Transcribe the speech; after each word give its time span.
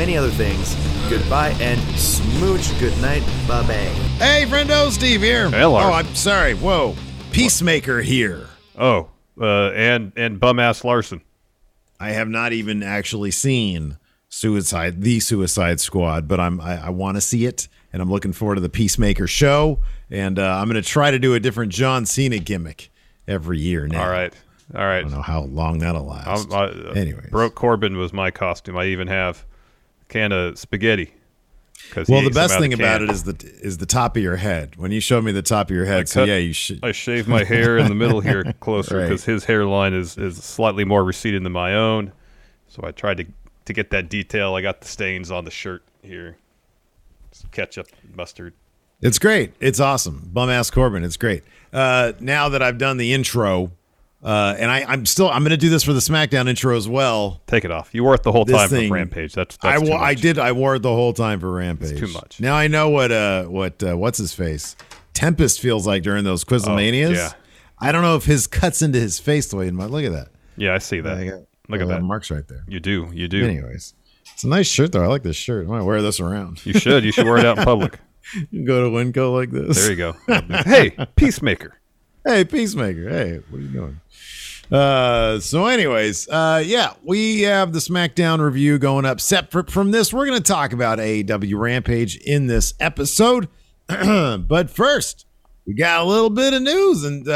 many 0.00 0.16
other 0.16 0.30
things. 0.30 0.74
Goodbye 1.10 1.50
and 1.60 1.78
smooch. 1.90 2.66
Good 2.80 2.98
night. 3.02 3.22
Bye 3.46 3.60
bye. 3.66 3.74
Hey, 4.16 4.46
friendo, 4.48 4.90
Steve 4.90 5.20
here. 5.20 5.50
Hey, 5.50 5.66
Lars. 5.66 5.84
Oh, 5.90 5.92
I'm 5.92 6.14
sorry. 6.14 6.54
Whoa, 6.54 6.96
Peacemaker 7.32 8.00
here. 8.00 8.46
Oh, 8.78 9.10
uh, 9.38 9.72
and 9.72 10.12
and 10.16 10.40
bum 10.40 10.58
ass 10.58 10.84
Larson. 10.84 11.20
I 12.00 12.12
have 12.12 12.30
not 12.30 12.54
even 12.54 12.82
actually 12.82 13.30
seen 13.30 13.98
Suicide, 14.30 15.02
the 15.02 15.20
Suicide 15.20 15.80
Squad, 15.80 16.26
but 16.26 16.40
I'm 16.40 16.62
I, 16.62 16.86
I 16.86 16.88
want 16.88 17.18
to 17.18 17.20
see 17.20 17.44
it, 17.44 17.68
and 17.92 18.00
I'm 18.00 18.10
looking 18.10 18.32
forward 18.32 18.54
to 18.54 18.62
the 18.62 18.70
Peacemaker 18.70 19.26
show, 19.26 19.80
and 20.10 20.38
uh, 20.38 20.56
I'm 20.56 20.66
going 20.70 20.82
to 20.82 20.88
try 20.88 21.10
to 21.10 21.18
do 21.18 21.34
a 21.34 21.40
different 21.40 21.72
John 21.72 22.06
Cena 22.06 22.38
gimmick 22.38 22.90
every 23.28 23.58
year 23.58 23.86
now. 23.86 24.04
All 24.04 24.10
right, 24.10 24.32
all 24.74 24.80
right. 24.80 25.00
I 25.00 25.02
don't 25.02 25.10
know 25.10 25.20
how 25.20 25.42
long 25.42 25.80
that'll 25.80 26.06
last. 26.06 26.50
I'm- 26.50 26.86
uh, 26.86 26.92
Anyways. 26.92 27.28
broke 27.28 27.54
Corbin 27.54 27.98
was 27.98 28.14
my 28.14 28.30
costume. 28.30 28.78
I 28.78 28.86
even 28.86 29.06
have 29.08 29.44
a 29.44 29.49
can 30.10 30.32
of 30.32 30.58
spaghetti. 30.58 31.14
Well, 32.08 32.22
the 32.22 32.30
best 32.30 32.58
thing 32.58 32.72
about 32.74 33.00
it 33.02 33.10
is 33.10 33.24
the 33.24 33.34
is 33.62 33.78
the 33.78 33.86
top 33.86 34.16
of 34.16 34.22
your 34.22 34.36
head. 34.36 34.76
When 34.76 34.92
you 34.92 35.00
showed 35.00 35.24
me 35.24 35.32
the 35.32 35.40
top 35.42 35.70
of 35.70 35.74
your 35.76 35.86
head, 35.86 36.08
so 36.08 36.20
cut- 36.20 36.28
yeah, 36.28 36.36
you 36.36 36.52
should. 36.52 36.84
I 36.84 36.92
shaved 36.92 37.26
my 37.26 37.42
hair 37.42 37.78
in 37.78 37.88
the 37.88 37.94
middle 37.94 38.20
here 38.20 38.44
closer 38.60 38.98
Right. 38.98 39.08
because 39.08 39.24
his 39.24 39.44
hairline 39.44 39.94
is, 39.94 40.16
is 40.18 40.36
slightly 40.44 40.84
more 40.84 41.02
receding 41.02 41.42
than 41.42 41.52
my 41.52 41.74
own. 41.74 42.12
So 42.68 42.82
I 42.84 42.90
tried 42.92 43.16
to 43.16 43.26
to 43.64 43.72
get 43.72 43.90
that 43.90 44.08
detail. 44.10 44.54
I 44.54 44.60
got 44.62 44.82
the 44.82 44.88
stains 44.88 45.30
on 45.30 45.44
the 45.46 45.50
shirt 45.50 45.82
here. 46.02 46.36
Some 47.32 47.50
ketchup, 47.50 47.86
mustard. 48.14 48.52
It's 49.00 49.18
great. 49.18 49.54
It's 49.60 49.80
awesome. 49.80 50.28
Bum 50.32 50.50
ass 50.50 50.70
Corbin. 50.70 51.02
It's 51.02 51.16
great. 51.16 51.42
Uh, 51.72 52.12
now 52.20 52.50
that 52.50 52.62
I've 52.62 52.76
done 52.78 52.98
the 52.98 53.14
intro, 53.14 53.72
uh, 54.22 54.54
and 54.58 54.70
I, 54.70 54.84
I'm 54.86 55.06
still 55.06 55.28
I'm 55.30 55.42
going 55.42 55.50
to 55.50 55.56
do 55.56 55.70
this 55.70 55.82
for 55.82 55.92
the 55.92 56.00
SmackDown 56.00 56.48
intro 56.48 56.76
as 56.76 56.88
well. 56.88 57.40
Take 57.46 57.64
it 57.64 57.70
off. 57.70 57.94
You 57.94 58.04
wore 58.04 58.14
it 58.14 58.22
the 58.22 58.32
whole 58.32 58.44
This 58.44 58.56
time 58.56 58.68
thing- 58.68 58.88
for 58.88 58.94
Rampage. 58.94 59.32
That's, 59.34 59.56
I 59.62 59.72
that's 59.72 59.84
too 59.84 59.90
wo- 59.90 59.96
I 59.96 60.14
did 60.14 60.38
I 60.38 60.52
wore 60.52 60.74
it 60.76 60.82
the 60.82 60.92
whole 60.94 61.12
time 61.12 61.40
for 61.40 61.50
Rampage. 61.50 61.98
too 61.98 62.08
much. 62.08 62.40
Now 62.40 62.54
I 62.54 62.68
know 62.68 62.90
what 62.90 63.10
uh 63.12 63.44
what 63.44 63.82
uh, 63.82 63.96
what's 63.96 64.18
his 64.18 64.32
face 64.34 64.76
Tempest 65.14 65.60
feels 65.60 65.86
like 65.86 66.02
during 66.02 66.24
those 66.24 66.44
Quizlemanias. 66.44 67.08
Oh, 67.08 67.12
yeah. 67.12 67.32
I 67.78 67.92
don't 67.92 68.02
know 68.02 68.16
if 68.16 68.24
his 68.24 68.46
cuts 68.46 68.82
into 68.82 68.98
his 69.00 69.18
face 69.18 69.46
the 69.48 69.56
way 69.56 69.68
it 69.68 69.74
might. 69.74 69.90
Look 69.90 70.04
at 70.04 70.12
that. 70.12 70.28
Yeah, 70.56 70.74
I 70.74 70.78
see 70.78 71.00
that. 71.00 71.16
I 71.18 71.24
got- 71.24 71.40
Look 71.68 71.80
at 71.80 71.88
that. 71.88 72.02
marks 72.02 72.30
right 72.30 72.46
there. 72.48 72.64
You 72.68 72.80
do. 72.80 73.08
You 73.12 73.28
do. 73.28 73.44
Anyways, 73.44 73.94
it's 74.34 74.42
a 74.44 74.48
nice 74.48 74.66
shirt 74.66 74.92
though. 74.92 75.02
I 75.04 75.06
like 75.06 75.22
this 75.22 75.36
shirt. 75.36 75.66
I 75.66 75.70
might 75.70 75.82
wear 75.82 76.02
this 76.02 76.18
around. 76.20 76.64
You 76.66 76.72
should. 76.74 77.04
You 77.04 77.12
should 77.12 77.26
wear 77.26 77.38
it 77.38 77.46
out 77.46 77.58
in 77.58 77.64
public. 77.64 77.98
you 78.34 78.46
can 78.48 78.64
go 78.64 78.84
to 78.84 78.90
Winco 78.96 79.32
like 79.32 79.50
this. 79.50 79.78
There 79.80 79.90
you 79.90 79.96
go. 79.96 80.16
hey, 80.64 80.90
Peacemaker. 81.16 81.74
Hey, 82.24 82.44
Peacemaker. 82.44 83.08
Hey, 83.08 83.40
what 83.48 83.58
are 83.58 83.62
you 83.62 83.68
doing? 83.68 84.00
Uh, 84.70 85.40
so, 85.40 85.66
anyways, 85.66 86.28
uh, 86.28 86.62
yeah, 86.64 86.92
we 87.02 87.40
have 87.42 87.72
the 87.72 87.78
SmackDown 87.78 88.40
review 88.40 88.78
going 88.78 89.06
up. 89.06 89.20
Separate 89.20 89.70
from 89.70 89.90
this, 89.90 90.12
we're 90.12 90.26
going 90.26 90.38
to 90.38 90.44
talk 90.44 90.72
about 90.74 90.98
AEW 90.98 91.58
Rampage 91.58 92.16
in 92.18 92.46
this 92.46 92.74
episode. 92.78 93.48
but 93.88 94.68
first, 94.68 95.24
we 95.66 95.72
got 95.72 96.02
a 96.02 96.04
little 96.04 96.30
bit 96.30 96.52
of 96.52 96.60
news 96.60 97.04
and 97.04 97.26
uh, 97.26 97.32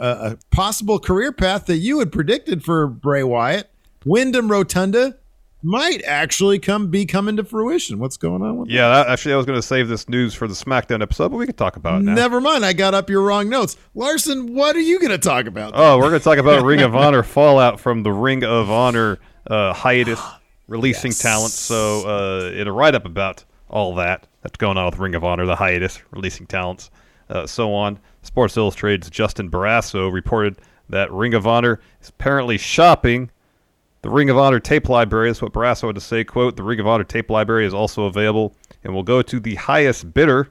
a, 0.00 0.30
a 0.30 0.38
possible 0.50 0.98
career 0.98 1.32
path 1.32 1.66
that 1.66 1.76
you 1.76 1.98
had 1.98 2.10
predicted 2.10 2.64
for 2.64 2.86
Bray 2.86 3.22
Wyatt. 3.22 3.68
Wyndham 4.04 4.50
Rotunda 4.50 5.18
might 5.62 6.02
actually 6.04 6.58
come 6.58 6.88
be 6.88 7.06
coming 7.06 7.36
to 7.36 7.44
fruition. 7.44 7.98
What's 7.98 8.16
going 8.16 8.42
on 8.42 8.58
with 8.58 8.68
Yeah, 8.68 8.88
that, 8.88 9.08
actually, 9.08 9.34
I 9.34 9.36
was 9.36 9.46
going 9.46 9.58
to 9.58 9.66
save 9.66 9.88
this 9.88 10.08
news 10.08 10.34
for 10.34 10.48
the 10.48 10.54
SmackDown 10.54 11.02
episode, 11.02 11.30
but 11.30 11.36
we 11.36 11.46
can 11.46 11.54
talk 11.54 11.76
about 11.76 12.00
it 12.00 12.04
now. 12.04 12.14
Never 12.14 12.40
mind. 12.40 12.64
I 12.64 12.72
got 12.72 12.94
up 12.94 13.08
your 13.08 13.22
wrong 13.22 13.48
notes. 13.48 13.76
Larson, 13.94 14.54
what 14.54 14.74
are 14.76 14.80
you 14.80 14.98
going 14.98 15.10
to 15.12 15.18
talk 15.18 15.46
about? 15.46 15.72
Oh, 15.74 15.98
we're 15.98 16.08
going 16.08 16.20
to 16.20 16.24
talk 16.24 16.38
about 16.38 16.64
Ring 16.64 16.82
of 16.82 16.94
Honor 16.96 17.22
fallout 17.22 17.80
from 17.80 18.02
the 18.02 18.12
Ring 18.12 18.44
of 18.44 18.70
Honor 18.70 19.18
uh, 19.46 19.72
hiatus, 19.72 20.20
releasing 20.66 21.12
talent. 21.12 21.52
So, 21.52 22.08
uh, 22.08 22.50
in 22.50 22.66
a 22.66 22.72
write 22.72 22.94
up 22.94 23.06
about 23.06 23.44
all 23.68 23.94
that 23.94 24.26
that's 24.42 24.56
going 24.56 24.76
on 24.76 24.86
with 24.86 24.98
Ring 24.98 25.14
of 25.14 25.24
Honor, 25.24 25.46
the 25.46 25.56
hiatus, 25.56 26.00
releasing 26.10 26.46
talents, 26.46 26.90
uh, 27.30 27.46
so 27.46 27.72
on, 27.72 27.98
Sports 28.22 28.56
Illustrated's 28.56 29.08
Justin 29.08 29.50
Barrasso 29.50 30.12
reported 30.12 30.58
that 30.88 31.10
Ring 31.12 31.34
of 31.34 31.46
Honor 31.46 31.80
is 32.00 32.08
apparently 32.10 32.58
shopping 32.58 33.30
the 34.02 34.10
Ring 34.10 34.30
of 34.30 34.36
Honor 34.36 34.60
tape 34.60 34.88
library. 34.88 35.30
Is 35.30 35.40
what 35.40 35.52
Barrasso 35.52 35.86
had 35.86 35.94
to 35.94 36.00
say. 36.00 36.24
"Quote: 36.24 36.56
The 36.56 36.62
Ring 36.62 36.80
of 36.80 36.86
Honor 36.86 37.04
tape 37.04 37.30
library 37.30 37.66
is 37.66 37.74
also 37.74 38.04
available 38.04 38.54
and 38.84 38.94
will 38.94 39.02
go 39.02 39.22
to 39.22 39.40
the 39.40 39.54
highest 39.54 40.12
bidder." 40.12 40.48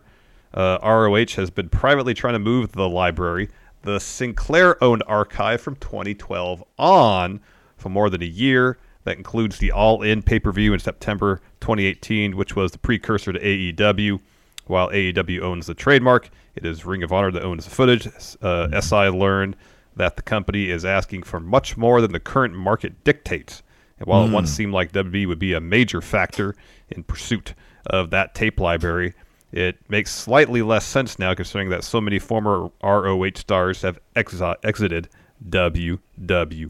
Uh, 0.54 0.78
ROH 0.84 1.36
has 1.36 1.50
been 1.50 1.70
privately 1.70 2.14
trying 2.14 2.34
to 2.34 2.40
move 2.40 2.74
the 2.74 2.90
library, 2.90 3.50
the 3.84 4.00
Sinclair 4.00 4.82
owned 4.84 5.04
archive 5.08 5.62
from 5.62 5.76
2012 5.78 6.64
on, 6.78 7.40
for 7.78 7.90
more 7.90 8.10
than 8.10 8.22
a 8.22 8.26
year. 8.26 8.78
That 9.04 9.18
includes 9.18 9.58
the 9.58 9.72
All 9.72 10.04
In 10.04 10.22
pay 10.22 10.40
per 10.40 10.52
view 10.52 10.74
in 10.74 10.80
September 10.80 11.42
2018, 11.62 12.38
which 12.38 12.56
was 12.56 12.72
the 12.72 12.78
precursor 12.78 13.34
to 13.34 13.40
AEW. 13.40 14.20
While 14.68 14.90
AEW 14.90 15.42
owns 15.42 15.66
the 15.66 15.74
trademark, 15.74 16.30
it 16.56 16.66
is 16.66 16.86
Ring 16.86 17.02
of 17.02 17.12
Honor 17.12 17.32
that 17.32 17.44
owns 17.44 17.66
the 17.66 17.72
footage. 17.72 18.08
Uh, 18.42 18.80
SI 18.80 19.10
learned 19.10 19.56
that 19.96 20.16
the 20.16 20.22
company 20.22 20.70
is 20.70 20.86
asking 20.86 21.24
for 21.24 21.40
much 21.40 21.78
more 21.78 22.02
than 22.02 22.12
the 22.12 22.20
current 22.20 22.56
market 22.56 23.04
dictates. 23.04 23.62
And 24.00 24.08
while 24.08 24.26
it 24.26 24.32
once 24.32 24.52
seemed 24.52 24.74
like 24.74 24.92
WWE 24.94 25.28
would 25.28 25.40
be 25.40 25.54
a 25.54 25.62
major 25.62 26.02
factor 26.02 26.56
in 26.90 27.04
pursuit 27.04 27.54
of 27.86 28.10
that 28.10 28.34
tape 28.34 28.60
library, 28.60 29.14
it 29.52 29.78
makes 29.90 30.12
slightly 30.12 30.62
less 30.62 30.86
sense 30.86 31.20
now 31.20 31.34
considering 31.34 31.70
that 31.70 31.84
so 31.84 32.00
many 32.00 32.18
former 32.18 32.72
ROH 32.82 33.36
stars 33.36 33.82
have 33.82 34.00
exi- 34.16 34.56
exited 34.64 35.10
WWE. 35.50 36.70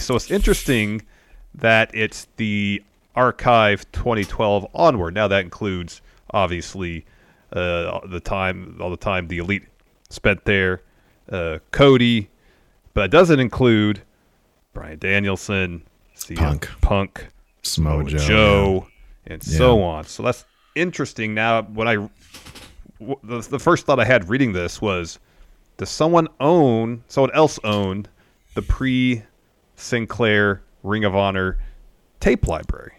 So 0.00 0.16
it's 0.16 0.30
interesting 0.30 1.02
that 1.54 1.90
it's 1.94 2.28
the 2.36 2.82
archive 3.14 3.90
2012 3.92 4.66
onward. 4.74 5.14
Now 5.14 5.26
that 5.28 5.42
includes 5.42 6.02
obviously 6.30 7.06
uh, 7.52 8.06
the 8.06 8.20
time, 8.20 8.76
all 8.80 8.90
the 8.90 8.96
time 8.96 9.28
the 9.28 9.38
elite 9.38 9.64
spent 10.10 10.44
there, 10.44 10.82
uh, 11.30 11.58
Cody, 11.72 12.28
but 12.98 13.12
that 13.12 13.16
doesn't 13.16 13.38
include 13.38 14.02
Bryan 14.72 14.98
Danielson, 14.98 15.86
CM 16.16 16.36
Punk. 16.36 16.68
Punk, 16.80 17.28
Samoa 17.62 18.02
Joe, 18.02 18.18
Joe, 18.18 18.88
and 19.24 19.40
so 19.40 19.82
on. 19.82 20.02
So 20.02 20.24
that's 20.24 20.44
interesting. 20.74 21.32
Now, 21.32 21.62
what 21.62 21.86
I 21.86 21.94
w- 22.98 23.20
the, 23.22 23.40
the 23.48 23.60
first 23.60 23.86
thought 23.86 24.00
I 24.00 24.04
had 24.04 24.28
reading 24.28 24.52
this 24.52 24.82
was, 24.82 25.20
does 25.76 25.90
someone 25.90 26.26
own, 26.40 27.04
someone 27.06 27.30
else 27.34 27.60
own 27.62 28.06
the 28.54 28.62
pre 28.62 29.22
Sinclair 29.76 30.60
Ring 30.82 31.04
of 31.04 31.14
Honor 31.14 31.56
tape 32.18 32.48
library? 32.48 32.94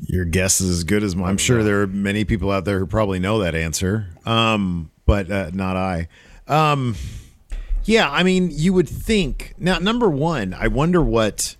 Your 0.00 0.24
guess 0.24 0.62
is 0.62 0.70
as 0.70 0.84
good 0.84 1.02
as 1.02 1.14
mine. 1.14 1.28
I'm 1.28 1.36
sure 1.36 1.62
there 1.62 1.82
are 1.82 1.86
many 1.86 2.24
people 2.24 2.50
out 2.50 2.64
there 2.64 2.78
who 2.78 2.86
probably 2.86 3.18
know 3.18 3.40
that 3.40 3.54
answer, 3.54 4.08
um, 4.24 4.90
but 5.04 5.30
uh, 5.30 5.50
not 5.52 5.76
I. 5.76 6.08
Um, 6.48 6.94
yeah, 7.86 8.10
I 8.10 8.22
mean, 8.22 8.50
you 8.52 8.72
would 8.72 8.88
think 8.88 9.54
now. 9.58 9.78
Number 9.78 10.08
one, 10.08 10.54
I 10.54 10.68
wonder 10.68 11.00
what 11.00 11.56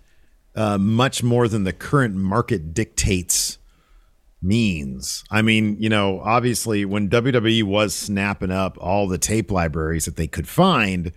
uh, 0.55 0.78
much 0.78 1.23
more 1.23 1.49
than 1.49 1.64
the 1.64 1.73
current 1.73 2.14
market 2.14 2.75
dictates 2.75 3.58
means. 4.43 5.25
I 5.31 5.43
mean, 5.43 5.76
you 5.81 5.88
know, 5.88 6.20
obviously, 6.20 6.84
when 6.84 7.08
WWE 7.08 7.62
was 7.62 7.94
snapping 7.94 8.50
up 8.50 8.76
all 8.81 9.06
the 9.06 9.19
tape 9.19 9.50
libraries 9.50 10.06
that 10.06 10.17
they 10.17 10.26
could 10.26 10.49
find, 10.49 11.12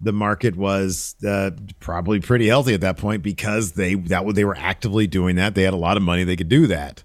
the 0.00 0.12
market 0.12 0.56
was 0.56 1.16
uh, 1.26 1.52
probably 1.80 2.20
pretty 2.20 2.48
healthy 2.48 2.74
at 2.74 2.80
that 2.82 2.98
point 2.98 3.22
because 3.22 3.72
they 3.72 3.94
that 3.94 4.34
they 4.34 4.44
were 4.44 4.56
actively 4.56 5.06
doing 5.06 5.36
that. 5.36 5.54
They 5.54 5.62
had 5.62 5.74
a 5.74 5.78
lot 5.78 5.96
of 5.96 6.02
money; 6.02 6.24
they 6.24 6.36
could 6.36 6.48
do 6.48 6.66
that. 6.66 7.02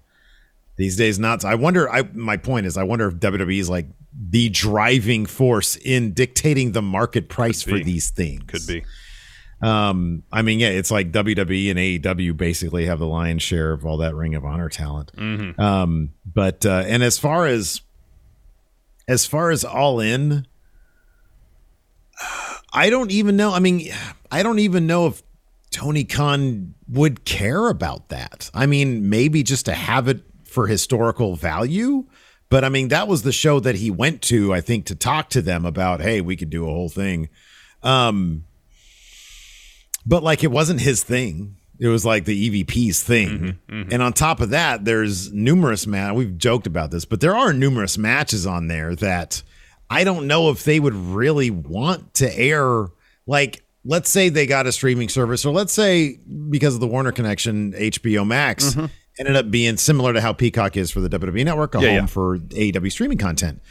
These 0.80 0.96
days, 0.96 1.18
not. 1.18 1.44
I 1.44 1.56
wonder. 1.56 1.90
I 1.90 2.08
my 2.14 2.38
point 2.38 2.64
is, 2.64 2.78
I 2.78 2.84
wonder 2.84 3.06
if 3.06 3.16
WWE 3.16 3.58
is 3.60 3.68
like 3.68 3.84
the 4.18 4.48
driving 4.48 5.26
force 5.26 5.76
in 5.76 6.14
dictating 6.14 6.72
the 6.72 6.80
market 6.80 7.28
price 7.28 7.60
for 7.62 7.78
these 7.78 8.08
things. 8.08 8.44
Could 8.46 8.66
be. 8.66 8.82
Um, 9.60 10.22
I 10.32 10.40
mean, 10.40 10.58
yeah, 10.58 10.68
it's 10.70 10.90
like 10.90 11.12
WWE 11.12 11.68
and 11.68 11.78
AEW 11.78 12.34
basically 12.34 12.86
have 12.86 12.98
the 12.98 13.06
lion's 13.06 13.42
share 13.42 13.72
of 13.72 13.84
all 13.84 13.98
that 13.98 14.14
Ring 14.14 14.34
of 14.34 14.46
Honor 14.46 14.70
talent. 14.70 15.12
Mhm. 15.14 15.58
Um, 15.60 16.14
but 16.24 16.64
uh, 16.64 16.82
and 16.86 17.02
as 17.02 17.18
far 17.18 17.44
as 17.44 17.82
as 19.06 19.26
far 19.26 19.50
as 19.50 19.66
All 19.66 20.00
In, 20.00 20.46
I 22.72 22.88
don't 22.88 23.10
even 23.10 23.36
know. 23.36 23.52
I 23.52 23.58
mean, 23.58 23.92
I 24.32 24.42
don't 24.42 24.60
even 24.60 24.86
know 24.86 25.08
if 25.08 25.22
Tony 25.70 26.04
Khan 26.04 26.74
would 26.88 27.26
care 27.26 27.68
about 27.68 28.08
that. 28.08 28.50
I 28.54 28.64
mean, 28.64 29.10
maybe 29.10 29.42
just 29.42 29.66
to 29.66 29.74
have 29.74 30.08
it 30.08 30.22
for 30.50 30.66
historical 30.66 31.36
value. 31.36 32.04
But 32.48 32.64
I 32.64 32.68
mean, 32.68 32.88
that 32.88 33.08
was 33.08 33.22
the 33.22 33.32
show 33.32 33.60
that 33.60 33.76
he 33.76 33.90
went 33.90 34.22
to, 34.22 34.52
I 34.52 34.60
think, 34.60 34.86
to 34.86 34.96
talk 34.96 35.30
to 35.30 35.42
them 35.42 35.64
about, 35.64 36.00
hey, 36.00 36.20
we 36.20 36.36
could 36.36 36.50
do 36.50 36.64
a 36.64 36.70
whole 36.70 36.88
thing. 36.88 37.28
Um, 37.82 38.44
but 40.04 40.22
like 40.22 40.42
it 40.42 40.50
wasn't 40.50 40.80
his 40.80 41.04
thing. 41.04 41.56
It 41.78 41.88
was 41.88 42.04
like 42.04 42.26
the 42.26 42.64
EVP's 42.64 43.02
thing. 43.02 43.28
Mm-hmm, 43.28 43.74
mm-hmm. 43.74 43.92
And 43.92 44.02
on 44.02 44.12
top 44.12 44.40
of 44.40 44.50
that, 44.50 44.84
there's 44.84 45.32
numerous 45.32 45.86
man. 45.86 46.14
We've 46.14 46.36
joked 46.36 46.66
about 46.66 46.90
this, 46.90 47.06
but 47.06 47.20
there 47.20 47.34
are 47.34 47.54
numerous 47.54 47.96
matches 47.96 48.46
on 48.46 48.66
there 48.66 48.94
that 48.96 49.42
I 49.88 50.04
don't 50.04 50.26
know 50.26 50.50
if 50.50 50.64
they 50.64 50.78
would 50.78 50.94
really 50.94 51.50
want 51.50 52.14
to 52.14 52.38
air. 52.38 52.88
Like, 53.26 53.64
let's 53.84 54.10
say 54.10 54.28
they 54.28 54.46
got 54.46 54.66
a 54.66 54.72
streaming 54.72 55.08
service, 55.08 55.46
or 55.46 55.52
let's 55.52 55.72
say 55.72 56.18
because 56.50 56.74
of 56.74 56.80
the 56.80 56.86
Warner 56.86 57.12
connection, 57.12 57.72
HBO 57.72 58.26
Max 58.26 58.74
mm-hmm. 58.74 58.86
Ended 59.20 59.36
up 59.36 59.50
being 59.50 59.76
similar 59.76 60.12
to 60.14 60.20
how 60.20 60.32
Peacock 60.32 60.76
is 60.76 60.90
for 60.90 61.00
the 61.00 61.08
WWE 61.10 61.44
Network, 61.44 61.74
a 61.76 61.78
Yeah, 61.80 61.86
home 61.88 61.96
yeah. 61.98 62.06
for 62.06 62.38
AEW 62.38 62.90
streaming 62.90 63.18
content. 63.18 63.62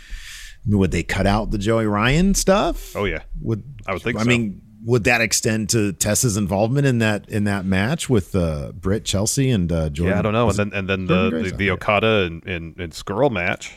Would 0.68 0.92
they 0.92 1.04
cut 1.04 1.26
out 1.26 1.50
the 1.52 1.58
Joey 1.58 1.88
Ryan 1.88 2.34
stuff? 2.36 2.96
Oh 2.96 3.06
yeah, 3.06 3.24
Would 3.42 3.64
I 3.88 3.94
would 3.94 4.02
think 4.04 4.18
I 4.20 4.24
so. 4.24 4.30
mean, 4.30 4.62
would 4.86 5.06
that 5.06 5.22
extend 5.22 5.70
to 5.72 5.92
Tessa's 5.94 6.38
involvement 6.38 6.86
in 6.86 7.00
that 7.00 7.28
in 7.30 7.46
that 7.46 7.66
match 7.66 8.10
with 8.10 8.36
uh, 8.36 8.72
Britt 8.74 9.04
Chelsea 9.06 9.50
and 9.50 9.72
uh, 9.72 9.90
Jordan? 9.90 10.14
yeah, 10.14 10.20
I 10.20 10.22
don't 10.22 10.34
know. 10.34 10.50
And 10.50 10.58
then 10.58 10.72
and 10.74 10.88
then 10.90 11.06
the 11.08 11.30
the, 11.32 11.52
the 11.56 11.72
Okada 11.72 12.26
and, 12.28 12.46
and 12.46 12.80
and 12.80 12.94
Scurll 12.94 13.32
match. 13.32 13.76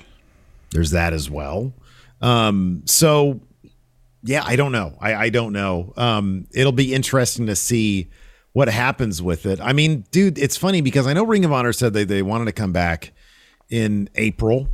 There's 0.73 0.91
that 0.91 1.13
as 1.15 1.31
well. 1.31 1.73
Um, 2.21 2.83
so 2.85 3.41
yeah, 4.23 4.43
I 4.47 4.55
don't 4.57 4.73
know. 4.73 4.97
I, 5.01 5.15
I 5.15 5.29
don't 5.31 5.53
know. 5.53 5.93
Um, 5.97 6.47
it'll 6.53 6.71
be 6.73 6.95
interesting 6.95 7.47
to 7.47 7.57
see 7.57 8.09
what 8.53 8.69
happens 8.69 9.23
with 9.23 9.47
it. 9.47 9.61
I 9.61 9.73
mean, 9.73 10.05
dude, 10.11 10.39
it's 10.39 10.57
funny 10.57 10.81
because 10.81 11.07
I 11.07 11.13
know 11.13 11.25
Ring 11.25 11.45
of 11.45 11.53
Honor 11.53 11.73
said 11.73 11.93
they, 11.95 12.05
they 12.05 12.23
wanted 12.23 12.45
to 12.47 12.53
come 12.53 12.73
back 12.73 13.13
in 13.71 14.09
April. 14.15 14.69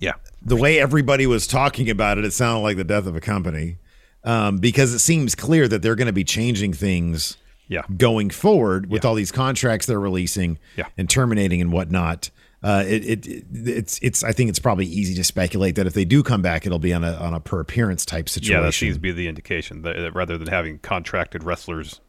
Yeah. 0.00 0.12
The 0.42 0.56
way 0.56 0.78
everybody 0.78 1.26
was 1.26 1.46
talking 1.46 1.88
about 1.88 2.18
it, 2.18 2.24
it 2.24 2.32
sounded 2.32 2.60
like 2.62 2.76
the 2.76 2.84
death 2.84 3.06
of 3.06 3.16
a 3.16 3.20
company. 3.20 3.78
Um, 4.24 4.58
because 4.58 4.92
it 4.92 4.98
seems 4.98 5.34
clear 5.36 5.68
that 5.68 5.82
they're 5.82 5.94
going 5.94 6.06
to 6.08 6.12
be 6.12 6.24
changing 6.24 6.72
things 6.72 7.36
Yeah. 7.68 7.82
going 7.96 8.30
forward 8.30 8.90
with 8.90 9.04
all 9.04 9.14
these 9.14 9.30
contracts 9.32 9.86
they're 9.86 10.00
releasing 10.00 10.58
Yeah. 10.76 10.86
and 10.98 11.08
terminating 11.08 11.60
and 11.60 11.70
whatnot. 11.72 12.30
Uh, 12.62 12.82
it, 12.86 13.04
it, 13.04 13.26
it 13.28 13.44
it's 13.52 13.98
it's 14.02 14.24
I 14.24 14.32
think 14.32 14.48
it's 14.50 14.58
probably 14.58 14.86
easy 14.86 15.14
to 15.14 15.22
speculate 15.22 15.76
that 15.76 15.86
if 15.86 15.92
they 15.94 16.04
do 16.04 16.22
come 16.24 16.42
back, 16.42 16.66
it'll 16.66 16.80
be 16.80 16.92
on 16.92 17.04
a 17.04 17.12
on 17.14 17.34
a 17.34 17.38
per 17.40 17.60
appearance 17.60 18.04
type 18.04 18.28
situation. 18.28 18.56
Yeah, 18.56 18.62
that 18.62 18.72
seems 18.72 18.96
to 18.96 19.00
be 19.00 19.12
the 19.12 19.28
indication 19.28 19.82
that, 19.82 19.94
that 19.96 20.14
rather 20.14 20.36
than 20.36 20.48
having 20.48 20.78
contracted 20.80 21.44
wrestlers, 21.44 22.00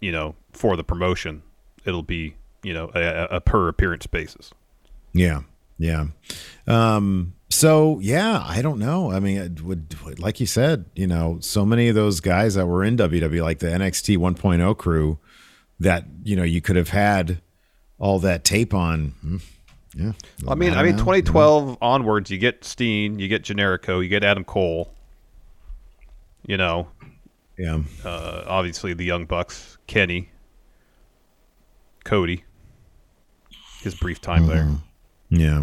you 0.00 0.12
know, 0.12 0.34
for 0.52 0.76
the 0.76 0.84
promotion, 0.84 1.42
it'll 1.84 2.02
be 2.02 2.34
you 2.62 2.74
know 2.74 2.90
a, 2.94 3.00
a- 3.00 3.28
a 3.36 3.40
per 3.40 3.68
appearance 3.68 4.06
basis. 4.06 4.50
Yeah, 5.12 5.42
yeah. 5.78 6.06
Um, 6.66 7.34
so 7.48 7.98
yeah, 8.00 8.44
I 8.46 8.62
don't 8.62 8.78
know. 8.78 9.10
I 9.10 9.18
mean, 9.18 9.38
it 9.38 9.62
would, 9.62 9.94
would 10.04 10.18
like 10.20 10.38
you 10.40 10.46
said, 10.46 10.84
you 10.94 11.06
know, 11.06 11.38
so 11.40 11.64
many 11.66 11.88
of 11.88 11.94
those 11.96 12.20
guys 12.20 12.54
that 12.54 12.66
were 12.66 12.84
in 12.84 12.96
WWE, 12.96 13.42
like 13.42 13.58
the 13.58 13.66
NXT 13.66 14.18
1.0 14.18 14.76
crew, 14.78 15.18
that 15.80 16.04
you 16.22 16.36
know 16.36 16.44
you 16.44 16.60
could 16.60 16.76
have 16.76 16.90
had 16.90 17.40
all 17.98 18.18
that 18.20 18.44
tape 18.44 18.72
on. 18.72 19.08
Hmm, 19.20 19.36
Yeah, 19.96 20.12
I 20.48 20.54
mean, 20.54 20.70
I 20.70 20.76
don't 20.76 20.84
mean, 20.84 20.92
know. 20.96 21.02
2012 21.02 21.78
onwards, 21.82 22.30
you 22.30 22.38
get 22.38 22.64
Steen, 22.64 23.18
you 23.18 23.26
get 23.28 23.42
Generico, 23.42 24.00
you 24.02 24.08
get 24.08 24.22
Adam 24.22 24.44
Cole. 24.44 24.92
You 26.46 26.56
know, 26.56 26.88
Yeah, 27.60 27.80
uh, 28.04 28.44
obviously 28.46 28.94
the 28.94 29.04
Young 29.04 29.26
Bucks, 29.26 29.76
Kenny, 29.86 30.30
Cody. 32.04 32.44
His 33.82 33.94
brief 33.94 34.20
time 34.20 34.46
there. 34.46 34.68
yeah, 35.30 35.62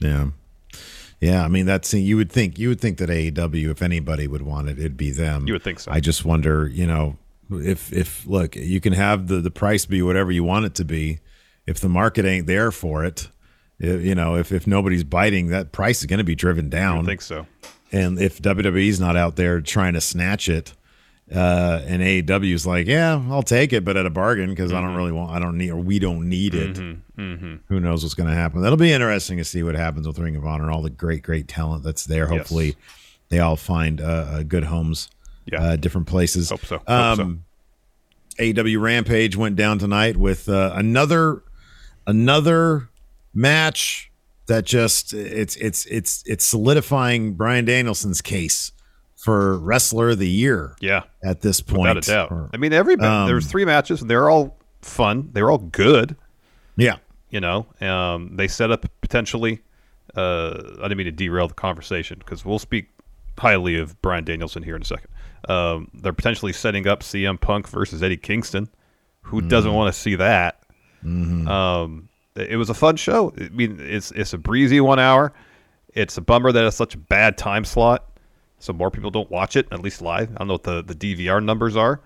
yeah, 0.00 0.28
yeah. 1.20 1.44
I 1.44 1.48
mean, 1.48 1.66
that's 1.66 1.92
you 1.92 2.16
would 2.16 2.32
think 2.32 2.58
you 2.58 2.68
would 2.70 2.80
think 2.80 2.96
that 2.98 3.10
AEW, 3.10 3.70
if 3.70 3.82
anybody 3.82 4.26
would 4.26 4.42
want 4.42 4.68
it, 4.70 4.78
it'd 4.78 4.96
be 4.96 5.10
them. 5.10 5.46
You 5.46 5.52
would 5.54 5.62
think 5.62 5.80
so. 5.80 5.92
I 5.92 6.00
just 6.00 6.24
wonder, 6.24 6.66
you 6.66 6.86
know, 6.86 7.18
if 7.50 7.92
if 7.92 8.26
look, 8.26 8.56
you 8.56 8.80
can 8.80 8.94
have 8.94 9.26
the 9.28 9.36
the 9.42 9.50
price 9.50 9.84
be 9.84 10.00
whatever 10.02 10.32
you 10.32 10.44
want 10.44 10.64
it 10.64 10.74
to 10.76 10.84
be. 10.84 11.18
If 11.66 11.78
the 11.78 11.88
market 11.90 12.24
ain't 12.24 12.46
there 12.46 12.72
for 12.72 13.04
it, 13.04 13.28
i- 13.82 13.86
you 13.86 14.14
know, 14.14 14.36
if 14.36 14.50
if 14.50 14.66
nobody's 14.66 15.04
biting, 15.04 15.48
that 15.48 15.72
price 15.72 16.00
is 16.00 16.06
going 16.06 16.18
to 16.18 16.24
be 16.24 16.34
driven 16.34 16.70
down. 16.70 16.96
don't 16.96 17.06
think 17.06 17.22
so. 17.22 17.46
And 17.92 18.18
if 18.18 18.40
WWE's 18.40 18.98
not 18.98 19.14
out 19.16 19.36
there 19.36 19.60
trying 19.60 19.92
to 19.92 20.00
snatch 20.00 20.48
it, 20.48 20.72
uh, 21.30 21.80
and 21.86 22.02
AEW's 22.02 22.66
like, 22.66 22.86
yeah, 22.86 23.22
I'll 23.30 23.42
take 23.42 23.72
it, 23.72 23.84
but 23.84 23.96
at 23.96 24.04
a 24.06 24.10
bargain 24.10 24.50
because 24.50 24.72
I 24.72 24.80
don't 24.80 24.94
really 24.94 25.12
want, 25.12 25.30
I 25.30 25.38
don't 25.38 25.56
need, 25.56 25.70
or 25.70 25.76
we 25.76 25.98
don't 25.98 26.28
need 26.28 26.54
it. 26.54 26.74
Mm-hmm. 26.76 27.54
Who 27.68 27.80
knows 27.80 28.02
what's 28.02 28.14
going 28.14 28.28
to 28.28 28.34
happen? 28.34 28.60
That'll 28.60 28.76
be 28.76 28.92
interesting 28.92 29.38
to 29.38 29.44
see 29.44 29.62
what 29.62 29.74
happens 29.74 30.06
with 30.06 30.18
Ring 30.18 30.36
of 30.36 30.44
Honor 30.44 30.64
and 30.64 30.72
all 30.72 30.82
the 30.82 30.90
great, 30.90 31.22
great 31.22 31.48
talent 31.48 31.84
that's 31.84 32.04
there. 32.04 32.24
Yes. 32.28 32.38
Hopefully, 32.38 32.76
they 33.28 33.38
all 33.38 33.56
find 33.56 34.00
uh, 34.00 34.04
uh, 34.04 34.42
good 34.42 34.64
homes, 34.64 35.08
Yeah. 35.46 35.62
uh, 35.62 35.76
different 35.76 36.06
places. 36.06 36.50
Hope 36.50 36.64
so. 36.66 36.78
Hope 36.78 36.88
Um, 36.90 37.44
AEW 38.38 38.80
Rampage 38.80 39.36
went 39.36 39.56
down 39.56 39.78
tonight 39.78 40.16
with 40.16 40.48
uh, 40.48 40.72
another 40.74 41.42
another 42.06 42.88
match 43.34 44.10
that 44.46 44.64
just 44.64 45.12
it's 45.14 45.54
it's 45.56 45.86
it's 45.86 46.22
it's 46.26 46.44
solidifying 46.44 47.34
Bryan 47.34 47.64
Danielson's 47.64 48.20
case 48.20 48.72
for 49.22 49.56
wrestler 49.58 50.10
of 50.10 50.18
the 50.18 50.28
year. 50.28 50.74
Yeah, 50.80 51.02
at 51.22 51.40
this 51.40 51.60
point, 51.60 51.82
without 51.82 51.96
a 51.96 52.00
doubt. 52.00 52.32
Or- 52.32 52.50
I 52.52 52.56
mean, 52.56 52.72
every 52.72 52.94
Um, 52.94 53.26
there 53.26 53.34
was 53.36 53.46
three 53.46 53.64
matches, 53.64 54.00
and 54.00 54.10
they're 54.10 54.28
all 54.28 54.58
fun. 54.82 55.30
They 55.32 55.42
were 55.42 55.50
all 55.50 55.58
good. 55.58 56.16
Yeah, 56.76 56.96
you 57.30 57.40
know, 57.40 57.66
um, 57.80 58.36
they 58.36 58.48
set 58.48 58.70
up 58.70 58.84
potentially. 59.00 59.60
Uh, 60.16 60.60
I 60.78 60.82
didn't 60.82 60.98
mean 60.98 61.06
to 61.06 61.12
derail 61.12 61.48
the 61.48 61.54
conversation 61.54 62.18
because 62.18 62.44
we'll 62.44 62.58
speak 62.58 62.88
highly 63.38 63.78
of 63.78 64.00
Bryan 64.02 64.24
Danielson 64.24 64.62
here 64.62 64.76
in 64.76 64.82
a 64.82 64.84
second. 64.84 65.08
Um, 65.48 65.88
they're 65.94 66.12
potentially 66.12 66.52
setting 66.52 66.86
up 66.86 67.02
CM 67.02 67.40
Punk 67.40 67.68
versus 67.68 68.02
Eddie 68.02 68.16
Kingston. 68.16 68.68
Who 69.22 69.40
doesn't 69.40 69.72
want 69.72 69.92
to 69.94 69.98
see 69.98 70.16
that? 70.16 70.62
Um, 71.48 72.08
it 72.36 72.50
it 72.52 72.56
was 72.56 72.70
a 72.70 72.74
fun 72.74 72.96
show. 72.96 73.32
I 73.38 73.48
mean, 73.50 73.78
it's 73.80 74.10
it's 74.12 74.32
a 74.32 74.38
breezy 74.38 74.80
one 74.80 74.98
hour. 74.98 75.32
It's 75.94 76.16
a 76.16 76.20
bummer 76.20 76.52
that 76.52 76.64
it's 76.64 76.76
such 76.76 76.94
a 76.94 76.98
bad 76.98 77.36
time 77.38 77.64
slot, 77.64 78.04
so 78.62 78.72
more 78.72 78.90
people 78.90 79.10
don't 79.10 79.30
watch 79.30 79.56
it 79.56 79.66
at 79.72 79.80
least 79.80 80.00
live. 80.00 80.30
I 80.30 80.38
don't 80.38 80.46
know 80.48 80.54
what 80.54 80.62
the, 80.62 80.82
the 80.82 80.94
DVR 80.94 81.42
numbers 81.44 81.76
are, 81.76 82.00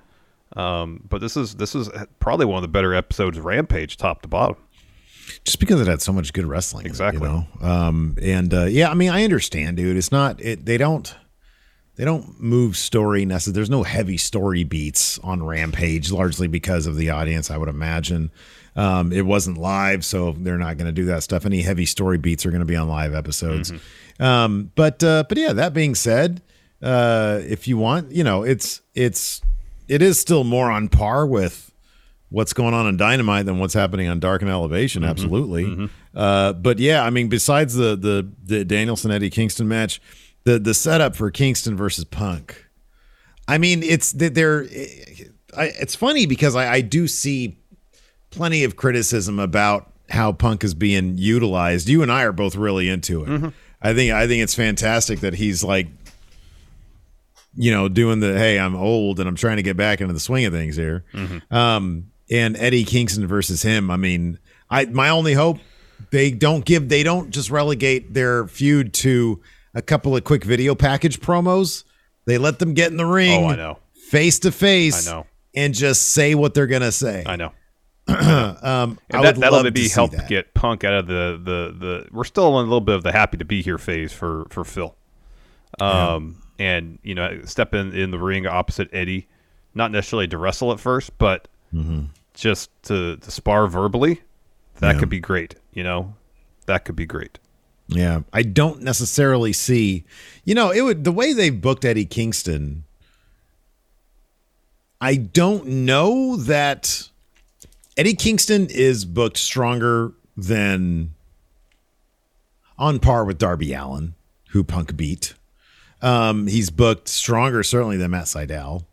um, 0.57 1.03
but 1.09 1.21
this 1.21 1.37
is 1.37 1.55
this 1.57 1.75
is 1.75 1.89
probably 2.19 2.47
one 2.47 2.57
of 2.57 2.63
the 2.63 2.69
better 2.69 2.95
episodes 2.95 3.39
Rampage, 3.39 3.97
top 3.97 4.23
to 4.23 4.29
bottom. 4.29 4.57
just 5.45 5.61
because 5.61 5.81
it 5.81 5.87
had 5.87 6.01
so 6.01 6.13
much 6.13 6.33
good 6.33 6.47
wrestling. 6.47 6.85
in 6.87 6.87
it, 6.87 6.91
Exactly. 6.91 7.21
you 7.29 7.29
know? 7.29 7.47
Um, 7.69 8.17
and 8.23 8.53
uh, 8.55 8.65
yeah, 8.65 8.91
I 8.91 8.95
mean, 8.95 9.11
I 9.11 9.25
understand, 9.25 9.77
dude. 9.77 9.97
It's 9.97 10.11
not. 10.13 10.41
It 10.41 10.65
they 10.65 10.79
don't. 10.79 11.15
They 11.97 12.05
don't 12.05 12.39
move 12.39 12.77
story 12.77 13.25
necessarily. 13.25 13.55
There's 13.55 13.71
no 13.71 13.83
heavy 13.83 14.19
story 14.19 14.65
beats 14.65 15.19
on 15.21 15.43
Rampage, 15.43 16.13
largely 16.13 16.47
because 16.47 16.87
of 16.87 16.97
the 16.97 17.09
audience. 17.09 17.51
I 17.51 17.57
would 17.57 17.71
imagine 17.71 18.31
um, 18.77 19.13
it 19.15 19.25
wasn't 19.25 19.57
live, 19.57 20.05
so 20.05 20.33
they're 20.33 20.59
not 20.59 20.77
going 20.77 20.89
to 20.89 20.93
do 20.93 21.07
that 21.07 21.23
stuff. 21.23 21.47
Any 21.47 21.63
heavy 21.63 21.87
story 21.87 22.19
beats 22.19 22.45
are 22.45 22.51
going 22.51 22.61
to 22.61 22.67
be 22.67 22.77
on 22.77 22.87
live 22.91 23.15
episodes. 23.15 23.73
Um, 24.21 24.71
but 24.75 25.03
uh, 25.03 25.25
but 25.27 25.39
yeah, 25.39 25.55
that 25.55 25.73
being 25.73 25.95
said, 25.95 26.43
uh, 26.83 27.41
if 27.45 27.67
you 27.67 27.79
want, 27.79 28.13
you 28.13 28.25
know, 28.25 28.43
it's 28.43 28.81
it's 28.95 29.41
it 29.89 30.03
is 30.03 30.19
still 30.19 30.45
more 30.45 30.71
on 30.71 30.89
par 30.89 31.27
with 31.27 31.73
what's 32.29 32.53
going 32.53 32.75
on 32.75 32.87
in 32.87 32.97
Dynamite 32.97 33.47
than 33.47 33.59
what's 33.59 33.75
happening 33.75 34.09
on 34.09 34.21
Dark 34.21 34.43
and 34.43 34.51
Elevation. 34.51 35.05
Absolutely. 35.05 35.89
Uh, 36.15 36.53
but 36.53 36.79
yeah, 36.79 37.05
I 37.05 37.11
mean, 37.11 37.29
besides 37.29 37.75
the 37.75 37.97
the 37.97 38.31
the 38.43 38.65
Danielson 38.65 39.11
Eddie 39.11 39.31
Kingston 39.31 39.69
match, 39.69 40.01
the 40.45 40.59
the 40.59 40.75
setup 40.75 41.17
for 41.17 41.31
Kingston 41.31 41.77
versus 41.77 42.05
Punk. 42.05 42.67
I 43.49 43.59
mean, 43.59 43.83
it's 43.83 44.13
that 44.13 44.35
they're. 44.35 44.67
I, 45.57 45.67
it's 45.81 45.95
funny 45.95 46.27
because 46.27 46.57
I, 46.57 46.75
I 46.75 46.81
do 46.81 47.09
see 47.09 47.59
plenty 48.31 48.65
of 48.65 48.77
criticism 48.77 49.39
about 49.39 49.93
how 50.11 50.33
Punk 50.33 50.63
is 50.65 50.75
being 50.75 51.17
utilized. 51.17 51.89
You 51.89 52.03
and 52.03 52.13
I 52.13 52.23
are 52.25 52.33
both 52.33 52.57
really 52.57 52.89
into 52.89 53.25
it. 53.25 53.53
I 53.81 53.95
think 53.95 54.13
I 54.13 54.27
think 54.27 54.43
it's 54.43 54.55
fantastic 54.55 55.21
that 55.21 55.35
he's 55.35 55.63
like 55.63 55.89
you 57.57 57.71
know, 57.73 57.89
doing 57.89 58.21
the 58.21 58.37
hey, 58.39 58.59
I'm 58.59 58.77
old 58.77 59.19
and 59.21 59.29
I'm 59.29 59.37
trying 59.37 59.57
to 59.57 59.63
get 59.63 59.77
back 59.77 60.01
into 60.01 60.13
the 60.15 60.21
swing 60.21 60.45
of 60.45 60.53
things 60.53 60.77
here. 60.77 61.05
Um, 61.51 62.11
and 62.31 62.57
Eddie 62.57 62.85
Kingston 62.85 63.27
versus 63.27 63.63
him. 63.63 63.91
I 63.91 63.97
mean, 63.97 64.39
I 64.71 64.85
my 64.87 65.09
only 65.09 65.33
hope 65.35 65.59
they 66.11 66.31
don't 66.31 66.65
give 66.65 66.89
they 66.89 67.03
don't 67.03 67.31
just 67.31 67.51
relegate 67.51 68.13
their 68.15 68.47
feud 68.47 68.93
to 68.95 69.41
a 69.75 69.83
couple 69.83 70.17
of 70.17 70.25
quick 70.25 70.45
video 70.45 70.75
package 70.75 71.21
promos. 71.21 71.85
They 72.27 72.39
let 72.39 72.59
them 72.59 72.75
get 72.75 72.91
in 72.91 72.97
the 72.97 73.07
ring. 73.07 73.45
Oh, 73.45 73.49
I 73.49 73.57
know. 73.57 73.79
Face 74.11 74.39
to 74.41 74.53
face. 74.53 75.07
I 75.09 75.13
know. 75.13 75.27
And 75.55 75.73
just 75.73 76.13
say 76.13 76.35
what 76.35 76.53
they're 76.55 76.67
gonna 76.67 76.93
say. 76.93 77.23
I 77.27 77.37
know. 77.37 77.53
um, 78.09 78.17
And 78.19 79.19
I 79.19 79.23
that, 79.23 79.35
would 79.35 79.43
that'll 79.43 79.53
love 79.59 79.65
maybe 79.65 79.83
to 79.83 79.89
see 79.89 79.95
help 79.95 80.13
that. 80.13 80.29
get 80.29 80.55
Punk 80.55 80.85
out 80.85 80.95
of 80.95 81.07
the, 81.09 81.41
the, 81.43 81.77
the. 81.77 82.09
We're 82.13 82.25
still 82.25 82.49
in 82.61 82.67
a 82.67 82.69
little 82.69 82.81
bit 82.81 82.95
of 82.95 83.03
the 83.03 83.11
happy 83.13 83.37
to 83.39 83.45
be 83.45 83.63
here 83.63 83.79
phase 83.79 84.13
for 84.13 84.47
for 84.51 84.65
Phil. 84.65 84.95
Um, 85.81 86.41
and 86.59 86.99
you 87.03 87.15
know, 87.15 87.41
step 87.45 87.75
in 87.75 87.93
in 87.95 88.11
the 88.11 88.19
ring 88.19 88.47
opposite 88.47 88.89
Eddie, 88.93 89.29
not 89.75 89.91
necessarily 89.91 90.29
to 90.29 90.39
wrestle 90.39 90.73
at 90.73 90.81
first, 90.81 91.17
but 91.19 91.49
mm-hmm. 91.75 92.05
just 92.35 92.71
to 92.85 93.17
to 93.17 93.31
spar 93.31 93.67
verbally. 93.67 94.23
That 94.81 94.95
Yeah. 94.95 95.01
could 95.01 95.09
be 95.09 95.21
great. 95.21 95.55
You 95.73 95.85
know, 95.85 96.15
that 96.67 96.85
could 96.85 96.97
be 96.97 97.07
great. 97.07 97.39
Yeah, 97.89 98.23
I 98.33 98.43
don't 98.43 98.83
necessarily 98.83 99.53
see. 99.53 100.05
You 100.45 100.55
know, 100.55 100.71
it 100.71 100.81
would 100.83 101.05
the 101.05 101.13
way 101.13 101.33
they 101.33 101.51
booked 101.51 101.85
Eddie 101.85 102.05
Kingston. 102.05 102.85
I 105.01 105.17
don't 105.17 105.67
know 105.67 106.37
that 106.37 107.09
Eddie 107.97 108.15
Kingston 108.15 108.67
is 108.71 109.05
booked 109.05 109.37
stronger 109.37 110.13
than 110.37 111.15
on 112.79 112.99
par 112.99 113.25
with 113.25 113.39
Darby 113.39 113.73
Allin, 113.73 114.15
who 114.51 114.65
Punk 114.65 114.97
beat. 114.97 115.35
Um, 116.03 116.47
he's 116.47 116.71
booked 116.71 117.09
stronger 117.09 117.63
certainly 117.63 117.97
than 117.97 118.11
Matt 118.11 118.25
Sydal. 118.27 118.85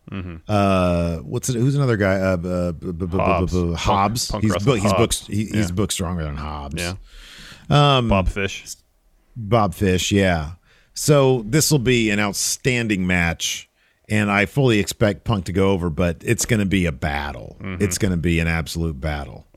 Uh, 0.48 1.18
what's 1.18 1.50
it? 1.50 1.56
Who's 1.56 1.76
another 1.76 1.98
guy? 1.98 2.16
Uh, 2.16 2.38
uh, 2.38 2.72
b- 2.72 2.92
b- 2.92 3.06
b- 3.08 3.18
Hobbs. 3.18 3.52
b- 3.54 3.60
b- 3.62 3.68
Punk- 3.68 3.80
Hobbs. 3.80 4.32
Punk 4.32 4.44
He's. 4.44 4.54
He's 4.64 4.94
booked. 4.94 5.28
He, 5.28 5.44
Yeah. 5.44 5.56
He's 5.58 5.72
booked 5.72 5.94
stronger 5.94 6.24
than 6.24 6.38
Hobbs. 6.38 6.76
Yeah. 6.82 6.94
Um, 7.70 8.08
Bob 8.10 8.28
Fish. 8.30 8.66
Bob 9.36 9.74
Fish, 9.74 10.12
yeah. 10.12 10.52
So 10.94 11.44
this 11.48 11.72
will 11.72 11.80
be 11.80 12.12
an 12.12 12.20
outstanding 12.20 13.08
match, 13.08 13.68
and 14.08 14.30
I 14.30 14.46
fully 14.46 14.78
expect 14.80 15.24
Punk 15.24 15.46
to 15.46 15.52
go 15.52 15.72
over, 15.72 15.90
but 15.90 16.18
it's 16.24 16.46
going 16.46 16.60
to 16.60 16.66
be 16.68 16.86
a 16.86 16.92
battle. 16.92 17.58
Mm-hmm. 17.60 17.84
It's 17.84 17.98
going 17.98 18.12
to 18.12 18.18
be 18.18 18.40
an 18.40 18.48
absolute 18.48 19.00
battle. 19.02 19.48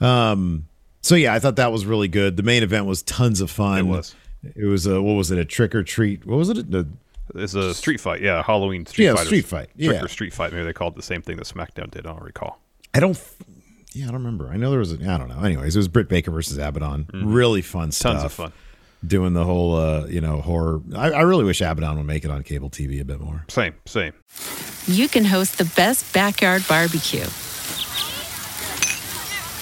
Um. 0.00 0.66
So 1.04 1.16
yeah, 1.16 1.34
I 1.34 1.38
thought 1.40 1.56
that 1.56 1.72
was 1.72 1.84
really 1.84 2.08
good. 2.08 2.36
The 2.36 2.42
main 2.44 2.62
event 2.62 2.86
was 2.86 3.02
tons 3.02 3.40
of 3.40 3.50
fun. 3.50 3.78
It 3.80 3.82
was. 3.86 4.14
It 4.56 4.66
was 4.66 4.86
a 4.86 5.00
what 5.00 5.12
was 5.12 5.30
it? 5.30 5.38
A 5.38 5.44
trick 5.44 5.74
or 5.74 5.82
treat? 5.82 6.26
What 6.26 6.36
was 6.36 6.48
it? 6.50 6.70
The, 6.70 6.86
It's 7.34 7.54
a 7.54 7.72
street 7.74 8.00
fight. 8.00 8.20
Yeah, 8.20 8.42
Halloween 8.42 8.84
street 8.86 9.04
Yeah, 9.06 9.14
fight. 9.14 9.26
street 9.26 9.44
fight. 9.46 9.68
Trick 9.78 9.92
Yeah. 9.96 10.02
or 10.04 10.08
street 10.08 10.34
fight. 10.34 10.52
Maybe 10.52 10.64
they 10.64 10.72
called 10.72 10.94
it 10.94 10.96
the 10.96 11.02
same 11.02 11.22
thing 11.22 11.36
that 11.36 11.46
SmackDown 11.46 11.90
did. 11.90 12.06
I 12.06 12.12
don't 12.12 12.22
recall. 12.22 12.60
I 12.94 13.00
don't. 13.00 13.18
Yeah, 13.92 14.04
I 14.04 14.10
don't 14.12 14.16
remember. 14.24 14.48
I 14.48 14.56
know 14.56 14.70
there 14.70 14.78
was. 14.78 14.92
A, 14.92 14.96
I 14.96 15.18
don't 15.18 15.28
know. 15.28 15.40
Anyways, 15.42 15.76
it 15.76 15.78
was 15.78 15.88
Britt 15.88 16.08
Baker 16.08 16.30
versus 16.30 16.58
Abaddon. 16.58 17.08
Really 17.12 17.62
fun 17.62 17.92
stuff. 17.92 18.10
Mm-hmm. 18.12 18.18
Tons 18.20 18.24
of 18.24 18.32
fun. 18.32 18.52
Doing 19.04 19.32
the 19.32 19.44
whole, 19.44 19.74
uh, 19.74 20.06
you 20.06 20.20
know, 20.20 20.40
horror. 20.40 20.80
I, 20.94 21.10
I 21.10 21.20
really 21.22 21.44
wish 21.44 21.60
Abaddon 21.60 21.96
would 21.96 22.06
make 22.06 22.24
it 22.24 22.30
on 22.30 22.42
cable 22.44 22.70
TV 22.70 23.00
a 23.00 23.04
bit 23.04 23.18
more. 23.20 23.44
Same, 23.48 23.74
same. 23.84 24.12
you 24.86 25.08
can 25.08 25.24
host 25.24 25.58
the 25.58 25.64
best 25.76 26.12
backyard 26.14 26.64
barbecue. 26.68 27.26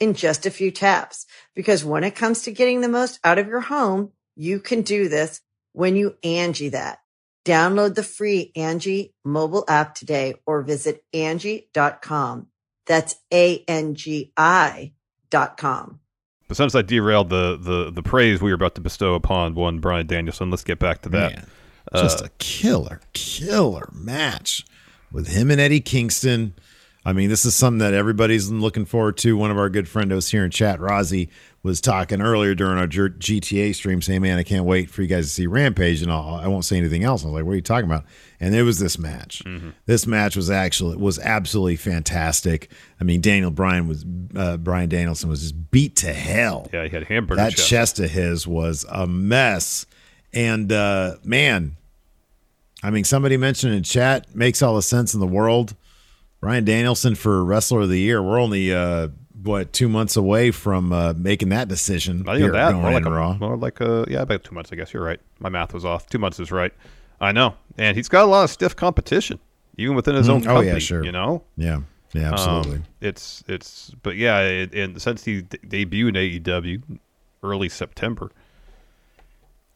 in 0.00 0.14
just 0.14 0.46
a 0.46 0.50
few 0.50 0.70
taps. 0.70 1.26
Because 1.54 1.84
when 1.84 2.04
it 2.04 2.14
comes 2.14 2.42
to 2.42 2.52
getting 2.52 2.80
the 2.80 2.88
most 2.88 3.18
out 3.24 3.38
of 3.38 3.48
your 3.48 3.60
home, 3.60 4.12
you 4.36 4.60
can 4.60 4.82
do 4.82 5.08
this 5.08 5.40
when 5.72 5.96
you 5.96 6.16
Angie 6.22 6.70
that. 6.70 6.98
Download 7.44 7.94
the 7.94 8.02
free 8.02 8.52
Angie 8.56 9.14
mobile 9.24 9.64
app 9.68 9.94
today 9.94 10.34
or 10.46 10.62
visit 10.62 11.02
Angie.com. 11.14 12.48
That's 12.86 13.16
A-N-G-I 13.32 14.92
dot 15.30 15.56
com. 15.56 16.00
But 16.46 16.56
since 16.56 16.74
I 16.74 16.82
derailed 16.82 17.28
the, 17.28 17.58
the, 17.60 17.90
the 17.90 18.02
praise 18.02 18.40
we 18.40 18.50
were 18.50 18.54
about 18.54 18.74
to 18.76 18.80
bestow 18.80 19.14
upon 19.14 19.54
one 19.54 19.80
Bryan 19.80 20.06
Danielson, 20.06 20.50
let's 20.50 20.64
get 20.64 20.78
back 20.78 21.02
to 21.02 21.08
that. 21.10 21.32
Man, 21.34 21.46
just 21.94 22.22
Uh, 22.22 22.26
a 22.26 22.28
killer, 22.38 23.00
killer 23.12 23.90
match 23.92 24.64
with 25.12 25.28
him 25.28 25.50
and 25.50 25.60
Eddie 25.60 25.80
Kingston. 25.80 26.54
I 27.08 27.12
mean, 27.14 27.28
this 27.30 27.44
is 27.44 27.54
something 27.54 27.78
that 27.78 27.94
everybody's 27.94 28.50
looking 28.50 28.84
forward 28.84 29.16
to. 29.18 29.36
One 29.36 29.50
of 29.50 29.56
our 29.58 29.70
good 29.70 29.86
friendos 29.86 30.30
here 30.30 30.44
in 30.44 30.50
chat, 30.50 30.78
Rozzy, 30.78 31.28
was 31.62 31.80
talking 31.80 32.20
earlier 32.20 32.54
during 32.54 32.76
our 32.78 32.86
GTA 32.86 33.74
stream, 33.74 34.02
saying, 34.02 34.22
"Man, 34.22 34.36
I 34.38 34.42
can't 34.42 34.64
wait 34.64 34.90
for 34.90 35.00
you 35.02 35.08
guys 35.08 35.26
to 35.26 35.30
see 35.32 35.46
Rampage." 35.46 36.02
And 36.02 36.12
I'll, 36.12 36.34
I 36.34 36.46
won't 36.48 36.64
say 36.64 36.76
anything 36.76 37.04
else. 37.04 37.22
I 37.22 37.26
was 37.28 37.34
like, 37.34 37.44
"What 37.44 37.52
are 37.52 37.56
you 37.56 37.62
talking 37.62 37.86
about?" 37.90 38.04
And 38.40 38.54
it 38.54 38.62
was 38.62 38.78
this 38.78 38.98
match. 38.98 39.42
This 39.86 40.06
match 40.06 40.36
was 40.36 40.50
actually 40.50 40.96
was 40.96 41.18
absolutely 41.18 41.76
fantastic. 41.76 42.70
I 43.00 43.04
mean, 43.04 43.20
Daniel 43.20 43.50
Bryan 43.50 43.88
was 43.88 44.04
uh, 44.36 44.56
Bryan 44.58 44.88
Danielson 44.88 45.28
was 45.30 45.40
just 45.40 45.70
beat 45.70 45.96
to 45.96 46.12
hell. 46.12 46.68
yeah, 46.72 46.84
he 46.84 46.90
had 46.90 47.04
hamburger 47.04 47.40
That 47.42 47.52
chest. 47.52 47.68
chest 47.68 48.00
of 48.00 48.10
his 48.10 48.46
was 48.46 48.84
a 48.90 49.06
mess. 49.06 49.86
And 50.34 50.70
uh, 50.70 51.16
man, 51.24 51.76
I 52.82 52.90
mean, 52.90 53.04
somebody 53.04 53.36
mentioned 53.36 53.74
in 53.74 53.82
chat 53.82 54.34
makes 54.36 54.62
all 54.62 54.76
the 54.76 54.82
sense 54.82 55.14
in 55.14 55.20
the 55.20 55.26
world. 55.26 55.74
Bryan 56.40 56.64
Danielson 56.64 57.14
for 57.14 57.44
Wrestler 57.44 57.80
of 57.82 57.88
the 57.88 57.98
Year. 57.98 58.22
We're 58.22 58.38
only 58.40 58.72
uh, 58.72 59.08
what 59.42 59.72
two 59.72 59.88
months 59.88 60.16
away 60.16 60.50
from 60.50 60.92
uh, 60.92 61.14
making 61.16 61.48
that 61.50 61.68
decision. 61.68 62.22
Not 62.22 62.38
even 62.38 62.52
that. 62.52 62.74
at 62.74 62.74
More 62.74 62.92
like, 62.92 63.06
a, 63.06 63.10
Raw. 63.10 63.34
more 63.38 63.56
like 63.56 63.80
a 63.80 64.04
yeah, 64.08 64.22
about 64.22 64.44
two 64.44 64.54
months. 64.54 64.70
I 64.72 64.76
guess 64.76 64.92
you're 64.92 65.02
right. 65.02 65.20
My 65.40 65.48
math 65.48 65.74
was 65.74 65.84
off. 65.84 66.06
Two 66.08 66.18
months 66.18 66.38
is 66.38 66.52
right. 66.52 66.72
I 67.20 67.32
know, 67.32 67.54
and 67.76 67.96
he's 67.96 68.08
got 68.08 68.22
a 68.24 68.26
lot 68.28 68.44
of 68.44 68.50
stiff 68.50 68.76
competition, 68.76 69.40
even 69.76 69.96
within 69.96 70.14
his 70.14 70.28
own 70.28 70.40
Mhm. 70.42 70.44
company. 70.44 70.70
Oh 70.70 70.72
yeah, 70.74 70.78
sure. 70.78 71.04
You 71.04 71.10
know, 71.10 71.42
Yeah, 71.56 71.80
yeah, 72.12 72.32
absolutely. 72.32 72.76
Um, 72.76 72.84
it's 73.00 73.42
it's, 73.48 73.90
but 74.04 74.14
yeah, 74.16 74.38
it, 74.42 74.72
and 74.72 75.02
since 75.02 75.24
he 75.24 75.42
d- 75.42 75.58
debuted 75.66 76.10
in 76.10 76.14
AEW 76.44 76.98
early 77.42 77.68
September, 77.68 78.30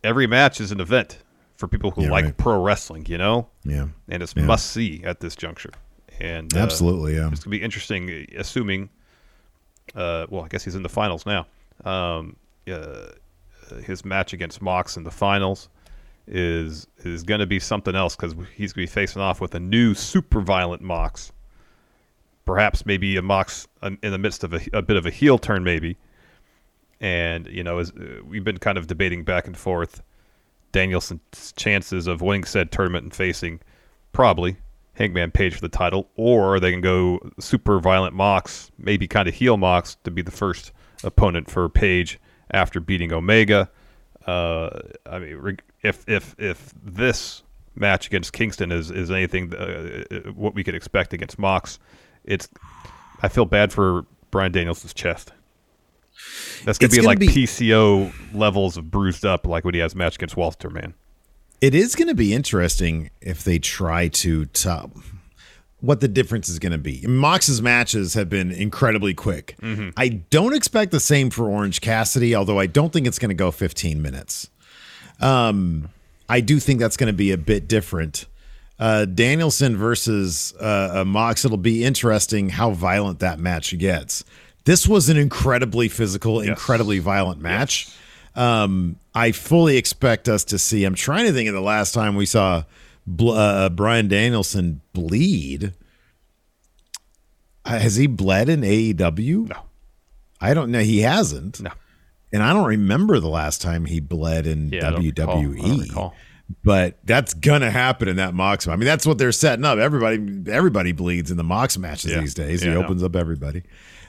every 0.05 0.29
match 0.29 0.61
is 0.61 0.71
an 0.71 0.79
event 0.81 1.19
for 1.57 1.67
people 1.67 1.91
who 1.91 2.03
Yeah, 2.05 2.11
like 2.11 2.25
right. 2.27 2.37
pro 2.37 2.63
wrestling. 2.63 3.07
You 3.09 3.19
know, 3.19 3.49
yeah, 3.65 3.87
and 4.09 4.23
it's 4.23 4.35
Yeah. 4.37 4.45
must 4.45 4.71
see 4.71 5.03
at 5.05 5.19
this 5.19 5.35
juncture. 5.35 5.71
And 6.23 6.55
uh, 6.57 6.61
Absolutely, 6.61 7.17
yeah. 7.17 7.29
it's 7.33 7.43
gonna 7.43 7.51
be 7.51 7.63
interesting, 7.63 8.27
assuming. 8.37 8.89
Uh, 9.97 10.27
well, 10.31 10.45
I 10.45 10.49
guess 10.49 10.63
he's 10.63 10.77
in 10.77 10.85
the 10.85 10.89
finals 10.89 11.27
now. 11.27 11.47
Um, 11.85 12.37
uh, 12.71 13.09
his 13.85 14.05
match 14.05 14.33
against 14.33 14.63
Mox 14.63 14.97
in 14.97 15.03
the 15.03 15.11
finals 15.11 15.69
is 16.29 16.87
is 16.99 17.25
going 17.25 17.41
to 17.41 17.47
be 17.47 17.59
something 17.59 17.97
else 17.97 18.15
because 18.15 18.35
he's 18.55 18.73
going 18.73 18.87
to 18.87 18.91
be 18.91 18.95
facing 18.95 19.21
off 19.21 19.41
with 19.41 19.57
a 19.57 19.61
new 19.61 19.95
super 19.95 20.41
violent 20.41 20.81
Mox. 20.81 21.33
Perhaps 22.45 22.87
maybe 22.87 23.17
a 23.17 23.23
Mox 23.23 23.67
in 23.83 23.99
the 24.01 24.19
midst 24.19 24.45
of 24.45 24.55
a, 24.55 24.61
a 24.73 24.81
bit 24.81 24.97
of 24.97 25.07
a 25.07 25.11
heel 25.11 25.39
turn, 25.39 25.65
maybe. 25.65 25.97
And 27.01 27.49
you 27.49 27.65
know, 27.65 27.79
as, 27.79 27.91
uh, 27.91 28.21
we've 28.25 28.45
been 28.45 28.59
kind 28.59 28.79
of 28.79 28.87
debating 28.87 29.25
back 29.25 29.49
and 29.49 29.57
forth, 29.57 30.03
Danielson's 30.71 31.53
chances 31.57 32.07
of 32.07 32.21
winning 32.21 32.45
said 32.45 32.71
tournament 32.71 33.03
and 33.03 33.13
facing 33.13 33.59
probably 34.13 34.57
Hangman 34.95 35.31
Page 35.31 35.55
for 35.55 35.61
the 35.61 35.69
title, 35.69 36.09
or 36.17 36.61
they 36.61 36.71
can 36.71 36.81
go 36.81 37.19
super 37.41 37.81
violent 37.81 38.15
Mox, 38.15 38.71
maybe 38.79 39.09
kind 39.09 39.29
of 39.29 39.35
heel 39.35 39.57
Mox 39.57 39.97
to 40.05 40.11
be 40.11 40.23
the 40.23 40.31
first 40.31 40.73
opponent 41.03 41.51
for 41.51 41.69
Page 41.69 42.21
after 42.51 42.81
beating 42.81 43.13
Omega. 43.13 43.71
Uh, 44.27 44.71
I 45.07 45.19
mean, 45.19 45.59
if 45.83 46.05
if 46.09 46.35
if 46.39 46.73
this 46.83 47.43
match 47.75 48.07
against 48.07 48.33
Kingston 48.33 48.71
is 48.71 48.91
is 48.91 49.11
anything 49.11 49.53
uh, 49.55 50.05
uh, 50.11 50.17
what 50.33 50.55
we 50.55 50.63
could 50.63 50.75
expect 50.75 51.13
against 51.13 51.39
Mox, 51.39 51.79
it's 52.25 52.49
I 53.23 53.29
feel 53.29 53.47
bad 53.47 53.73
for 53.73 54.05
Brian 54.31 54.53
Daniels' 54.53 54.93
chest. 54.95 55.33
That's 56.65 56.79
gonna 56.79 56.87
It's 56.87 56.95
be 56.95 56.97
gonna 56.99 57.07
like 57.09 57.19
be- 57.19 57.29
PCO 57.29 58.13
levels 58.35 58.77
of 58.77 58.91
bruised 58.91 59.25
up, 59.25 59.47
like 59.47 59.65
when 59.65 59.75
he 59.75 59.81
has 59.81 59.95
a 59.95 59.97
match 59.97 60.17
against 60.17 60.37
Walter, 60.37 60.71
man. 60.71 60.95
It 61.63 61.77
is 61.77 61.95
going 61.95 62.09
to 62.09 62.15
be 62.15 62.35
interesting 62.35 63.11
if 63.21 63.45
they 63.45 63.61
try 63.61 64.09
to 64.09 64.47
top 64.47 64.91
what 65.81 66.01
the 66.01 66.09
difference 66.09 66.49
is 66.49 66.59
going 66.59 66.73
to 66.73 66.79
be. 66.79 67.07
Mox's 67.07 67.63
matches 67.63 68.15
have 68.15 68.29
been 68.29 68.51
incredibly 68.51 69.15
quick. 69.15 69.55
Mm-hmm. 69.63 69.91
I 69.97 70.09
don't 70.09 70.55
expect 70.55 70.91
the 70.91 70.99
same 70.99 71.31
for 71.31 71.49
Orange 71.49 71.81
Cassidy, 71.81 72.35
although 72.35 72.59
I 72.59 72.67
don't 72.67 72.93
think 72.93 73.07
it's 73.07 73.21
going 73.21 73.29
to 73.29 73.35
go 73.35 73.53
15 73.53 74.03
minutes. 74.03 74.51
Um, 75.21 75.91
I 76.29 76.41
do 76.41 76.59
think 76.59 76.81
that's 76.81 76.97
going 76.97 77.13
to 77.13 77.17
be 77.17 77.31
a 77.31 77.39
bit 77.39 77.69
different. 77.69 78.27
Uh, 78.81 79.05
Danielson 79.05 79.77
versus 79.77 80.55
uh, 80.61 81.03
uh, 81.03 81.05
Mox, 81.05 81.45
it'll 81.45 81.57
be 81.57 81.85
interesting 81.85 82.49
how 82.49 82.73
violent 82.73 83.21
that 83.21 83.39
match 83.39 83.79
gets. 83.79 84.25
This 84.65 84.89
was 84.89 85.09
an 85.09 85.17
incredibly 85.17 85.89
physical, 85.89 86.41
incredibly 86.41 86.99
violent 86.99 87.41
match. 87.41 87.89
Um, 88.35 88.97
I 89.15 89.33
fully 89.33 89.77
expect 89.77 90.29
us 90.29 90.45
to 90.45 90.59
see. 90.59 90.85
I'm 90.85 90.95
trying 90.95 91.27
to 91.27 91.33
think 91.33 91.49
of 91.49 91.55
the 91.55 91.61
last 91.61 91.93
time 91.93 92.15
we 92.17 92.27
saw 92.27 92.65
bl- 93.07 93.33
uh, 93.33 93.69
Bryan 93.69 94.09
Danielson 94.09 94.81
bleed. 94.93 95.75
Uh, 97.65 97.79
has 97.79 97.97
he 97.97 98.07
bled 98.07 98.49
in 98.49 98.63
AEW? 98.63 99.49
No. 99.51 99.57
I 100.41 100.55
don't 100.55 100.71
know. 100.71 100.81
He 100.81 101.01
hasn't. 101.01 101.61
No. 101.61 101.71
And 102.33 102.43
I 102.43 102.53
don't 102.53 102.67
remember 102.67 103.21
the 103.21 103.29
last 103.29 103.61
time 103.61 103.85
he 103.85 104.01
bled 104.01 104.47
in 104.47 104.71
Yeah, 104.73 104.91
don't 104.91 105.05
recall. 105.05 105.43
Don't 105.43 105.55
WWE. 105.55 106.13
But 106.65 106.99
that's 107.05 107.35
gonna 107.35 107.71
happen 107.71 108.09
in 108.09 108.17
that 108.17 108.35
Mox. 108.35 108.67
I 108.67 108.77
mean, 108.77 108.85
that's 108.87 109.07
what 109.07 109.17
they're 109.19 109.33
setting 109.33 109.65
up. 109.65 109.79
Everybody, 109.79 110.51
everybody 110.51 110.93
bleeds 110.93 111.31
in 111.31 111.37
the 111.37 111.45
Mox 111.45 111.79
matches 111.79 112.11
Yeah. 112.11 112.21
these 112.21 112.35
days. 112.35 112.65
Yeah, 112.65 112.73
he 112.73 112.77
opens 112.77 113.03
up 113.03 113.15
everybody. 113.17 113.63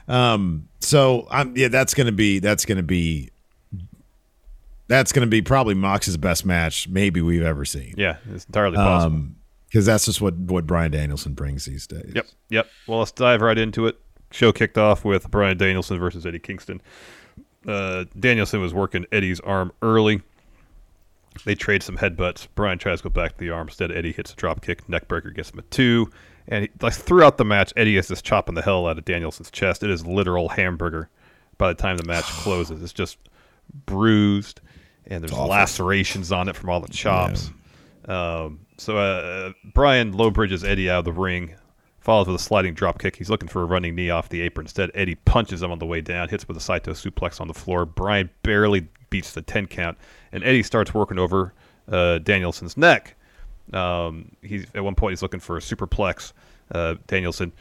Um, 0.07 0.67
so 0.79 1.27
I'm 1.31 1.55
yeah, 1.55 1.67
that's 1.69 1.93
gonna 1.93 2.11
be 2.11 2.39
that's 2.39 2.65
gonna 2.65 2.83
be 2.83 3.29
that's 4.87 5.11
gonna 5.11 5.27
be 5.27 5.41
probably 5.41 5.73
Mox's 5.73 6.17
best 6.17 6.45
match 6.45 6.87
maybe 6.87 7.21
we've 7.21 7.43
ever 7.43 7.65
seen. 7.65 7.93
Yeah, 7.97 8.17
it's 8.33 8.45
entirely 8.45 8.77
possible. 8.77 9.15
Um, 9.15 9.35
because 9.67 9.87
that's 9.87 10.05
just 10.05 10.21
what 10.21 10.35
what 10.35 10.67
Bryan 10.67 10.91
Danielson 10.91 11.33
brings 11.33 11.65
these 11.65 11.87
days. 11.87 12.11
Yep, 12.13 12.27
yep. 12.49 12.67
Well, 12.87 12.99
let's 12.99 13.11
dive 13.11 13.41
right 13.41 13.57
into 13.57 13.87
it. 13.87 13.99
Show 14.31 14.51
kicked 14.51 14.77
off 14.77 15.03
with 15.03 15.29
Bryan 15.31 15.57
Danielson 15.57 15.97
versus 15.99 16.25
Eddie 16.25 16.39
Kingston. 16.39 16.81
Uh, 17.67 18.05
Danielson 18.19 18.61
was 18.61 18.73
working 18.73 19.05
Eddie's 19.11 19.39
arm 19.39 19.71
early. 19.81 20.21
They 21.45 21.55
trade 21.55 21.81
some 21.81 21.97
headbutts. 21.97 22.47
Bryan 22.55 22.77
tries 22.77 22.99
to 22.99 23.09
go 23.09 23.09
back 23.09 23.33
to 23.33 23.37
the 23.39 23.49
arm. 23.49 23.67
Instead, 23.67 23.91
Eddie 23.91 24.11
hits 24.11 24.31
a 24.31 24.35
drop 24.35 24.61
kick. 24.61 24.85
Neckbreaker 24.87 25.33
gets 25.33 25.51
him 25.51 25.59
a 25.59 25.63
two. 25.63 26.09
And 26.47 26.65
he, 26.65 26.71
like 26.81 26.93
throughout 26.93 27.37
the 27.37 27.45
match, 27.45 27.73
Eddie 27.75 27.97
is 27.97 28.09
just 28.09 28.23
chopping 28.23 28.55
the 28.55 28.61
hell 28.61 28.85
out 28.87 28.97
of 28.97 29.05
Danielson's 29.05 29.49
chest. 29.49 29.81
It 29.81 29.89
is 29.89 30.05
literal 30.05 30.49
hamburger. 30.49 31.09
By 31.57 31.69
the 31.69 31.75
time 31.75 31.97
the 31.97 32.03
match 32.05 32.25
closes, 32.25 32.83
it's 32.83 32.93
just 32.93 33.17
bruised, 33.85 34.61
and 35.07 35.23
there's 35.23 35.33
lacerations 35.33 36.31
on 36.31 36.49
it 36.49 36.55
from 36.55 36.69
all 36.69 36.79
the 36.79 36.87
chops. 36.87 37.51
Um, 38.05 38.59
so 38.77 38.97
uh, 38.97 39.53
Bryan 39.73 40.13
low 40.13 40.29
bridges 40.31 40.63
Eddie 40.63 40.89
out 40.89 40.99
of 40.99 41.05
the 41.05 41.13
ring, 41.13 41.55
follows 41.99 42.27
with 42.27 42.35
a 42.35 42.43
sliding 42.43 42.73
drop 42.73 42.99
kick. 42.99 43.15
He's 43.15 43.29
looking 43.29 43.47
for 43.47 43.61
a 43.61 43.65
running 43.65 43.95
knee 43.95 44.09
off 44.09 44.29
the 44.29 44.41
apron. 44.41 44.65
Instead, 44.65 44.91
Eddie 44.93 45.15
punches 45.15 45.61
him 45.61 45.71
on 45.71 45.79
the 45.79 45.85
way 45.85 46.01
down, 46.01 46.29
hits 46.29 46.47
with 46.47 46.57
a 46.57 46.61
Saito 46.61 46.91
suplex 46.91 47.39
on 47.39 47.47
the 47.47 47.53
floor. 47.53 47.85
Bryan 47.85 48.29
barely 48.43 48.87
beats 49.09 49.33
the 49.33 49.41
10 49.41 49.67
count, 49.67 49.97
and 50.31 50.43
Eddie 50.43 50.63
starts 50.63 50.93
working 50.93 51.19
over 51.19 51.53
uh, 51.91 52.19
Danielson's 52.19 52.77
neck. 52.77 53.15
Um, 53.71 54.31
he's 54.41 54.65
at 54.75 54.83
one 54.83 54.95
point 54.95 55.13
he's 55.13 55.21
looking 55.21 55.39
for 55.39 55.57
a 55.57 55.61
superplex. 55.61 56.33
Uh, 56.71 56.95
Danielson 57.07 57.53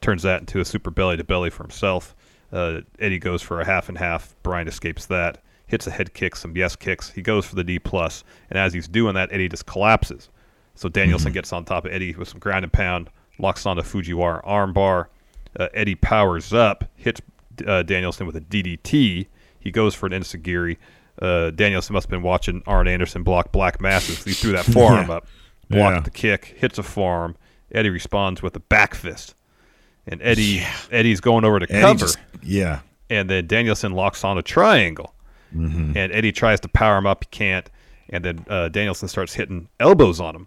turns 0.00 0.22
that 0.22 0.40
into 0.40 0.60
a 0.60 0.64
super 0.64 0.90
belly 0.90 1.16
to 1.16 1.24
belly 1.24 1.50
for 1.50 1.64
himself. 1.64 2.14
Uh, 2.52 2.80
Eddie 2.98 3.18
goes 3.18 3.42
for 3.42 3.60
a 3.60 3.64
half 3.64 3.88
and 3.88 3.98
half. 3.98 4.34
Bryan 4.42 4.68
escapes 4.68 5.06
that. 5.06 5.42
Hits 5.70 5.86
a 5.86 5.90
head 5.90 6.12
kick, 6.14 6.34
some 6.36 6.56
yes 6.56 6.74
kicks. 6.76 7.10
He 7.10 7.22
goes 7.22 7.46
for 7.46 7.54
the 7.54 7.62
D 7.64 7.78
plus, 7.78 8.24
and 8.50 8.58
as 8.58 8.72
he's 8.72 8.88
doing 8.88 9.14
that, 9.14 9.32
Eddie 9.32 9.48
just 9.48 9.66
collapses. 9.66 10.28
So 10.74 10.88
Danielson 10.88 11.32
gets 11.32 11.52
on 11.52 11.64
top 11.64 11.84
of 11.84 11.92
Eddie 11.92 12.14
with 12.14 12.28
some 12.28 12.40
ground 12.40 12.64
and 12.64 12.72
pound, 12.72 13.08
locks 13.38 13.64
onto 13.66 13.82
Fujiwara 13.82 14.44
armbar. 14.44 15.06
Uh, 15.58 15.68
Eddie 15.74 15.94
powers 15.94 16.52
up, 16.52 16.84
hits 16.96 17.20
uh, 17.66 17.82
Danielson 17.84 18.26
with 18.26 18.36
a 18.36 18.40
DDT. 18.40 19.26
He 19.60 19.70
goes 19.70 19.94
for 19.94 20.06
an 20.06 20.12
enzuigiri. 20.12 20.76
Uh, 21.20 21.50
Danielson 21.50 21.92
must 21.94 22.06
have 22.06 22.10
been 22.10 22.22
watching 22.22 22.62
Arn 22.66 22.88
Anderson 22.88 23.22
block 23.22 23.52
Black 23.52 23.80
Masses. 23.80 24.24
He 24.24 24.32
threw 24.32 24.52
that 24.52 24.64
forearm 24.72 25.08
Yeah. 25.08 25.16
up, 25.16 25.26
blocked 25.68 25.96
Yeah. 25.96 26.00
the 26.00 26.10
kick, 26.10 26.44
hits 26.56 26.78
a 26.78 26.82
forearm. 26.82 27.36
Eddie 27.72 27.90
responds 27.90 28.42
with 28.42 28.56
a 28.56 28.60
back 28.60 28.94
fist, 28.94 29.34
and 30.06 30.20
Eddie 30.22 30.62
Eddie's 30.90 31.20
going 31.20 31.44
over 31.44 31.60
to 31.60 31.70
Eddie 31.70 31.80
cover, 31.82 31.98
just- 31.98 32.18
yeah. 32.42 32.80
and 33.10 33.28
then 33.30 33.46
Danielson 33.46 33.92
locks 33.92 34.24
on 34.24 34.38
a 34.38 34.42
triangle, 34.42 35.14
Mm-hmm. 35.54 35.96
and 35.96 36.12
Eddie 36.12 36.32
tries 36.32 36.60
to 36.60 36.68
power 36.68 36.96
him 36.96 37.06
up, 37.06 37.24
he 37.24 37.28
can't, 37.30 37.68
and 38.10 38.24
then 38.24 38.44
uh, 38.48 38.68
Danielson 38.68 39.08
starts 39.08 39.32
hitting 39.34 39.68
elbows 39.80 40.20
on 40.20 40.34
him, 40.36 40.46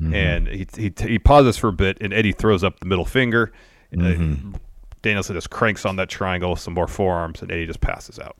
Mm-hmm. 0.00 0.14
and 0.14 0.48
he, 0.48 0.66
he 0.76 0.92
he 1.06 1.18
pauses 1.18 1.58
for 1.58 1.68
a 1.68 1.72
bit, 1.72 1.98
and 2.00 2.12
Eddie 2.14 2.32
throws 2.32 2.64
up 2.64 2.80
the 2.80 2.86
middle 2.86 3.04
finger. 3.04 3.52
Uh, 3.92 4.00
Mm-hmm. 4.00 4.52
Danielson 5.02 5.34
just 5.34 5.50
cranks 5.50 5.84
on 5.84 5.96
that 5.96 6.08
triangle 6.08 6.50
with 6.52 6.60
some 6.60 6.74
more 6.74 6.86
forearms, 6.86 7.42
and 7.42 7.50
Eddie 7.50 7.66
just 7.66 7.80
passes 7.80 8.18
out. 8.20 8.36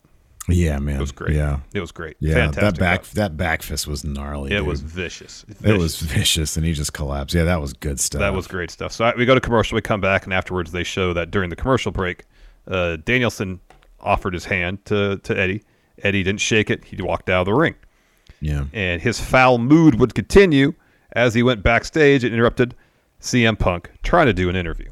Yeah, 0.49 0.79
man. 0.79 0.97
It 0.97 1.01
was 1.01 1.13
great. 1.13 1.35
Yeah. 1.37 1.59
It 1.75 1.81
was 1.81 1.93
great. 1.93 2.17
Yeah, 2.21 2.35
Fantastic 2.35 2.75
that 2.75 2.79
back 2.81 3.05
that 3.11 3.37
back 3.37 3.63
fist 3.63 3.87
was 3.87 4.05
gnarly. 4.05 4.53
It 4.53 4.59
dude. 4.59 4.67
was 4.67 4.81
vicious. 4.81 5.45
It 5.63 5.77
was 5.79 5.99
vicious, 6.01 6.57
and 6.57 6.65
he 6.67 6.73
just 6.73 6.93
collapsed. 6.93 7.35
Yeah, 7.35 7.45
that 7.45 7.61
was 7.61 7.73
good 7.75 8.01
stuff. 8.01 8.21
That 8.21 8.33
was 8.35 8.47
great 8.47 8.71
stuff. 8.71 8.93
So 8.93 9.05
I, 9.05 9.15
we 9.17 9.25
go 9.27 9.35
to 9.35 9.41
commercial. 9.41 9.75
We 9.77 9.83
come 9.83 10.01
back, 10.01 10.25
and 10.25 10.33
afterwards 10.33 10.73
they 10.73 10.85
show 10.85 11.13
that 11.13 11.31
during 11.31 11.51
the 11.51 11.57
commercial 11.57 11.93
break, 11.93 12.25
uh, 12.67 12.97
Danielson 13.05 13.61
offered 14.01 14.35
his 14.35 14.45
hand 14.45 14.85
to 14.87 15.19
to 15.19 15.39
Eddie. 15.39 15.63
Eddie 15.99 16.23
didn't 16.23 16.41
shake 16.41 16.71
it. 16.71 16.85
He 16.85 17.01
walked 17.01 17.29
out 17.29 17.41
of 17.41 17.47
the 17.47 17.55
ring. 17.55 17.75
Yeah. 18.41 18.65
And 18.73 19.01
his 19.01 19.21
foul 19.21 19.59
mood 19.59 19.99
would 20.01 20.15
continue 20.15 20.75
as 21.13 21.35
he 21.35 21.43
went 21.43 21.63
backstage 21.63 22.25
and 22.25 22.33
interrupted 22.33 22.75
CM 23.21 23.59
Punk 23.59 23.91
trying 24.03 24.27
to 24.27 24.33
do 24.33 24.49
an 24.49 24.57
interview. 24.57 24.91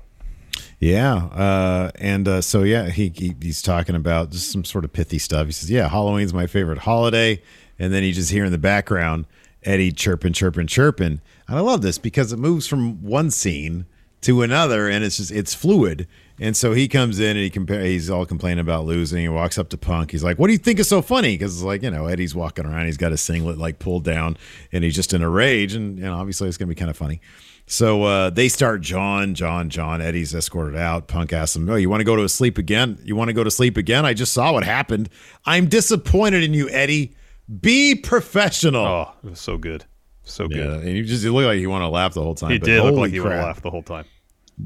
Yeah, 0.78 1.26
uh, 1.26 1.90
and 1.96 2.26
uh, 2.26 2.40
so 2.40 2.62
yeah, 2.62 2.88
he, 2.88 3.12
he 3.14 3.36
he's 3.42 3.60
talking 3.60 3.94
about 3.94 4.30
just 4.30 4.50
some 4.50 4.64
sort 4.64 4.86
of 4.86 4.92
pithy 4.94 5.18
stuff. 5.18 5.44
He 5.44 5.52
says, 5.52 5.70
"Yeah, 5.70 5.88
Halloween's 5.88 6.32
my 6.32 6.46
favorite 6.46 6.78
holiday," 6.78 7.42
and 7.78 7.92
then 7.92 8.02
you 8.02 8.12
just 8.14 8.30
hear 8.30 8.46
in 8.46 8.52
the 8.52 8.56
background 8.56 9.26
Eddie 9.62 9.92
chirping, 9.92 10.32
chirping, 10.32 10.66
chirping. 10.66 11.20
And 11.48 11.58
I 11.58 11.60
love 11.60 11.82
this 11.82 11.98
because 11.98 12.32
it 12.32 12.38
moves 12.38 12.66
from 12.66 13.02
one 13.02 13.30
scene 13.30 13.84
to 14.22 14.42
another, 14.42 14.88
and 14.88 15.04
it's 15.04 15.16
just 15.16 15.30
it's 15.30 15.54
fluid. 15.54 16.06
And 16.42 16.56
so 16.56 16.72
he 16.72 16.88
comes 16.88 17.20
in 17.20 17.36
and 17.36 17.38
he 17.40 17.50
compare. 17.50 17.82
He's 17.82 18.08
all 18.08 18.24
complaining 18.24 18.60
about 18.60 18.86
losing. 18.86 19.20
He 19.20 19.28
walks 19.28 19.58
up 19.58 19.68
to 19.70 19.76
Punk. 19.76 20.10
He's 20.10 20.24
like, 20.24 20.38
"What 20.38 20.46
do 20.46 20.52
you 20.54 20.58
think 20.58 20.78
is 20.78 20.88
so 20.88 21.02
funny?" 21.02 21.34
Because 21.34 21.54
it's 21.54 21.62
like 21.62 21.82
you 21.82 21.90
know 21.90 22.06
Eddie's 22.06 22.34
walking 22.34 22.64
around. 22.64 22.86
He's 22.86 22.96
got 22.96 23.10
his 23.10 23.20
singlet 23.20 23.58
like 23.58 23.78
pulled 23.78 24.04
down, 24.04 24.38
and 24.72 24.82
he's 24.82 24.94
just 24.94 25.12
in 25.12 25.22
a 25.22 25.28
rage. 25.28 25.74
And 25.74 25.98
you 25.98 26.04
know 26.04 26.14
obviously 26.14 26.48
it's 26.48 26.56
gonna 26.56 26.68
be 26.68 26.74
kind 26.74 26.90
of 26.90 26.96
funny. 26.96 27.20
So 27.66 28.02
uh, 28.02 28.30
they 28.30 28.48
start 28.48 28.80
John, 28.80 29.34
John, 29.34 29.70
John. 29.70 30.00
Eddie's 30.02 30.34
escorted 30.34 30.76
out. 30.76 31.06
Punk 31.06 31.32
asks 31.32 31.54
him, 31.54 31.68
"Oh, 31.68 31.76
you 31.76 31.88
want 31.90 32.00
to 32.00 32.04
go 32.04 32.16
to 32.16 32.28
sleep 32.28 32.58
again? 32.58 32.98
You 33.04 33.14
want 33.16 33.28
to 33.28 33.34
go 33.34 33.44
to 33.44 33.50
sleep 33.50 33.76
again? 33.76 34.04
I 34.04 34.14
just 34.14 34.32
saw 34.32 34.52
what 34.52 34.64
happened. 34.64 35.08
I'm 35.44 35.68
disappointed 35.68 36.42
in 36.42 36.54
you, 36.54 36.68
Eddie. 36.70 37.14
Be 37.60 37.94
professional." 37.94 38.84
Oh, 38.84 39.12
it 39.22 39.30
was 39.30 39.40
so 39.40 39.58
good, 39.58 39.84
so 40.30 40.48
good. 40.48 40.58
Yeah, 40.58 40.88
and 40.88 40.96
you 40.96 41.04
just 41.04 41.22
you 41.24 41.32
look 41.32 41.44
like 41.44 41.58
you 41.58 41.70
want 41.70 41.82
to 41.82 41.88
laugh 41.88 42.14
the 42.14 42.22
whole 42.22 42.34
time. 42.34 42.50
He 42.50 42.58
but 42.58 42.66
did 42.66 42.82
look 42.82 42.96
like 42.96 43.10
he 43.10 43.20
would 43.20 43.30
to 43.30 43.36
laugh 43.36 43.62
the 43.62 43.70
whole 43.70 43.82
time. 43.82 44.04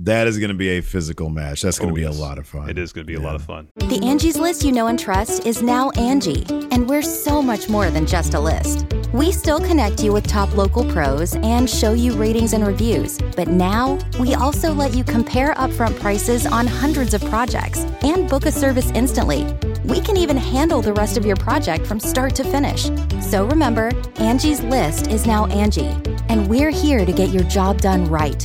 That 0.03 0.27
is 0.27 0.39
going 0.39 0.49
to 0.49 0.55
be 0.57 0.71
a 0.71 0.81
physical 0.83 1.31
match. 1.31 1.63
That's 1.63 1.79
going 1.79 1.89
to 1.89 1.93
Oh, 1.93 1.97
be 1.97 2.03
yes. 2.03 2.19
a 2.19 2.21
lot 2.21 2.39
of 2.39 2.47
fun. 2.47 2.69
It 2.69 2.79
is 2.79 2.93
going 2.93 3.07
to 3.07 3.11
be 3.11 3.15
a 3.15 3.21
lot 3.21 3.35
of 3.37 3.43
fun. 3.43 3.69
The 3.77 4.01
Angie's 4.03 4.37
list 4.37 4.65
you 4.65 4.73
know 4.73 4.89
and 4.89 4.99
trust 4.99 5.47
is 5.47 5.63
now 5.63 5.91
Angie, 5.91 6.45
and 6.71 6.89
we're 6.89 7.03
so 7.03 7.41
much 7.41 7.69
more 7.69 7.89
than 7.91 8.07
just 8.07 8.35
a 8.35 8.41
list. 8.41 8.87
We 9.13 9.31
still 9.31 9.61
connect 9.61 10.03
you 10.03 10.13
with 10.13 10.27
top 10.27 10.55
local 10.57 10.85
pros 10.91 11.37
and 11.37 11.71
show 11.71 11.93
you 11.93 12.13
ratings 12.15 12.53
and 12.53 12.67
reviews, 12.67 13.19
but 13.37 13.49
now 13.49 13.99
we 14.19 14.35
also 14.35 14.73
let 14.75 14.95
you 14.95 15.05
compare 15.05 15.55
upfront 15.55 15.99
prices 16.01 16.45
on 16.47 16.67
hundreds 16.67 17.15
of 17.15 17.25
projects 17.27 17.81
and 18.03 18.29
book 18.29 18.45
a 18.47 18.53
service 18.53 18.91
instantly. 18.91 19.47
We 19.85 20.01
can 20.01 20.17
even 20.17 20.37
handle 20.37 20.83
the 20.83 20.93
rest 20.93 21.17
of 21.17 21.25
your 21.25 21.37
project 21.37 21.87
from 21.87 22.01
start 22.01 22.35
to 22.37 22.45
finish. 22.45 22.91
So 23.23 23.47
remember, 23.47 23.93
Angie's 24.17 24.61
list 24.65 25.07
is 25.07 25.27
now 25.27 25.47
Angie, 25.47 25.95
and 26.29 26.49
we're 26.49 26.71
here 26.71 27.07
to 27.07 27.13
get 27.13 27.29
your 27.29 27.45
job 27.45 27.81
done 27.81 28.05
right. 28.07 28.45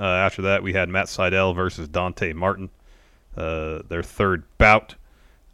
Uh, 0.00 0.04
after 0.04 0.40
that, 0.42 0.62
we 0.62 0.72
had 0.72 0.88
Matt 0.88 1.06
Sydal 1.06 1.54
versus 1.54 1.86
Dante 1.86 2.32
Martin, 2.32 2.70
uh, 3.36 3.82
their 3.88 4.02
third 4.02 4.44
bout. 4.56 4.94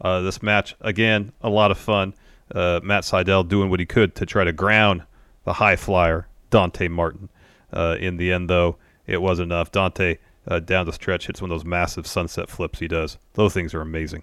Uh, 0.01 0.21
this 0.21 0.41
match, 0.41 0.77
again, 0.81 1.33
a 1.41 1.51
lot 1.51 1.73
of 1.73 1.79
fun. 1.79 2.15
Uh, 2.55 2.79
Matt 2.83 3.03
Sydal 3.03 3.49
doing 3.49 3.71
what 3.71 3.81
he 3.81 3.87
could 3.87 4.15
to 4.15 4.27
try 4.27 4.45
to 4.45 4.53
ground 4.53 5.03
the 5.45 5.55
high 5.55 5.75
flyer, 5.75 6.29
Dante 6.51 6.87
Martin. 6.87 7.29
Uh, 7.73 7.97
in 7.99 8.19
the 8.19 8.33
end, 8.33 8.49
though, 8.49 8.77
it 9.07 9.21
was 9.21 9.41
enough. 9.41 9.73
Dante, 9.73 10.19
uh, 10.47 10.61
down 10.61 10.87
the 10.87 10.93
stretch, 10.93 11.27
hits 11.27 11.43
one 11.43 11.51
of 11.51 11.59
those 11.59 11.65
massive 11.65 12.07
sunset 12.07 12.49
flips 12.49 12.79
he 12.79 12.87
does. 12.87 13.19
Those 13.35 13.53
things 13.53 13.75
are 13.75 13.81
amazing. 13.81 14.23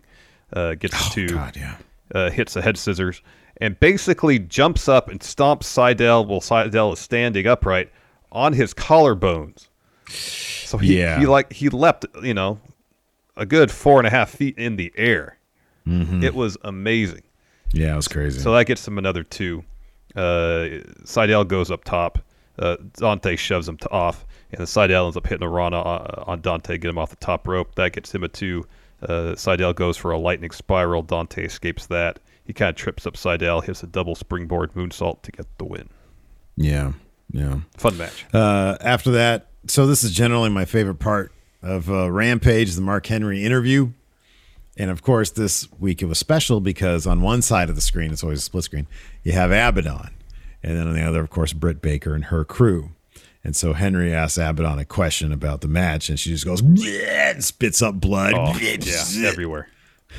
Uh, 0.54 0.76
gets 0.76 1.14
to 1.14 1.28
God, 1.28 1.58
yeah. 1.58 1.76
uh, 2.16 2.30
hits 2.30 2.54
the 2.54 2.62
head 2.62 2.78
scissors, 2.78 3.22
and 3.58 3.78
basically 3.80 4.40
jumps 4.40 4.88
up 4.88 5.10
and 5.10 5.20
stomps 5.20 5.64
Sydal 5.64 6.26
while 6.28 6.40
Sydal 6.40 6.94
is 6.94 7.00
standing 7.00 7.46
upright 7.46 7.92
on 8.32 8.54
his 8.54 8.74
collarbones. 8.74 9.68
So 10.14 10.78
he, 10.78 11.00
Yeah. 11.00 11.20
he 11.20 11.26
like 11.26 11.52
he 11.54 11.70
leapt, 11.70 12.06
you 12.22 12.34
know, 12.34 12.60
a 13.36 13.46
good 13.46 13.72
four 13.72 14.00
and 14.00 14.08
a 14.08 14.10
half 14.10 14.30
feet 14.30 14.58
in 14.58 14.76
the 14.76 14.92
air. 14.96 15.38
Mhm. 15.88 16.24
It 16.24 16.34
was 16.36 16.58
amazing. 16.64 17.24
Yeah, 17.74 17.94
it 17.94 17.96
was 17.96 18.08
crazy. 18.08 18.40
So 18.40 18.54
that 18.54 18.66
gets 18.68 18.88
him 18.88 18.98
another 18.98 19.24
two. 19.24 19.64
Uh, 20.16 20.82
Sydal 21.06 21.48
goes 21.48 21.72
up 21.72 21.84
top. 21.84 22.20
Uh, 22.60 22.78
Dante 22.98 23.36
shoves 23.36 23.68
him 23.68 23.78
to 23.78 23.90
off, 23.90 24.26
and 24.52 24.60
then 24.60 24.68
Sydal 24.68 25.06
ends 25.06 25.18
up 25.18 25.26
hitting 25.26 25.44
a 25.44 25.50
Rana 25.50 25.82
on, 25.82 26.24
on 26.28 26.42
Dante, 26.42 26.78
get 26.78 26.90
him 26.90 27.00
off 27.00 27.10
the 27.10 27.16
top 27.16 27.48
rope. 27.48 27.74
That 27.76 27.94
gets 27.94 28.14
him 28.14 28.24
a 28.24 28.28
two. 28.28 28.66
Uh, 29.02 29.34
Sydal 29.36 29.74
goes 29.76 29.98
for 29.98 30.12
a 30.12 30.18
lightning 30.20 30.52
spiral. 30.52 31.02
Dante 31.02 31.44
escapes 31.46 31.88
that. 31.88 32.20
He 32.46 32.54
kind 32.54 32.70
of 32.70 32.76
trips 32.76 33.08
up 33.08 33.16
Sydal, 33.16 33.64
hits 33.64 33.82
a 33.82 33.88
double 33.88 34.14
springboard 34.16 34.74
moonsault 34.74 35.24
to 35.24 35.32
get 35.32 35.48
the 35.58 35.66
win. 35.66 35.90
yeah, 36.56 36.92
yeah. 37.32 37.62
Fun 37.78 37.98
match. 37.98 38.26
Uh, 38.34 38.78
after 38.82 39.10
that, 39.12 39.48
so 39.68 39.86
this 39.88 40.04
is 40.04 40.12
generally 40.12 40.50
my 40.50 40.66
favorite 40.66 41.00
part 41.00 41.32
of 41.62 41.90
uh, 41.90 42.12
Rampage, 42.12 42.74
the 42.76 42.82
Mark 42.82 43.06
Henry 43.06 43.44
interview. 43.44 43.92
And 44.76 44.90
of 44.90 45.04
course, 45.04 45.30
this 45.30 45.68
week 45.80 46.02
it 46.02 46.06
was 46.06 46.18
special 46.18 46.60
because 46.60 47.06
on 47.06 47.22
one 47.22 47.42
side 47.42 47.70
of 47.70 47.76
the 47.76 47.82
screen, 47.82 48.12
it's 48.12 48.24
always 48.24 48.40
a 48.40 48.44
split 48.44 48.64
screen, 48.64 48.88
you 49.24 49.34
have 49.34 49.52
Abaddon. 49.52 50.10
And 50.64 50.78
then 50.78 50.88
on 50.88 50.96
the 50.96 51.04
other, 51.04 51.22
of 51.22 51.30
course, 51.30 51.54
Britt 51.54 51.82
Baker 51.82 52.16
and 52.16 52.26
her 52.26 52.44
crew. 52.44 52.90
And 53.44 53.56
so 53.56 53.74
Henry 53.74 54.14
asks 54.14 54.38
Abaddon 54.38 54.80
a 54.80 54.86
question 54.86 55.34
about 55.34 55.62
the 55.62 55.68
match, 55.68 56.10
and 56.10 56.18
she 56.20 56.30
just 56.30 56.46
goes, 56.46 56.62
and 56.62 57.44
spits 57.44 57.82
up 57.82 57.96
blood. 57.96 58.34
Oh, 58.34 58.58
yeah, 58.58 59.28
everywhere. 59.28 59.68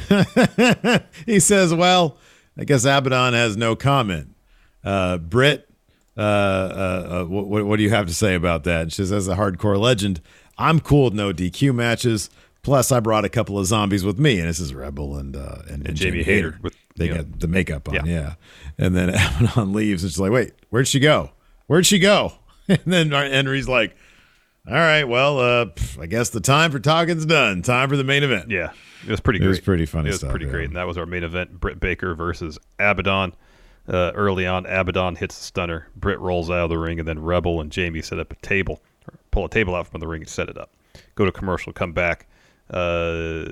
he 1.26 1.40
says, 1.40 1.72
"Well, 1.72 2.18
I 2.58 2.64
guess 2.64 2.84
Abaddon 2.84 3.32
has 3.32 3.56
no 3.56 3.76
comment." 3.76 4.34
Uh, 4.82 5.16
Britt, 5.16 5.66
uh, 6.16 6.20
uh, 6.20 7.06
uh, 7.10 7.24
what, 7.24 7.64
what 7.66 7.76
do 7.76 7.82
you 7.82 7.90
have 7.90 8.06
to 8.06 8.14
say 8.14 8.34
about 8.34 8.64
that? 8.64 8.92
She 8.92 8.96
says, 9.02 9.12
"As 9.12 9.28
a 9.28 9.34
hardcore 9.36 9.78
legend, 9.78 10.20
I'm 10.58 10.80
cool 10.80 11.04
with 11.06 11.14
no 11.14 11.32
DQ 11.32 11.74
matches. 11.74 12.30
Plus, 12.62 12.90
I 12.92 13.00
brought 13.00 13.24
a 13.24 13.28
couple 13.28 13.58
of 13.58 13.66
zombies 13.66 14.04
with 14.04 14.18
me, 14.18 14.38
and 14.38 14.48
this 14.48 14.58
is 14.60 14.72
Rebel 14.74 15.16
and 15.18 15.36
uh, 15.36 15.58
and, 15.68 15.86
and 15.86 15.96
Jamie 15.96 16.22
Hayter. 16.22 16.58
with, 16.62 16.74
they 16.96 17.06
you 17.06 17.10
know, 17.14 17.22
got 17.24 17.40
the 17.40 17.48
makeup 17.48 17.88
on, 17.88 17.94
yeah. 17.94 18.02
yeah. 18.06 18.34
And 18.78 18.96
then 18.96 19.08
Abaddon 19.10 19.72
leaves, 19.72 20.02
and 20.02 20.10
she's 20.12 20.20
like, 20.20 20.32
"Wait, 20.32 20.52
where'd 20.70 20.88
she 20.88 21.00
go? 21.00 21.30
Where'd 21.66 21.86
she 21.86 21.98
go?" 21.98 22.32
And 22.68 22.80
then 22.86 23.10
Henry's 23.10 23.68
like. 23.68 23.94
All 24.66 24.72
right, 24.72 25.04
well, 25.04 25.38
uh, 25.40 25.66
I 26.00 26.06
guess 26.06 26.30
the 26.30 26.40
time 26.40 26.70
for 26.70 26.78
talking's 26.78 27.26
done. 27.26 27.60
Time 27.60 27.90
for 27.90 27.98
the 27.98 28.02
main 28.04 28.22
event. 28.22 28.50
Yeah, 28.50 28.70
it 29.06 29.10
was 29.10 29.20
pretty 29.20 29.36
It 29.40 29.42
great. 29.42 29.48
was 29.50 29.60
pretty 29.60 29.84
funny 29.84 30.08
It 30.08 30.12
was 30.12 30.20
stuff, 30.20 30.30
pretty 30.30 30.46
yeah. 30.46 30.52
great, 30.52 30.64
and 30.68 30.76
that 30.76 30.86
was 30.86 30.96
our 30.96 31.04
main 31.04 31.22
event: 31.22 31.60
Britt 31.60 31.80
Baker 31.80 32.14
versus 32.14 32.58
Abaddon. 32.78 33.34
Uh, 33.86 34.12
early 34.14 34.46
on, 34.46 34.64
Abaddon 34.66 35.16
hits 35.16 35.36
the 35.36 35.44
stunner. 35.44 35.88
Britt 35.96 36.18
rolls 36.20 36.50
out 36.50 36.64
of 36.64 36.70
the 36.70 36.78
ring, 36.78 36.98
and 36.98 37.06
then 37.06 37.22
Rebel 37.22 37.60
and 37.60 37.70
Jamie 37.70 38.02
set 38.02 38.18
up 38.18 38.32
a 38.32 38.36
table, 38.36 38.80
pull 39.30 39.44
a 39.44 39.48
table 39.48 39.74
out 39.74 39.86
from 39.86 40.00
the 40.00 40.06
ring 40.06 40.22
and 40.22 40.28
set 40.28 40.48
it 40.48 40.56
up. 40.56 40.70
Go 41.14 41.24
to 41.24 41.32
commercial, 41.32 41.72
come 41.72 41.92
back. 41.92 42.26
Uh, 42.70 43.44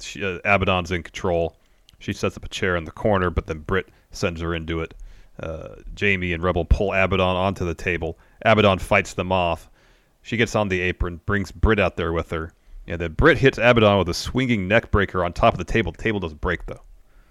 she, 0.00 0.22
uh, 0.22 0.38
Abaddon's 0.44 0.90
in 0.90 1.02
control. 1.02 1.56
She 2.00 2.12
sets 2.12 2.36
up 2.36 2.44
a 2.44 2.48
chair 2.48 2.76
in 2.76 2.84
the 2.84 2.90
corner, 2.90 3.30
but 3.30 3.46
then 3.46 3.60
Britt 3.60 3.88
sends 4.10 4.40
her 4.40 4.54
into 4.54 4.80
it. 4.80 4.94
Uh, 5.40 5.76
Jamie 5.94 6.32
and 6.32 6.42
Rebel 6.42 6.64
pull 6.64 6.92
Abaddon 6.92 7.36
onto 7.36 7.64
the 7.64 7.74
table. 7.74 8.18
Abaddon 8.42 8.78
fights 8.78 9.14
them 9.14 9.32
off. 9.32 9.70
She 10.22 10.36
gets 10.36 10.54
on 10.54 10.68
the 10.68 10.80
apron, 10.80 11.20
brings 11.26 11.50
Britt 11.50 11.78
out 11.78 11.96
there 11.96 12.12
with 12.12 12.30
her, 12.30 12.52
and 12.86 13.00
then 13.00 13.12
Britt 13.12 13.38
hits 13.38 13.56
Abaddon 13.56 13.98
with 13.98 14.08
a 14.08 14.14
swinging 14.14 14.68
neck 14.68 14.90
breaker 14.90 15.24
on 15.24 15.32
top 15.32 15.54
of 15.54 15.58
the 15.58 15.64
table. 15.64 15.92
The 15.92 16.02
table 16.02 16.20
doesn't 16.20 16.40
break 16.40 16.66
though. 16.66 16.82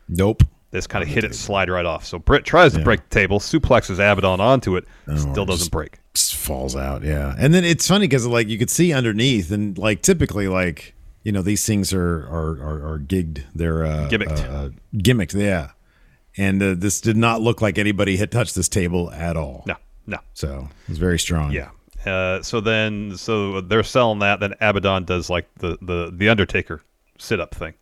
Nope. 0.09 0.43
Just 0.73 0.89
kind 0.89 1.01
of 1.01 1.07
hit 1.09 1.23
it, 1.23 1.33
slide 1.33 1.69
right 1.69 1.85
off. 1.85 2.05
So 2.05 2.19
Britt 2.19 2.43
tries 2.43 2.73
to 2.73 2.83
break 2.83 3.07
the 3.07 3.13
table, 3.13 3.39
suplexes 3.39 3.93
Abaddon 3.95 4.41
onto 4.41 4.75
it, 4.75 4.85
still 5.15 5.45
doesn't 5.45 5.71
break. 5.71 5.99
just 6.13 6.35
falls 6.35 6.75
out. 6.75 7.03
Yeah, 7.03 7.33
and 7.37 7.53
then 7.53 7.63
it's 7.63 7.87
funny 7.87 8.05
because 8.07 8.27
like 8.27 8.49
you 8.49 8.57
could 8.57 8.69
see 8.69 8.91
underneath, 8.91 9.49
and 9.51 9.77
like 9.77 10.01
typically 10.01 10.49
like 10.49 10.93
you 11.23 11.31
know 11.31 11.41
these 11.41 11.65
things 11.65 11.93
are 11.93 12.17
are 12.27 12.61
are, 12.61 12.93
are 12.93 12.99
gigged. 12.99 13.43
They're 13.55 13.85
uh, 13.85 14.09
Gimmicked. 14.09 14.49
Uh, 14.49 14.51
uh, 14.51 14.69
gimmicked. 14.95 15.33
Yeah, 15.33 15.71
and 16.35 16.61
uh, 16.61 16.75
this 16.77 16.99
did 16.99 17.15
not 17.15 17.39
look 17.41 17.61
like 17.61 17.77
anybody 17.77 18.17
had 18.17 18.29
touched 18.31 18.53
this 18.53 18.67
table 18.67 19.09
at 19.11 19.37
all. 19.37 19.63
No, 19.67 19.75
no. 20.05 20.17
So 20.33 20.67
it 20.83 20.89
was 20.89 20.97
very 20.97 21.17
strong. 21.17 21.51
Yeah, 21.53 21.69
Uh, 22.05 22.41
so 22.41 22.59
then, 22.59 23.15
so 23.17 23.61
they're 23.61 23.83
selling 23.83 24.19
that. 24.19 24.41
Then 24.41 24.53
Abaddon 24.59 25.05
does 25.05 25.29
like 25.29 25.47
the 25.55 25.77
the 25.81 26.11
the 26.13 26.27
Undertaker 26.27 26.81
sit 27.17 27.39
up 27.39 27.55
thing, 27.55 27.73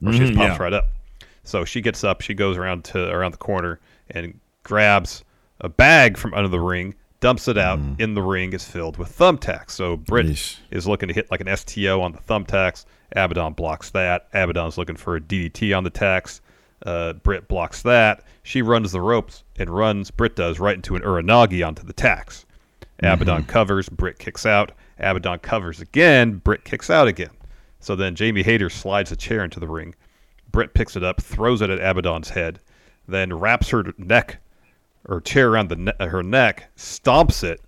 where 0.00 0.12
she 0.12 0.18
just 0.18 0.34
pops 0.34 0.58
yeah. 0.58 0.62
right 0.62 0.72
up. 0.72 0.86
So 1.44 1.64
she 1.64 1.80
gets 1.80 2.04
up, 2.04 2.20
she 2.20 2.34
goes 2.34 2.56
around 2.56 2.84
to 2.86 3.10
around 3.10 3.32
the 3.32 3.38
corner 3.38 3.80
and 4.10 4.38
grabs 4.62 5.24
a 5.60 5.68
bag 5.68 6.16
from 6.16 6.34
under 6.34 6.48
the 6.48 6.60
ring, 6.60 6.94
dumps 7.20 7.48
it 7.48 7.58
out. 7.58 7.78
Mm. 7.78 8.00
In 8.00 8.14
the 8.14 8.22
ring 8.22 8.52
is 8.52 8.64
filled 8.64 8.96
with 8.96 9.16
thumbtacks. 9.16 9.70
So 9.70 9.96
Britt 9.96 10.58
is 10.70 10.86
looking 10.86 11.08
to 11.08 11.14
hit 11.14 11.30
like 11.30 11.40
an 11.40 11.56
STO 11.56 12.00
on 12.00 12.12
the 12.12 12.18
thumbtacks. 12.18 12.84
Abaddon 13.12 13.54
blocks 13.54 13.90
that. 13.90 14.28
Abaddon's 14.32 14.78
looking 14.78 14.96
for 14.96 15.16
a 15.16 15.20
DDT 15.20 15.76
on 15.76 15.84
the 15.84 15.90
tacks. 15.90 16.40
Uh, 16.84 17.12
Britt 17.12 17.48
blocks 17.48 17.82
that. 17.82 18.24
She 18.42 18.62
runs 18.62 18.92
the 18.92 19.00
ropes 19.00 19.44
and 19.56 19.70
runs. 19.70 20.10
Britt 20.10 20.34
does 20.36 20.58
right 20.58 20.74
into 20.76 20.96
an 20.96 21.02
uranage 21.02 21.66
onto 21.66 21.84
the 21.84 21.92
tacks. 21.92 22.44
Abaddon 23.00 23.44
covers. 23.44 23.88
Britt 23.88 24.18
kicks 24.18 24.46
out. 24.46 24.72
Abaddon 24.98 25.38
covers 25.40 25.80
again. 25.80 26.34
Britt 26.38 26.64
kicks 26.64 26.90
out 26.90 27.08
again. 27.08 27.30
So 27.80 27.96
then 27.96 28.14
Jamie 28.14 28.42
Hayter 28.42 28.70
slides 28.70 29.10
a 29.12 29.16
chair 29.16 29.44
into 29.44 29.60
the 29.60 29.68
ring. 29.68 29.94
Britt 30.52 30.74
picks 30.74 30.96
it 30.96 31.02
up, 31.02 31.20
throws 31.20 31.60
it 31.62 31.70
at 31.70 31.78
Abaddon's 31.78 32.30
head, 32.30 32.60
then 33.08 33.32
wraps 33.32 33.70
her 33.70 33.84
neck 33.98 34.38
or 35.06 35.20
chair 35.20 35.50
around 35.50 35.68
the 35.68 35.76
ne- 35.76 36.06
her 36.06 36.22
neck, 36.22 36.70
stomps 36.76 37.42
it, 37.42 37.60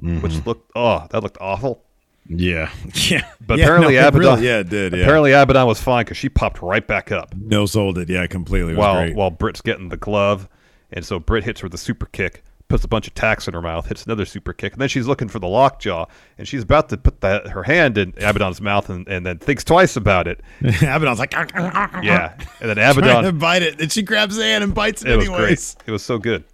mm-hmm. 0.00 0.20
which 0.22 0.44
looked 0.46 0.70
oh 0.74 1.06
that 1.10 1.22
looked 1.22 1.38
awful. 1.40 1.84
Yeah, 2.26 2.70
yeah. 2.94 3.26
But 3.44 3.58
Yeah, 3.58 3.64
apparently 3.64 3.94
no, 3.94 4.08
Abaddon, 4.08 4.20
really- 4.20 4.46
yeah, 4.46 4.58
it 4.60 4.68
did, 4.68 4.92
yeah. 4.92 5.00
Apparently 5.00 5.32
Abaddon 5.32 5.66
was 5.66 5.80
fine 5.80 6.04
because 6.04 6.16
she 6.16 6.28
popped 6.28 6.62
right 6.62 6.86
back 6.86 7.10
up. 7.10 7.34
No 7.34 7.66
sold 7.66 7.98
it. 7.98 8.08
Yeah, 8.08 8.26
completely. 8.26 8.72
It 8.72 8.76
was 8.76 8.78
while 8.78 8.94
great. 8.94 9.16
while 9.16 9.30
Britt's 9.30 9.60
getting 9.60 9.88
the 9.88 9.96
glove, 9.96 10.48
and 10.92 11.04
so 11.04 11.18
Britt 11.18 11.44
hits 11.44 11.60
her 11.60 11.66
with 11.66 11.74
a 11.74 11.78
super 11.78 12.06
kick, 12.06 12.44
puts 12.70 12.84
a 12.84 12.88
bunch 12.88 13.06
of 13.08 13.14
tacks 13.14 13.48
in 13.48 13.52
her 13.52 13.60
mouth, 13.60 13.86
hits 13.88 14.06
another 14.06 14.24
super 14.24 14.52
kick, 14.54 14.72
and 14.72 14.80
then 14.80 14.88
she's 14.88 15.06
looking 15.06 15.28
for 15.28 15.40
the 15.40 15.48
lockjaw, 15.48 16.06
and 16.38 16.48
she's 16.48 16.62
about 16.62 16.88
to 16.88 16.96
put 16.96 17.20
that 17.20 17.48
her 17.48 17.64
hand 17.64 17.98
in 17.98 18.14
Abaddon's 18.18 18.60
mouth, 18.60 18.88
and, 18.88 19.06
and 19.08 19.26
then 19.26 19.38
thinks 19.38 19.64
twice 19.64 19.96
about 19.96 20.26
it. 20.26 20.40
Abaddon's 20.62 21.18
like, 21.18 21.32
yeah, 21.32 22.32
and 22.60 22.70
then 22.70 22.76
trying 22.76 22.94
to 22.94 23.00
Abaddon 23.00 23.38
bite 23.38 23.62
it, 23.62 23.80
and 23.80 23.92
she 23.92 24.02
grabs 24.02 24.36
the 24.36 24.44
hand 24.44 24.64
and 24.64 24.72
bites 24.72 25.02
it, 25.02 25.10
it 25.10 25.16
was 25.16 25.26
anyways. 25.28 25.74
great. 25.74 25.88
It 25.88 25.90
was 25.90 26.02
so 26.02 26.16
good. 26.16 26.44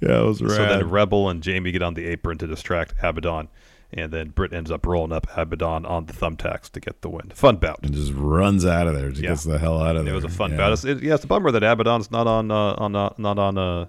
Yeah, 0.00 0.20
it 0.22 0.24
was 0.24 0.38
So 0.38 0.46
rad. 0.46 0.70
then 0.80 0.88
Rebel 0.88 1.28
and 1.28 1.42
Jamie 1.42 1.72
get 1.72 1.82
on 1.82 1.94
the 1.94 2.06
apron 2.06 2.38
to 2.38 2.46
distract 2.46 2.94
Abaddon, 3.02 3.48
and 3.92 4.12
then 4.12 4.28
Britt 4.28 4.52
ends 4.52 4.70
up 4.70 4.86
rolling 4.86 5.12
up 5.12 5.26
Abaddon 5.36 5.84
on 5.84 6.06
the 6.06 6.12
thumbtacks 6.12 6.70
to 6.70 6.80
get 6.80 7.02
the 7.02 7.08
win. 7.10 7.30
Fun 7.34 7.56
bout. 7.56 7.80
and 7.82 7.92
just 7.92 8.12
runs 8.14 8.64
out 8.64 8.86
of 8.86 8.94
there. 8.94 9.10
Just 9.10 9.22
gets 9.22 9.44
the 9.44 9.58
hell 9.58 9.82
out 9.82 9.96
of 9.96 10.02
It 10.02 10.04
there. 10.04 10.12
It 10.12 10.16
was 10.16 10.24
a 10.24 10.28
fun 10.28 10.52
yeah. 10.52 10.56
bout. 10.58 10.72
It's, 10.74 10.84
it, 10.84 11.02
yeah, 11.02 11.14
it's 11.14 11.24
a 11.24 11.26
bummer 11.26 11.50
that 11.50 11.64
Abaddon's 11.64 12.12
not 12.12 12.28
on 12.28 12.52
uh, 12.52 12.74
on 12.78 12.94
uh, 12.94 13.10
not 13.18 13.38
on 13.40 13.58
uh, 13.58 13.86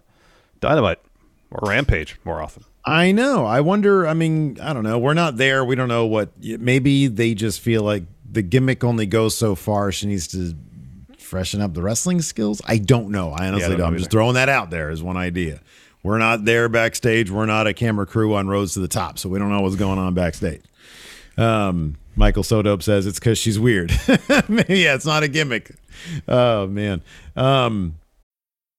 Dynamite 0.60 1.00
or 1.52 1.70
Rampage 1.70 2.18
more 2.24 2.42
often. 2.42 2.64
I 2.84 3.12
know. 3.12 3.46
I 3.46 3.62
wonder. 3.62 4.08
I 4.08 4.14
mean, 4.14 4.60
I 4.60 4.74
don't 4.74 4.84
know. 4.84 4.98
We're 4.98 5.14
not 5.14 5.38
there. 5.38 5.64
We 5.64 5.76
don't 5.76 5.88
know 5.88 6.06
what. 6.06 6.32
Maybe 6.42 7.08
they 7.08 7.34
just 7.34 7.60
feel 7.60 7.84
like 7.84 8.04
the 8.30 8.42
gimmick 8.42 8.84
only 8.84 9.06
goes 9.06 9.38
so 9.38 9.56
far. 9.56 9.92
She 9.92 10.08
needs 10.08 10.28
to 10.30 10.56
freshen 11.20 11.62
up 11.62 11.74
the 11.74 11.82
wrestling 11.82 12.22
skills. 12.22 12.62
I 12.66 12.78
don't 12.78 13.10
know. 13.10 13.32
I 13.32 13.48
honestly 13.48 13.70
don't 13.70 13.80
don't. 13.80 13.88
I'm 13.94 13.98
just 13.98 14.12
throwing 14.12 14.34
that 14.34 14.50
out 14.50 14.70
there 14.70 14.90
as 14.90 15.04
one 15.04 15.18
idea. 15.18 15.62
We're 16.04 16.18
not 16.18 16.46
there 16.46 16.68
backstage. 16.68 17.30
We're 17.30 17.46
not 17.46 17.68
a 17.68 17.74
camera 17.74 18.08
crew 18.08 18.34
on 18.34 18.48
Roads 18.48 18.74
to 18.74 18.80
the 18.80 18.88
Top, 18.88 19.20
so 19.20 19.30
we 19.30 19.38
don't 19.38 19.50
know 19.50 19.62
what's 19.62 19.76
going 19.76 20.00
on 20.00 20.14
backstage. 20.16 20.64
Um, 21.38 21.98
Michael 22.16 22.44
Sodope 22.44 22.82
says 22.82 23.06
it's 23.06 23.20
because 23.20 23.38
she's 23.38 23.60
weird. 23.60 23.92
yeah, 24.08 24.96
it's 24.96 25.06
not 25.06 25.24
a 25.24 25.28
gimmick. 25.28 25.72
Oh 26.28 26.68
man. 26.68 27.04
Um, 27.36 27.96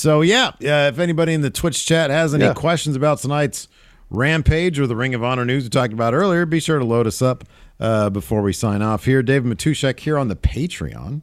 So 0.00 0.22
yeah, 0.22 0.52
yeah. 0.60 0.88
If 0.88 0.98
anybody 0.98 1.34
in 1.34 1.42
the 1.42 1.50
Twitch 1.50 1.84
chat 1.84 2.08
has 2.08 2.32
any 2.32 2.44
Yeah. 2.44 2.54
questions 2.54 2.96
about 2.96 3.18
tonight's 3.18 3.68
Rampage 4.08 4.80
or 4.80 4.86
the 4.86 4.96
Ring 4.96 5.14
of 5.14 5.22
Honor 5.22 5.44
news 5.44 5.64
we 5.64 5.68
talked 5.68 5.92
about 5.92 6.14
earlier, 6.14 6.46
be 6.46 6.58
sure 6.58 6.78
to 6.78 6.84
load 6.86 7.06
us 7.06 7.20
up 7.20 7.44
uh, 7.78 8.08
before 8.08 8.40
we 8.40 8.54
sign 8.54 8.80
off 8.80 9.04
here. 9.04 9.22
David 9.22 9.54
Matushek 9.54 10.00
here 10.00 10.16
on 10.16 10.28
the 10.28 10.36
Patreon, 10.36 11.20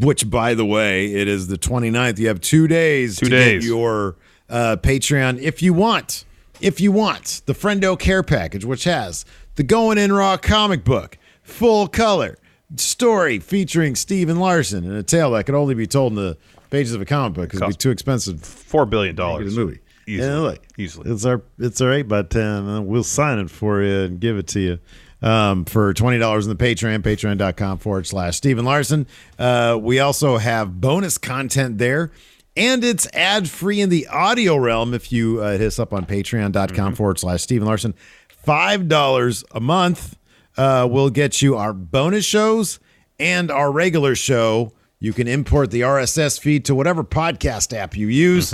which 0.00 0.28
by 0.28 0.52
the 0.52 0.66
way, 0.66 1.06
it 1.14 1.28
is 1.28 1.46
the 1.48 1.56
29th. 1.56 2.18
You 2.18 2.28
have 2.28 2.42
two 2.42 2.68
days 2.68 3.16
Two 3.16 3.24
to 3.26 3.30
days. 3.30 3.62
get 3.62 3.68
your 3.68 4.16
uh, 4.50 4.76
Patreon 4.82 5.40
if 5.40 5.62
you 5.62 5.72
want. 5.72 6.26
If 6.60 6.82
you 6.82 6.92
want 6.92 7.40
the 7.46 7.54
Friendo 7.54 7.98
Care 7.98 8.22
Package, 8.22 8.66
which 8.66 8.84
has 8.84 9.24
the 9.54 9.62
Going 9.62 9.96
In 9.96 10.12
Raw 10.12 10.36
comic 10.36 10.84
book, 10.84 11.16
full 11.42 11.88
color 11.88 12.36
story 12.76 13.38
featuring 13.38 13.94
Steven 13.96 14.38
Larson 14.38 14.84
and 14.84 14.92
a 14.94 15.02
tale 15.02 15.30
that 15.30 15.46
could 15.46 15.54
only 15.54 15.74
be 15.74 15.86
told 15.86 16.12
in 16.12 16.16
the 16.16 16.36
pages 16.70 16.92
of 16.94 17.00
a 17.00 17.04
comic 17.04 17.34
book 17.34 17.48
because 17.48 17.60
it'd 17.62 17.74
be 17.74 17.76
too 17.78 17.90
expensive 17.90 18.40
Four 18.42 18.86
billion 18.86 19.14
dollars. 19.14 19.56
a 19.56 19.60
movie. 19.60 19.80
Easily. 20.06 20.28
Yeah, 20.28 20.38
look, 20.38 20.62
Easily. 20.78 21.10
It's 21.10 21.24
our 21.26 21.42
it's 21.58 21.80
our 21.80 21.92
eight 21.92 22.08
by 22.08 22.22
ten. 22.22 22.68
Uh, 22.68 22.80
we'll 22.80 23.04
sign 23.04 23.38
it 23.38 23.50
for 23.50 23.82
you 23.82 24.00
and 24.00 24.20
give 24.20 24.38
it 24.38 24.46
to 24.48 24.60
you. 24.60 24.78
Um, 25.20 25.64
for 25.64 25.92
twenty 25.94 26.18
dollars 26.18 26.46
in 26.46 26.56
the 26.56 26.64
Patreon, 26.64 27.00
patreon.com 27.02 27.78
forward 27.78 28.06
slash 28.06 28.36
Stephen 28.36 28.64
Larson. 28.64 29.06
Uh, 29.38 29.78
we 29.80 29.98
also 30.00 30.38
have 30.38 30.80
bonus 30.80 31.18
content 31.18 31.78
there. 31.78 32.10
And 32.56 32.82
it's 32.82 33.06
ad 33.12 33.48
free 33.48 33.80
in 33.80 33.88
the 33.88 34.08
audio 34.08 34.56
realm 34.56 34.92
if 34.92 35.12
you 35.12 35.40
uh, 35.40 35.52
hit 35.52 35.60
us 35.68 35.78
up 35.78 35.92
on 35.92 36.06
patreon.com 36.06 36.96
forward 36.96 37.20
slash 37.20 37.42
Stephen 37.42 37.68
Larson. 37.68 37.94
$5 38.44 39.44
a 39.52 39.60
month 39.60 40.16
uh, 40.56 40.88
will 40.90 41.10
get 41.10 41.40
you 41.42 41.56
our 41.56 41.72
bonus 41.72 42.24
shows 42.24 42.80
and 43.20 43.50
our 43.50 43.70
regular 43.70 44.14
show. 44.16 44.72
You 45.00 45.12
can 45.12 45.28
import 45.28 45.70
the 45.70 45.82
RSS 45.82 46.40
feed 46.40 46.64
to 46.66 46.74
whatever 46.74 47.04
podcast 47.04 47.76
app 47.76 47.96
you 47.96 48.08
use 48.08 48.52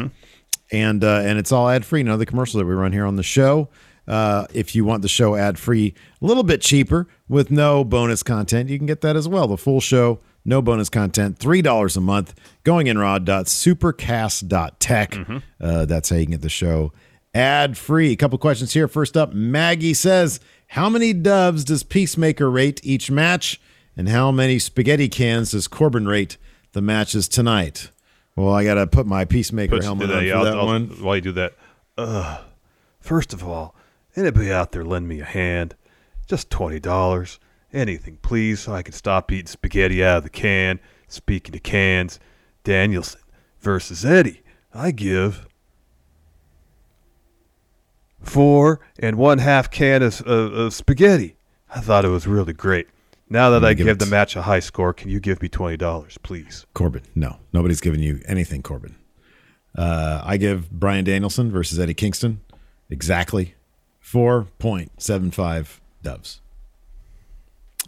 and 0.70 1.02
uh, 1.04 1.20
and 1.24 1.38
it's 1.38 1.52
all 1.52 1.68
ad 1.68 1.84
free. 1.84 2.02
None 2.02 2.14
of 2.14 2.18
the 2.18 2.26
commercials 2.26 2.58
that 2.60 2.66
we 2.66 2.74
run 2.74 2.92
here 2.92 3.06
on 3.06 3.16
the 3.16 3.22
show. 3.22 3.68
Uh, 4.06 4.46
if 4.52 4.74
you 4.74 4.84
want 4.84 5.00
the 5.00 5.08
show 5.08 5.34
ad 5.34 5.58
free, 5.58 5.94
a 6.20 6.26
little 6.26 6.42
bit 6.42 6.60
cheaper 6.60 7.08
with 7.26 7.50
no 7.50 7.82
bonus 7.84 8.22
content, 8.22 8.68
you 8.68 8.76
can 8.76 8.86
get 8.86 9.00
that 9.00 9.16
as 9.16 9.26
well. 9.26 9.46
The 9.46 9.56
full 9.56 9.80
show, 9.80 10.20
no 10.44 10.60
bonus 10.60 10.90
content, 10.90 11.38
three 11.38 11.62
dollars 11.62 11.96
a 11.96 12.02
month. 12.02 12.34
Going 12.64 12.86
in 12.88 12.98
raw.supercast.tech. 12.98 15.18
Uh, 15.60 15.84
that's 15.86 16.10
how 16.10 16.16
you 16.16 16.24
can 16.24 16.32
get 16.32 16.42
the 16.42 16.48
show 16.50 16.92
ad 17.34 17.78
free. 17.78 18.12
A 18.12 18.16
couple 18.16 18.36
questions 18.38 18.74
here. 18.74 18.88
First 18.88 19.16
up, 19.16 19.32
Maggie 19.32 19.94
says, 19.94 20.38
"How 20.68 20.90
many 20.90 21.14
doves 21.14 21.64
does 21.64 21.82
Peacemaker 21.82 22.50
rate 22.50 22.80
each 22.84 23.10
match, 23.10 23.58
and 23.96 24.08
how 24.08 24.30
many 24.30 24.58
spaghetti 24.58 25.08
cans 25.08 25.52
does 25.52 25.68
Corbin 25.68 26.06
rate 26.06 26.36
the 26.72 26.82
matches 26.82 27.28
tonight?" 27.28 27.90
Well, 28.36 28.52
I 28.52 28.64
got 28.64 28.74
to 28.74 28.86
put 28.86 29.06
my 29.06 29.24
Peacemaker 29.24 29.80
helmet 29.82 30.10
on 30.10 30.18
for 30.18 30.44
that 30.44 30.58
I'll- 30.58 30.66
one. 30.66 30.86
While 31.00 31.16
you 31.16 31.22
do 31.22 31.32
that, 31.32 31.54
uh, 31.96 32.38
first 33.00 33.32
of 33.32 33.44
all, 33.44 33.74
anybody 34.16 34.50
out 34.52 34.72
there 34.72 34.84
lend 34.84 35.06
me 35.06 35.20
a 35.20 35.24
hand? 35.24 35.76
Just 36.26 36.50
twenty 36.50 36.80
dollars, 36.80 37.38
anything, 37.72 38.18
please, 38.22 38.60
so 38.60 38.72
I 38.72 38.82
can 38.82 38.94
stop 38.94 39.30
eating 39.30 39.46
spaghetti 39.46 40.02
out 40.02 40.18
of 40.18 40.22
the 40.24 40.30
can. 40.30 40.80
Speaking 41.06 41.54
of 41.54 41.62
cans, 41.62 42.18
Danielson 42.64 43.20
versus 43.60 44.04
Eddie, 44.04 44.42
I 44.72 44.90
give 44.90 45.46
four 48.20 48.80
and 48.98 49.16
one 49.16 49.38
half 49.38 49.70
can 49.70 50.02
of, 50.02 50.20
of, 50.22 50.52
of 50.54 50.74
spaghetti. 50.74 51.36
I 51.74 51.80
thought 51.80 52.04
it 52.04 52.08
was 52.08 52.26
really 52.26 52.52
great. 52.52 52.88
Now 53.28 53.50
that 53.50 53.64
I 53.64 53.74
give 53.74 53.86
give 53.86 53.98
the 53.98 54.06
match 54.06 54.36
a 54.36 54.42
high 54.42 54.60
score, 54.60 54.92
can 54.92 55.10
you 55.10 55.20
give 55.20 55.40
me 55.40 55.48
twenty 55.48 55.76
dollars, 55.76 56.18
please? 56.22 56.66
Corbin. 56.74 57.02
No, 57.14 57.38
nobody's 57.52 57.80
giving 57.80 58.00
you 58.00 58.20
anything, 58.26 58.62
Corbin. 58.62 58.96
Uh, 59.76 60.22
I 60.24 60.36
give 60.36 60.70
Bryan 60.70 61.04
Danielson 61.04 61.50
versus 61.50 61.78
Eddie 61.80 61.94
Kingston 61.94 62.40
exactly 62.90 63.54
4.75 64.04 65.80
doves. 66.02 66.40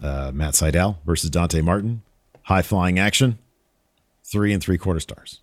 Uh, 0.03 0.31
Matt 0.35 0.55
Sydal 0.55 0.97
versus 1.07 1.31
Dante 1.31 1.61
Martin, 1.61 2.03
high 2.43 2.63
flying 2.63 2.99
action, 2.99 3.39
three 4.25 4.53
and 4.53 4.63
three 4.63 4.79
quarter 4.79 5.01
stars. 5.01 5.41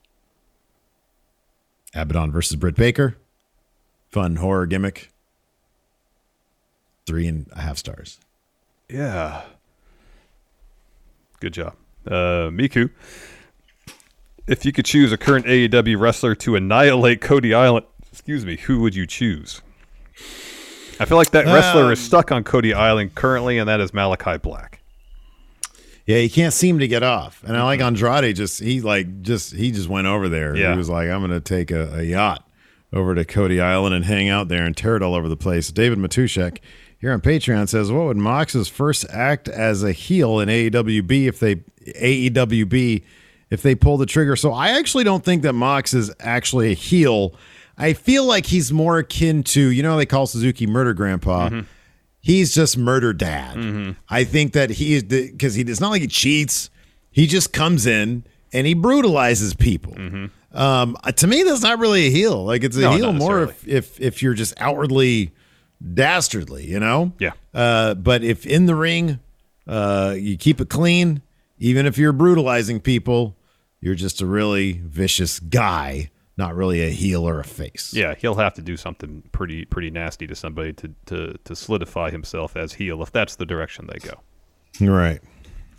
Abaddon 1.95 2.31
versus 2.31 2.55
Britt 2.57 2.75
Baker, 2.75 3.15
fun 4.11 4.35
horror 4.37 4.65
gimmick, 4.65 5.11
three 7.05 7.27
and 7.27 7.47
a 7.51 7.61
half 7.61 7.77
stars. 7.77 8.19
Yeah. 8.89 9.43
Good 11.43 11.53
job. 11.55 11.75
Uh, 12.07 12.47
Miku, 12.51 12.89
if 14.47 14.63
you 14.63 14.71
could 14.71 14.85
choose 14.85 15.11
a 15.11 15.17
current 15.17 15.45
AEW 15.45 15.99
wrestler 15.99 16.35
to 16.35 16.55
annihilate 16.55 17.19
Cody 17.19 17.53
Island, 17.53 17.85
excuse 18.13 18.45
me, 18.45 18.55
who 18.55 18.79
would 18.79 18.95
you 18.95 19.05
choose? 19.05 19.61
I 21.01 21.05
feel 21.05 21.17
like 21.17 21.31
that 21.31 21.43
wrestler 21.45 21.87
Um, 21.87 21.91
is 21.91 21.99
stuck 21.99 22.31
on 22.31 22.45
Cody 22.45 22.73
Island 22.73 23.13
currently, 23.15 23.57
and 23.57 23.67
that 23.67 23.81
is 23.81 23.91
Malakai 23.91 24.41
Black. 24.41 24.79
Yeah, 26.05 26.19
he 26.19 26.29
can't 26.29 26.53
seem 26.53 26.79
to 26.79 26.87
get 26.87 27.03
off. 27.03 27.43
And 27.45 27.57
I 27.57 27.63
like 27.63 27.81
Andrade 27.81 28.37
just 28.37 28.61
he 28.61 28.79
like 28.79 29.21
just 29.21 29.53
he 29.53 29.69
just 29.71 29.89
went 29.89 30.07
over 30.07 30.29
there. 30.29 30.55
Yeah. 30.55 30.71
He 30.71 30.77
was 30.77 30.87
like, 30.89 31.09
I'm 31.09 31.19
gonna 31.19 31.41
take 31.41 31.71
a, 31.71 31.95
a 31.99 32.03
yacht 32.03 32.47
over 32.93 33.15
to 33.15 33.25
Cody 33.25 33.59
Island 33.59 33.93
and 33.95 34.05
hang 34.05 34.29
out 34.29 34.47
there 34.47 34.63
and 34.63 34.77
tear 34.77 34.95
it 34.95 35.03
all 35.03 35.13
over 35.13 35.27
the 35.27 35.35
place. 35.35 35.73
David 35.73 35.97
Matushek 35.99 36.59
here 37.03 37.11
on 37.11 37.19
Patreon 37.19 37.67
says, 37.67 37.91
What 37.91 38.05
would 38.05 38.17
Mox's 38.17 38.69
first 38.69 39.05
act 39.09 39.49
as 39.49 39.83
a 39.83 39.91
heel 39.91 40.39
in 40.39 40.47
AEW 40.47 41.05
be 41.05 41.27
if 41.27 41.37
they 41.39 41.57
AEW 41.57 42.67
be 42.69 43.03
if 43.49 43.61
they 43.61 43.75
pull 43.75 43.97
the 43.97 44.05
trigger? 44.05 44.37
So 44.37 44.53
I 44.53 44.69
actually 44.69 45.03
don't 45.03 45.23
think 45.23 45.43
that 45.43 45.51
Mox 45.51 45.93
is 45.93 46.11
actually 46.21 46.71
a 46.71 46.75
heel. 46.75 47.35
I 47.77 47.91
feel 47.91 48.23
like 48.23 48.45
he's 48.45 48.71
more 48.71 48.99
akin 48.99 49.43
to, 49.43 49.61
you 49.61 49.83
know, 49.83 49.97
they 49.97 50.05
call 50.05 50.27
Suzuki 50.27 50.65
murder 50.65 50.93
grandpa 50.93 51.63
he's 52.21 52.55
just 52.55 52.77
murder 52.77 53.11
dad. 53.11 53.97
I 54.09 54.23
think 54.23 54.53
that 54.53 54.69
he 54.69 54.93
is 54.93 55.03
because 55.03 55.55
he 55.55 55.63
it's 55.63 55.81
not 55.81 55.89
like 55.89 56.01
he 56.01 56.07
cheats. 56.07 56.69
He 57.11 57.27
just 57.27 57.51
comes 57.51 57.85
in 57.85 58.23
and 58.53 58.65
he 58.65 58.73
brutalizes 58.73 59.53
people. 59.53 59.93
Um, 60.53 60.95
uh, 61.03 61.11
to 61.11 61.27
me, 61.27 61.43
that's 61.43 61.63
not 61.63 61.79
really 61.79 62.07
a 62.07 62.09
heel. 62.11 62.45
Like 62.45 62.63
it's 62.63 62.77
a 62.77 62.81
No, 62.81 62.91
heel 62.91 63.11
more 63.13 63.43
if, 63.43 63.67
if 63.67 63.99
if 63.99 64.23
you're 64.23 64.35
just 64.35 64.53
outwardly 64.57 65.31
dastardly, 65.93 66.65
you 66.65 66.79
know. 66.79 67.13
Yeah. 67.19 67.31
Uh, 67.53 67.93
but 67.93 68.23
if 68.23 68.45
in 68.45 68.65
the 68.65 68.75
ring, 68.75 69.19
uh, 69.67 70.15
you 70.17 70.37
keep 70.37 70.61
it 70.61 70.69
clean, 70.69 71.21
even 71.59 71.85
if 71.85 71.97
you're 71.97 72.13
brutalizing 72.13 72.79
people, 72.79 73.35
you're 73.79 73.95
just 73.95 74.21
a 74.21 74.25
really 74.25 74.81
vicious 74.83 75.39
guy, 75.39 76.09
not 76.37 76.55
really 76.55 76.81
a 76.81 76.89
heel 76.89 77.27
or 77.27 77.39
a 77.39 77.43
face. 77.43 77.93
Yeah, 77.93 78.15
he'll 78.15 78.35
have 78.35 78.53
to 78.55 78.61
do 78.61 78.77
something 78.77 79.23
pretty 79.31 79.65
pretty 79.65 79.89
nasty 79.89 80.27
to 80.27 80.35
somebody 80.35 80.73
to 80.73 80.93
to 81.07 81.37
to 81.43 81.55
solidify 81.55 82.11
himself 82.11 82.55
as 82.55 82.73
heel 82.73 83.01
if 83.03 83.11
that's 83.11 83.35
the 83.35 83.45
direction 83.45 83.87
they 83.87 83.99
go. 83.99 84.19
Right. 84.79 85.21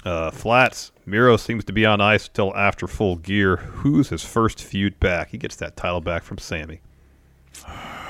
Uh, 0.04 0.30
Flats 0.30 0.92
Miro 1.06 1.38
seems 1.38 1.64
to 1.64 1.72
be 1.72 1.86
on 1.86 2.02
ice 2.02 2.28
till 2.28 2.54
after 2.54 2.86
full 2.86 3.16
gear. 3.16 3.56
Who's 3.56 4.10
his 4.10 4.22
first 4.22 4.62
feud 4.62 5.00
back? 5.00 5.30
He 5.30 5.38
gets 5.38 5.56
that 5.56 5.76
title 5.76 6.02
back 6.02 6.24
from 6.24 6.36
Sammy. 6.36 6.80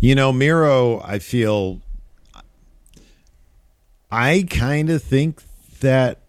You 0.00 0.14
know, 0.14 0.32
Miro, 0.32 1.00
I 1.02 1.18
feel 1.18 1.80
I 4.10 4.46
kind 4.50 4.90
of 4.90 5.02
think 5.02 5.42
that 5.80 6.20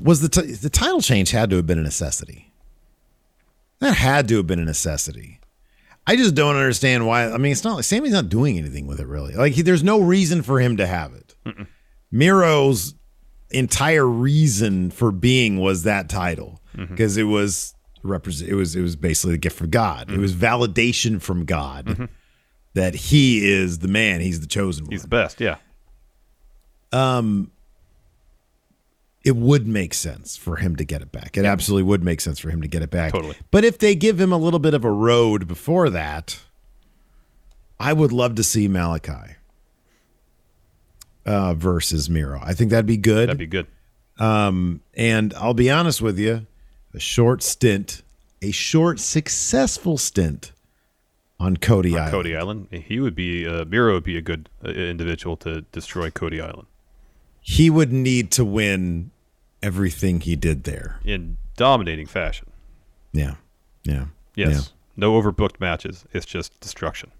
was 0.00 0.20
the 0.20 0.28
t- 0.28 0.52
the 0.52 0.70
title 0.70 1.00
change 1.00 1.32
had 1.32 1.50
to 1.50 1.56
have 1.56 1.66
been 1.66 1.78
a 1.78 1.82
necessity. 1.82 2.52
That 3.80 3.94
had 3.94 4.28
to 4.28 4.36
have 4.36 4.46
been 4.46 4.60
a 4.60 4.64
necessity. 4.64 5.40
I 6.06 6.16
just 6.16 6.34
don't 6.34 6.54
understand 6.54 7.06
why. 7.06 7.28
I 7.30 7.36
mean, 7.36 7.52
it's 7.52 7.64
not 7.64 7.74
like 7.74 7.84
Sammy's 7.84 8.12
not 8.12 8.28
doing 8.28 8.56
anything 8.56 8.86
with 8.86 9.00
it 9.00 9.06
really. 9.06 9.34
Like 9.34 9.54
he, 9.54 9.62
there's 9.62 9.82
no 9.82 10.00
reason 10.00 10.42
for 10.42 10.60
him 10.60 10.76
to 10.76 10.86
have 10.86 11.12
it. 11.12 11.34
Miro's 12.10 12.94
entire 13.50 14.06
reason 14.06 14.90
for 14.90 15.12
being 15.12 15.58
was 15.58 15.82
that 15.82 16.08
title 16.08 16.60
mm-hmm. 16.74 16.90
because 16.90 17.16
it 17.16 17.24
was 17.24 17.74
represent. 18.02 18.50
It 18.50 18.54
was 18.54 18.76
it 18.76 18.82
was 18.82 18.96
basically 18.96 19.32
the 19.32 19.38
gift 19.38 19.56
from 19.56 19.70
God. 19.70 20.10
It 20.10 20.18
was 20.18 20.34
validation 20.34 21.20
from 21.20 21.44
God 21.44 22.08
that 22.74 22.94
he 22.94 23.48
is 23.48 23.78
the 23.78 23.88
man. 23.88 24.20
He's 24.20 24.40
the 24.40 24.46
chosen 24.46 24.84
one. 24.84 24.92
He's 24.92 25.02
the 25.02 25.08
best, 25.08 25.40
yeah. 25.40 25.56
Um, 26.92 27.50
it 29.24 29.34
would 29.34 29.66
make 29.66 29.92
sense 29.92 30.36
for 30.36 30.56
him 30.56 30.76
to 30.76 30.84
get 30.84 31.02
it 31.02 31.10
back. 31.10 31.36
It 31.36 31.44
absolutely 31.44 31.82
would 31.84 32.04
make 32.04 32.20
sense 32.20 32.38
for 32.38 32.50
him 32.50 32.62
to 32.62 32.68
get 32.68 32.82
it 32.82 32.90
back. 32.90 33.12
Totally. 33.12 33.36
But 33.50 33.64
if 33.64 33.78
they 33.78 33.94
give 33.94 34.20
him 34.20 34.30
a 34.30 34.36
little 34.36 34.60
bit 34.60 34.72
of 34.72 34.84
a 34.84 34.90
road 34.90 35.48
before 35.48 35.90
that, 35.90 36.38
I 37.80 37.92
would 37.92 38.12
love 38.12 38.36
to 38.36 38.44
see 38.44 38.68
Malakai 38.68 39.34
uh, 41.24 41.54
versus 41.54 42.08
Miro. 42.08 42.40
I 42.42 42.54
think 42.54 42.70
that'd 42.70 42.86
be 42.86 42.96
good. 42.96 43.28
That'd 43.28 43.38
be 43.38 43.46
good. 43.46 43.66
Um, 44.18 44.80
and 44.94 45.34
I'll 45.34 45.54
be 45.54 45.70
honest 45.70 46.00
with 46.00 46.18
you, 46.18 46.46
a 46.96 47.00
short 47.00 47.42
stint, 47.42 48.02
a 48.42 48.50
short 48.50 48.98
successful 48.98 49.96
stint 49.98 50.52
on 51.38 51.56
Cody 51.58 51.92
On 51.92 51.98
Island. 51.98 52.10
Cody 52.12 52.36
Island, 52.36 52.68
he 52.72 52.98
would 52.98 53.14
be 53.14 53.46
uh, 53.46 53.64
Miro 53.66 53.94
would 53.94 54.04
be 54.04 54.16
a 54.16 54.22
good 54.22 54.48
uh, 54.64 54.70
individual 54.70 55.36
to 55.38 55.60
destroy 55.72 56.10
Cody 56.10 56.40
Island 56.40 56.66
He 57.40 57.68
would 57.70 57.92
need 57.92 58.30
to 58.32 58.44
win 58.44 59.10
everything 59.62 60.20
he 60.20 60.34
did 60.36 60.64
there. 60.64 60.98
in 61.04 61.36
dominating 61.56 62.06
fashion. 62.06 62.48
Yeah. 63.12 63.34
Yeah. 63.84 64.06
Yes. 64.34 64.72
No 64.96 65.20
overbooked 65.20 65.60
matches. 65.60 66.04
It's 66.12 66.26
just 66.26 66.58
destruction. 66.60 67.10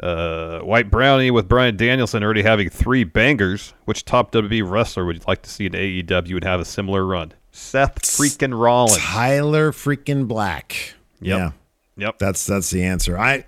Uh, 0.00 0.60
White 0.60 0.90
Brownie 0.90 1.30
with 1.30 1.48
Bryan 1.48 1.76
Danielson 1.76 2.22
already 2.22 2.42
having 2.42 2.68
three 2.70 3.04
bangers. 3.04 3.74
Which 3.84 4.04
top 4.04 4.32
WWE 4.32 4.68
wrestler 4.68 5.04
would 5.04 5.16
you 5.16 5.22
like 5.28 5.42
to 5.42 5.50
see 5.50 5.66
in 5.66 5.72
AEW 5.72 6.34
and 6.36 6.44
have 6.44 6.60
a 6.60 6.64
similar 6.64 7.04
run? 7.06 7.32
Seth 7.52 8.02
freaking 8.02 8.58
Rollins. 8.58 8.98
Tyler 8.98 9.72
freaking 9.72 10.26
Black. 10.26 10.94
Yep. 11.20 11.38
Yeah. 11.38 11.50
Yep. 11.96 12.18
That's 12.18 12.44
that's 12.46 12.70
the 12.70 12.82
answer. 12.82 13.18
I 13.18 13.44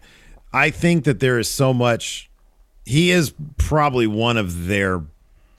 I 0.52 0.70
think 0.70 1.04
that 1.04 1.20
there 1.20 1.38
is 1.38 1.50
so 1.50 1.74
much 1.74 2.30
he 2.84 3.10
is 3.10 3.34
probably 3.56 4.06
one 4.06 4.36
of 4.36 4.66
their 4.66 5.02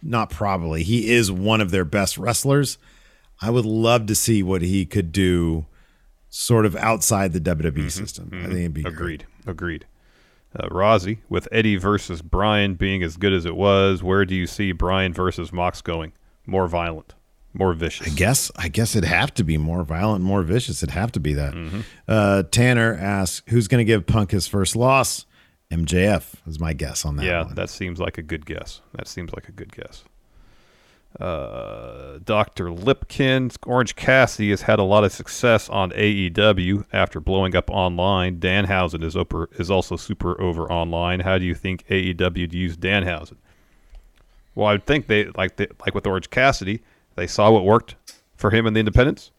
not 0.02 0.30
probably. 0.30 0.84
He 0.84 1.12
is 1.12 1.32
one 1.32 1.62
of 1.62 1.72
their 1.72 1.86
best 1.86 2.18
wrestlers. 2.18 2.78
I 3.42 3.50
would 3.50 3.66
love 3.66 4.06
to 4.06 4.16
see 4.16 4.44
what 4.44 4.62
he 4.62 4.86
could 4.86 5.12
do 5.12 5.66
sort 6.30 6.66
of 6.66 6.76
outside 6.76 7.34
the 7.34 7.42
WWE 7.42 7.90
system. 7.90 8.30
I 8.34 8.48
think 8.48 8.54
it'd 8.54 8.74
be 8.74 8.84
Agreed. 8.84 9.26
Agreed. 9.48 9.86
Uh, 10.58 10.68
Rozzy 10.70 11.20
with 11.28 11.48
Eddie 11.52 11.76
versus 11.76 12.22
Bryan 12.22 12.76
being 12.76 13.04
as 13.04 13.18
good 13.18 13.34
as 13.34 13.46
it 13.46 13.56
was. 13.56 14.02
Where 14.04 14.24
do 14.26 14.36
you 14.36 14.48
see 14.48 14.72
Bryan 14.72 15.14
versus 15.14 15.52
Mox 15.52 15.82
going? 15.82 16.14
More 16.46 16.68
violent, 16.68 17.14
more 17.58 17.74
vicious. 17.74 18.08
I 18.08 18.10
guess 18.12 18.52
I 18.56 18.68
guess 18.68 18.96
it'd 18.96 19.10
have 19.10 19.34
to 19.36 19.44
be 19.44 19.58
more 19.58 19.84
violent, 19.84 20.24
more 20.24 20.44
vicious. 20.44 20.84
It'd 20.84 20.94
have 20.94 21.12
to 21.14 21.20
be 21.20 21.34
that. 21.34 21.54
Mm-hmm. 21.54 21.80
Uh, 22.08 22.44
Tanner 22.52 22.96
asks, 22.96 23.42
"Who's 23.50 23.68
going 23.68 23.80
to 23.80 23.86
give 23.86 24.06
Punk 24.06 24.32
his 24.32 24.48
first 24.48 24.76
loss?" 24.76 25.26
MJF 25.72 26.36
is 26.48 26.60
my 26.60 26.74
guess 26.74 27.06
on 27.06 27.16
that. 27.16 27.26
yeah, 27.26 27.44
one. 27.44 27.56
that 27.56 27.70
seems 27.70 28.00
like 28.00 28.18
a 28.18 28.22
good 28.22 28.46
guess. 28.46 28.82
That 28.94 29.08
seems 29.08 29.34
like 29.34 29.50
a 29.50 29.52
good 29.52 29.76
guess. 29.76 30.04
Uh, 31.20 32.20
Dr. 32.26 32.66
Lipkin, 32.66 33.56
Orange 33.66 33.96
Cassidy 33.96 34.50
has 34.50 34.64
had 34.64 34.80
a 34.80 34.84
lot 34.84 35.06
of 35.06 35.14
success 35.14 35.70
on 35.70 35.92
AEW 35.92 36.86
after 36.92 37.22
blowing 37.22 37.56
up 37.56 37.70
online. 37.72 38.38
Danhausen 38.40 39.02
is 39.02 39.16
over, 39.16 39.50
is 39.54 39.72
also 39.72 39.96
super 39.96 40.40
over 40.42 40.70
online. 40.70 41.22
How 41.22 41.38
do 41.38 41.46
you 41.46 41.56
think 41.56 41.88
AEW 41.88 42.42
would 42.42 42.54
use 42.54 42.76
Danhausen? 42.76 43.38
Well, 44.56 44.68
I 44.68 44.74
would 44.74 44.86
think 44.86 45.08
they 45.08 45.26
like 45.38 45.56
they, 45.56 45.68
like 45.86 45.96
with 45.96 46.06
Orange 46.06 46.30
Cassidy, 46.30 46.82
they 47.16 47.28
saw 47.28 47.52
what 47.52 47.66
worked 47.66 47.96
for 48.36 48.52
him 48.52 48.66
in 48.68 48.74
the 48.74 48.80
independents, 48.80 49.32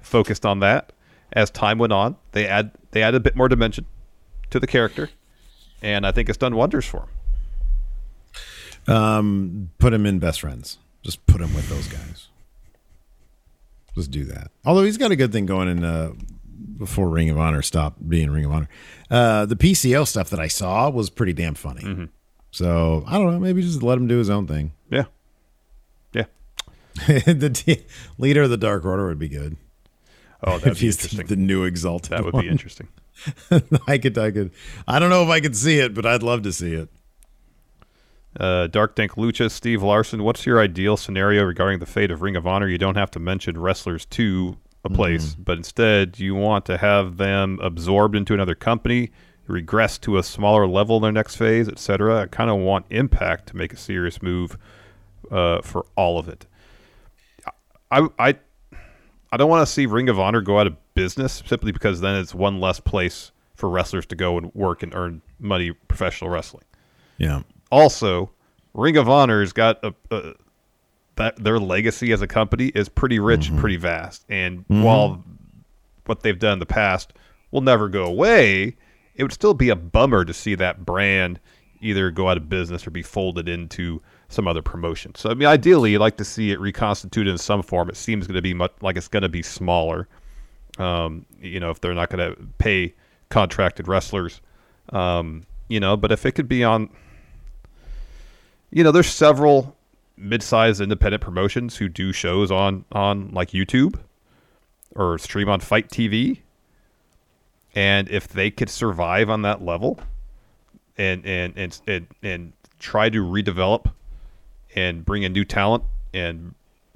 focused 0.00 0.46
on 0.46 0.60
that. 0.60 0.92
As 1.32 1.50
time 1.50 1.78
went 1.78 1.92
on, 1.92 2.16
they 2.32 2.46
add 2.46 2.70
they 2.92 3.02
add 3.02 3.14
a 3.14 3.20
bit 3.20 3.34
more 3.34 3.48
dimension 3.48 3.86
to 4.50 4.60
the 4.60 4.66
character, 4.66 5.10
and 5.82 6.06
I 6.06 6.12
think 6.12 6.28
it's 6.28 6.38
done 6.38 6.54
wonders 6.54 6.84
for 6.84 7.06
him. 8.86 8.94
Um, 8.94 9.70
put 9.78 9.92
him 9.92 10.06
in 10.06 10.18
best 10.18 10.40
friends. 10.42 10.78
Just 11.02 11.26
put 11.26 11.40
him 11.40 11.54
with 11.54 11.68
those 11.68 11.88
guys. 11.88 12.28
Just 13.94 14.10
do 14.10 14.24
that. 14.24 14.50
Although 14.64 14.84
he's 14.84 14.98
got 14.98 15.10
a 15.10 15.16
good 15.16 15.32
thing 15.32 15.46
going 15.46 15.68
in 15.68 15.84
uh, 15.84 16.12
before 16.78 17.08
Ring 17.08 17.30
of 17.30 17.38
Honor 17.38 17.62
stopped 17.62 18.08
being 18.08 18.30
Ring 18.30 18.44
of 18.44 18.52
Honor. 18.52 18.68
Uh, 19.10 19.46
the 19.46 19.56
PCO 19.56 20.06
stuff 20.06 20.30
that 20.30 20.40
I 20.40 20.48
saw 20.48 20.90
was 20.90 21.10
pretty 21.10 21.32
damn 21.32 21.54
funny. 21.54 22.08
So 22.50 23.04
I 23.06 23.18
don't 23.18 23.32
know. 23.32 23.40
Maybe 23.40 23.62
just 23.62 23.82
let 23.82 23.98
him 23.98 24.06
do 24.06 24.18
his 24.18 24.30
own 24.30 24.46
thing. 24.46 24.72
Yeah. 24.90 25.04
the 27.06 27.50
t- 27.52 27.84
leader 28.18 28.42
of 28.42 28.50
the 28.50 28.56
Dark 28.56 28.84
Order 28.84 29.06
would 29.06 29.18
be 29.18 29.28
good. 29.28 29.56
Oh, 30.42 30.58
that'd 30.58 30.72
if 30.72 30.80
be 30.80 30.86
he's 30.86 30.96
interesting. 31.02 31.26
the 31.26 31.36
new 31.36 31.64
exalted. 31.64 32.10
That 32.10 32.24
would 32.24 32.34
one. 32.34 32.44
be 32.44 32.48
interesting. 32.50 32.88
I 33.86 33.98
could, 33.98 34.16
I 34.18 34.30
could. 34.30 34.50
I 34.86 34.98
don't 34.98 35.10
know 35.10 35.22
if 35.22 35.28
I 35.28 35.40
could 35.40 35.56
see 35.56 35.78
it, 35.78 35.94
but 35.94 36.04
I'd 36.06 36.22
love 36.22 36.42
to 36.42 36.52
see 36.52 36.74
it. 36.74 36.88
Uh, 38.38 38.66
Dark 38.66 38.96
Dank 38.96 39.12
Lucha, 39.12 39.48
Steve 39.50 39.82
Larson, 39.82 40.24
what's 40.24 40.44
your 40.44 40.60
ideal 40.60 40.96
scenario 40.96 41.44
regarding 41.44 41.78
the 41.78 41.86
fate 41.86 42.10
of 42.10 42.20
Ring 42.20 42.34
of 42.34 42.46
Honor? 42.46 42.66
You 42.68 42.78
don't 42.78 42.96
have 42.96 43.10
to 43.12 43.20
mention 43.20 43.58
wrestlers 43.60 44.04
to 44.06 44.56
a 44.84 44.90
place, 44.90 45.34
but 45.36 45.56
instead 45.56 46.18
you 46.18 46.34
want 46.34 46.66
to 46.66 46.76
have 46.76 47.16
them 47.16 47.58
absorbed 47.62 48.16
into 48.16 48.34
another 48.34 48.56
company, 48.56 49.10
regress 49.46 49.98
to 49.98 50.18
a 50.18 50.22
smaller 50.24 50.66
level 50.66 50.96
in 50.96 51.02
their 51.02 51.12
next 51.12 51.36
phase, 51.36 51.68
etc. 51.68 52.22
I 52.22 52.26
kind 52.26 52.50
of 52.50 52.58
want 52.58 52.86
Impact 52.90 53.46
to 53.50 53.56
make 53.56 53.72
a 53.72 53.76
serious 53.76 54.20
move 54.20 54.58
uh, 55.30 55.62
for 55.62 55.86
all 55.96 56.18
of 56.18 56.28
it. 56.28 56.46
I, 57.94 58.08
I, 58.30 58.34
I 59.32 59.36
don't 59.36 59.48
want 59.48 59.66
to 59.66 59.72
see 59.72 59.86
Ring 59.86 60.08
of 60.08 60.18
Honor 60.18 60.40
go 60.40 60.58
out 60.58 60.66
of 60.66 60.76
business 60.94 61.42
simply 61.46 61.72
because 61.72 62.00
then 62.00 62.16
it's 62.16 62.34
one 62.34 62.60
less 62.60 62.80
place 62.80 63.30
for 63.54 63.68
wrestlers 63.68 64.06
to 64.06 64.16
go 64.16 64.36
and 64.38 64.54
work 64.54 64.82
and 64.82 64.94
earn 64.94 65.22
money 65.38 65.72
professional 65.88 66.30
wrestling 66.30 66.64
Yeah. 67.18 67.42
also 67.70 68.30
ring 68.74 68.96
of 68.96 69.08
honor's 69.08 69.52
got 69.52 69.82
a, 69.84 69.94
a 70.10 70.34
that 71.16 71.36
their 71.42 71.58
legacy 71.60 72.10
as 72.12 72.20
a 72.22 72.26
company 72.26 72.68
is 72.74 72.88
pretty 72.88 73.18
rich 73.20 73.48
and 73.48 73.58
pretty 73.58 73.76
vast 73.76 74.24
and 74.28 74.66
Mhm. 74.68 74.82
while 74.82 75.24
what 76.06 76.20
they've 76.20 76.38
done 76.38 76.54
in 76.54 76.58
the 76.58 76.66
past 76.66 77.12
will 77.52 77.60
never 77.60 77.88
go 77.88 78.04
away 78.04 78.76
it 79.14 79.22
would 79.22 79.32
still 79.32 79.54
be 79.54 79.68
a 79.68 79.76
bummer 79.76 80.24
to 80.24 80.32
see 80.34 80.54
that 80.56 80.84
brand 80.84 81.38
either 81.80 82.10
go 82.10 82.28
out 82.28 82.36
of 82.36 82.48
business 82.48 82.84
or 82.86 82.90
be 82.90 83.02
folded 83.02 83.48
into 83.48 84.02
some 84.34 84.48
other 84.48 84.62
promotion. 84.62 85.14
So 85.14 85.30
I 85.30 85.34
mean, 85.34 85.48
ideally, 85.48 85.92
you'd 85.92 86.00
like 86.00 86.16
to 86.18 86.24
see 86.24 86.50
it 86.50 86.60
reconstituted 86.60 87.30
in 87.30 87.38
some 87.38 87.62
form. 87.62 87.88
It 87.88 87.96
seems 87.96 88.26
going 88.26 88.36
to 88.36 88.42
be 88.42 88.54
much 88.54 88.72
like 88.80 88.96
it's 88.96 89.08
going 89.08 89.22
to 89.22 89.28
be 89.28 89.42
smaller. 89.42 90.08
Um, 90.78 91.24
you 91.40 91.60
know, 91.60 91.70
if 91.70 91.80
they're 91.80 91.94
not 91.94 92.10
going 92.10 92.34
to 92.34 92.40
pay 92.58 92.94
contracted 93.28 93.86
wrestlers, 93.86 94.40
um, 94.90 95.44
you 95.68 95.80
know, 95.80 95.96
but 95.96 96.10
if 96.12 96.26
it 96.26 96.32
could 96.32 96.48
be 96.48 96.64
on, 96.64 96.90
you 98.70 98.82
know, 98.82 98.90
there's 98.90 99.08
several 99.08 99.76
mid-sized 100.16 100.80
independent 100.80 101.22
promotions 101.22 101.76
who 101.76 101.88
do 101.88 102.12
shows 102.12 102.50
on 102.50 102.84
on 102.92 103.30
like 103.30 103.50
YouTube 103.50 103.98
or 104.94 105.18
stream 105.18 105.48
on 105.48 105.60
FITE 105.60 105.88
TV. 105.88 106.40
And 107.74 108.08
if 108.08 108.28
they 108.28 108.50
could 108.50 108.70
survive 108.70 109.30
on 109.30 109.42
that 109.42 109.64
level 109.64 109.98
and 110.96 111.24
and 111.26 111.54
and 111.56 111.80
and, 111.86 112.06
and 112.22 112.52
try 112.78 113.08
to 113.08 113.22
redevelop 113.22 113.92
and 114.74 115.04
bring 115.04 115.22
in 115.22 115.32
new 115.32 115.44
talent 115.44 115.84
and 116.12 116.54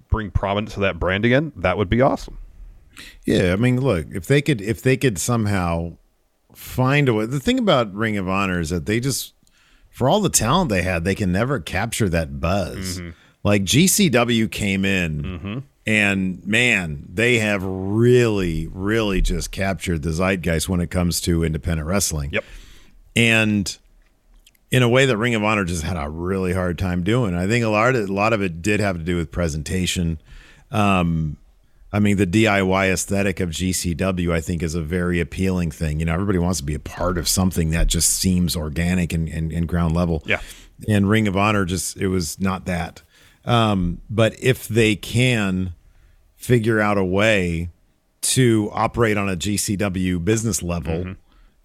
bring 0.09 0.31
prominence 0.31 0.75
to 0.75 0.81
that 0.81 0.99
brand 0.99 1.25
again, 1.25 1.53
that 1.57 1.79
would 1.79 1.89
be 1.89 2.01
awesome. 2.01 2.39
Yeah, 3.25 3.53
I 3.53 3.57
mean, 3.57 3.81
look, 3.81 4.07
if 4.11 4.27
they 4.27 4.43
could 4.43 4.61
if 4.61 4.83
they 4.83 4.97
could 4.97 5.19
somehow 5.19 5.97
find 6.55 7.09
a 7.09 7.15
way. 7.15 7.27
The 7.27 7.41
thing 7.41 7.59
about 7.59 7.95
Ring 7.95 8.17
of 8.17 8.29
Honor 8.29 8.61
is 8.61 8.71
that 8.71 8.87
they 8.87 9.01
just 9.01 9.35
for 9.91 10.09
all 10.09 10.21
the 10.21 10.29
talent 10.29 10.71
they 10.71 10.83
had, 10.83 11.05
they 11.05 11.15
can 11.15 11.31
never 11.33 11.61
capture 11.61 12.09
that 12.09 12.41
buzz. 12.41 12.99
Mm-hmm. 12.99 13.11
Like 13.45 13.63
GCW 13.63 14.51
came 14.51 14.85
in 14.85 15.65
and 15.87 16.47
man, 16.47 17.07
they 17.09 17.39
have 17.39 17.63
really 17.65 18.67
really 18.67 19.21
just 19.21 19.53
captured 19.53 20.03
the 20.03 20.11
zeitgeist 20.11 20.69
when 20.69 20.81
it 20.81 20.91
comes 20.91 21.21
to 21.23 21.45
independent 21.45 21.87
wrestling. 21.87 22.31
Yep. 22.33 22.45
And 23.15 23.79
in 24.71 24.83
a 24.83 24.89
way 24.89 25.07
that 25.07 25.17
Ring 25.17 25.35
of 25.35 25.43
Honor 25.43 25.65
just 25.65 25.83
had 25.83 25.97
a 25.97 26.09
really 26.09 26.53
hard 26.53 26.79
time 26.79 27.03
doing. 27.03 27.35
I 27.35 27.47
think 27.47 27.65
a 27.65 27.69
lot 27.69 27.95
of 27.95 28.03
it, 28.03 28.11
a 28.11 28.13
lot 28.13 28.33
of 28.33 28.43
it 28.43 28.63
did 28.63 28.81
have 28.81 28.99
to 28.99 29.03
do 29.03 29.17
with 29.17 29.31
presentation. 29.31 30.21
Um, 30.71 31.39
I 31.91 32.01
mean, 32.01 32.19
the 32.19 32.27
DIY 32.27 32.93
aesthetic 32.93 33.41
of 33.41 33.49
GCW, 33.49 34.31
I 34.31 34.43
think, 34.43 34.63
is 34.63 34.75
a 34.75 34.83
very 34.83 35.21
appealing 35.21 35.71
thing. 35.71 36.01
You 36.01 36.07
know, 36.07 36.13
everybody 36.13 36.39
wants 36.39 36.59
to 36.59 36.65
be 36.65 36.75
a 36.75 36.81
part 36.81 37.17
of 37.17 37.27
something 37.27 37.71
that 37.71 37.87
just 37.87 38.11
seems 38.11 38.55
organic 38.55 39.15
and, 39.15 39.27
and, 39.29 39.51
and 39.53 39.67
ground 39.67 39.95
level. 39.95 40.23
Yeah. 40.27 40.41
And 40.87 41.09
Ring 41.09 41.27
of 41.27 41.37
Honor 41.37 41.65
just, 41.65 41.97
it 41.97 42.09
was 42.09 42.39
not 42.39 42.67
that. 42.67 43.03
Um, 43.47 44.03
but 44.11 44.39
if 44.43 44.69
they 44.69 44.97
can 44.97 45.73
figure 46.37 46.79
out 46.79 46.99
a 46.99 47.05
way 47.05 47.71
to 48.21 48.69
operate 48.73 49.17
on 49.17 49.31
a 49.31 49.37
GCW 49.37 50.23
business 50.23 50.63
level, 50.63 51.15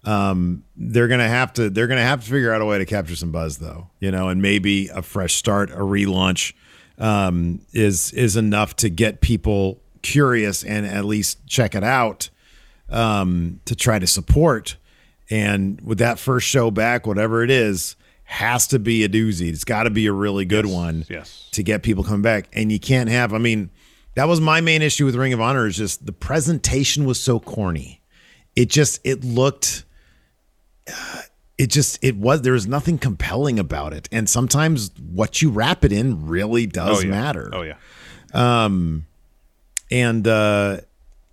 um, 0.04 0.64
they're 0.76 1.08
gonna 1.08 1.28
have 1.28 1.52
to 1.54 1.70
they're 1.70 1.86
gonna 1.86 2.02
have 2.02 2.24
to 2.24 2.30
figure 2.30 2.52
out 2.52 2.60
a 2.60 2.64
way 2.64 2.78
to 2.78 2.84
capture 2.84 3.16
some 3.16 3.32
buzz 3.32 3.58
though, 3.58 3.90
you 4.00 4.10
know, 4.10 4.28
and 4.28 4.42
maybe 4.42 4.88
a 4.88 5.02
fresh 5.02 5.34
start, 5.34 5.70
a 5.70 5.76
relaunch, 5.76 6.52
um, 6.98 7.60
is 7.72 8.12
is 8.12 8.36
enough 8.36 8.76
to 8.76 8.88
get 8.88 9.20
people 9.20 9.80
curious 10.02 10.62
and 10.62 10.86
at 10.86 11.04
least 11.04 11.46
check 11.46 11.74
it 11.74 11.82
out 11.82 12.28
um, 12.90 13.60
to 13.64 13.74
try 13.74 13.98
to 13.98 14.06
support. 14.06 14.76
And 15.30 15.80
with 15.80 15.98
that 15.98 16.18
first 16.18 16.46
show 16.46 16.70
back, 16.70 17.06
whatever 17.06 17.42
it 17.42 17.50
is, 17.50 17.96
has 18.24 18.66
to 18.68 18.78
be 18.78 19.04
a 19.04 19.08
doozy. 19.08 19.48
It's 19.48 19.64
got 19.64 19.84
to 19.84 19.90
be 19.90 20.06
a 20.06 20.12
really 20.12 20.44
good 20.44 20.66
one 20.66 21.04
yes. 21.08 21.48
to 21.52 21.62
get 21.62 21.82
people 21.82 22.04
coming 22.04 22.22
back. 22.22 22.48
And 22.52 22.70
you 22.70 22.78
can't 22.78 23.08
have. 23.08 23.32
I 23.32 23.38
mean, 23.38 23.70
that 24.14 24.28
was 24.28 24.40
my 24.40 24.60
main 24.60 24.82
issue 24.82 25.06
with 25.06 25.14
Ring 25.14 25.32
of 25.32 25.40
Honor 25.40 25.66
is 25.66 25.76
just 25.76 26.04
the 26.04 26.12
presentation 26.12 27.04
was 27.04 27.20
so 27.20 27.40
corny. 27.40 28.02
It 28.54 28.68
just 28.68 29.00
it 29.04 29.24
looked. 29.24 29.84
Uh, 30.92 31.22
It 31.58 31.68
just 31.68 31.98
it 32.02 32.16
was 32.16 32.42
there 32.42 32.52
was 32.54 32.66
nothing 32.66 32.98
compelling 32.98 33.58
about 33.58 33.92
it, 33.92 34.08
and 34.12 34.28
sometimes 34.28 34.90
what 34.98 35.40
you 35.42 35.50
wrap 35.50 35.84
it 35.84 35.92
in 35.92 36.26
really 36.26 36.66
does 36.66 36.98
Oh, 36.98 37.00
yeah. 37.02 37.10
matter. 37.10 37.50
Oh 37.52 37.62
yeah. 37.62 37.76
Um, 38.32 39.06
and 39.90 40.26
uh, 40.26 40.78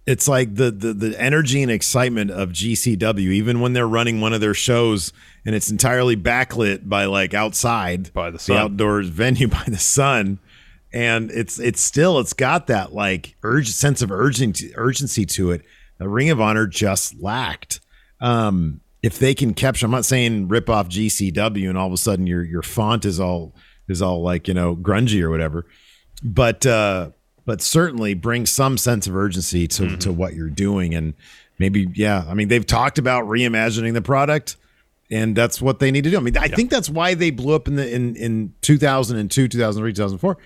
it's 0.06 0.28
like 0.28 0.56
the, 0.56 0.70
the 0.72 0.94
the 0.94 1.20
energy 1.22 1.62
and 1.64 1.72
excitement 1.72 2.30
of 2.32 2.50
GCW, 2.50 3.20
even 3.20 3.60
when 3.62 3.74
they're 3.74 3.88
running 3.88 4.22
one 4.22 4.34
of 4.34 4.42
their 4.42 4.54
shows 4.54 5.12
and 5.46 5.56
it's 5.56 5.72
entirely 5.72 6.16
backlit 6.16 6.88
by 6.88 7.06
like 7.06 7.34
outside 7.34 8.14
by 8.14 8.30
the 8.30 8.38
sun. 8.38 8.58
outdoors 8.58 9.08
venue 9.08 9.48
by 9.60 9.64
the 9.68 9.78
sun, 9.80 10.38
and 10.94 11.32
it's 11.32 11.60
it's 11.60 11.82
still 11.82 12.20
it's 12.20 12.34
got 12.34 12.68
that 12.68 12.94
like 12.94 13.36
urge 13.42 13.70
sense 13.70 14.04
of 14.04 14.12
urgency 14.12 14.72
urgency 14.76 15.26
to 15.26 15.50
it. 15.52 15.64
The 15.98 16.08
Ring 16.10 16.30
of 16.30 16.40
Honor 16.42 16.68
just 16.68 17.20
lacked. 17.20 17.80
Um, 18.20 18.82
if 19.04 19.18
they 19.18 19.34
can 19.34 19.54
capture, 19.54 19.86
I'm 19.86 19.92
not 19.92 20.06
saying 20.06 20.48
rip 20.48 20.70
off 20.70 20.88
GCW 20.88 21.68
and 21.68 21.78
all 21.78 21.88
of 21.88 21.94
a 21.94 21.98
sudden 21.98 22.28
your 22.28 22.44
your 22.44 22.62
font 22.62 23.06
is 23.06 23.20
all 23.20 23.54
is 23.88 24.02
all 24.02 24.22
like 24.22 24.48
you 24.48 24.54
know 24.54 24.76
grungy 24.76 25.22
or 25.22 25.30
whatever, 25.30 25.66
but 26.24 26.66
uh, 26.66 27.12
but 27.46 27.62
certainly 27.62 28.14
bring 28.14 28.46
some 28.46 28.78
sense 28.78 29.08
of 29.08 29.16
urgency 29.16 29.68
to 29.68 29.98
to 29.98 30.12
what 30.12 30.34
you're 30.34 30.50
doing 30.50 30.94
and 30.94 31.14
maybe 31.58 31.88
yeah. 31.94 32.26
I 32.28 32.34
mean 32.34 32.48
they've 32.48 32.66
talked 32.66 32.98
about 32.98 33.26
reimagining 33.26 33.94
the 33.94 34.02
product. 34.02 34.58
And 35.14 35.36
that's 35.36 35.62
what 35.62 35.80
they 35.80 35.92
need 35.92 36.06
to 36.06 36.10
do. 36.10 36.16
I 36.16 36.22
mean, 36.22 36.38
I 36.38 36.48
think 36.48 36.70
that's 36.70 36.90
why 36.90 37.16
they 37.16 37.32
blew 37.32 37.54
up 37.54 37.68
in 37.68 37.76
the 37.76 37.94
in 37.94 38.16
in 38.16 38.54
2002, 38.62 39.50
2003, 39.50 39.92
2004 39.92 40.38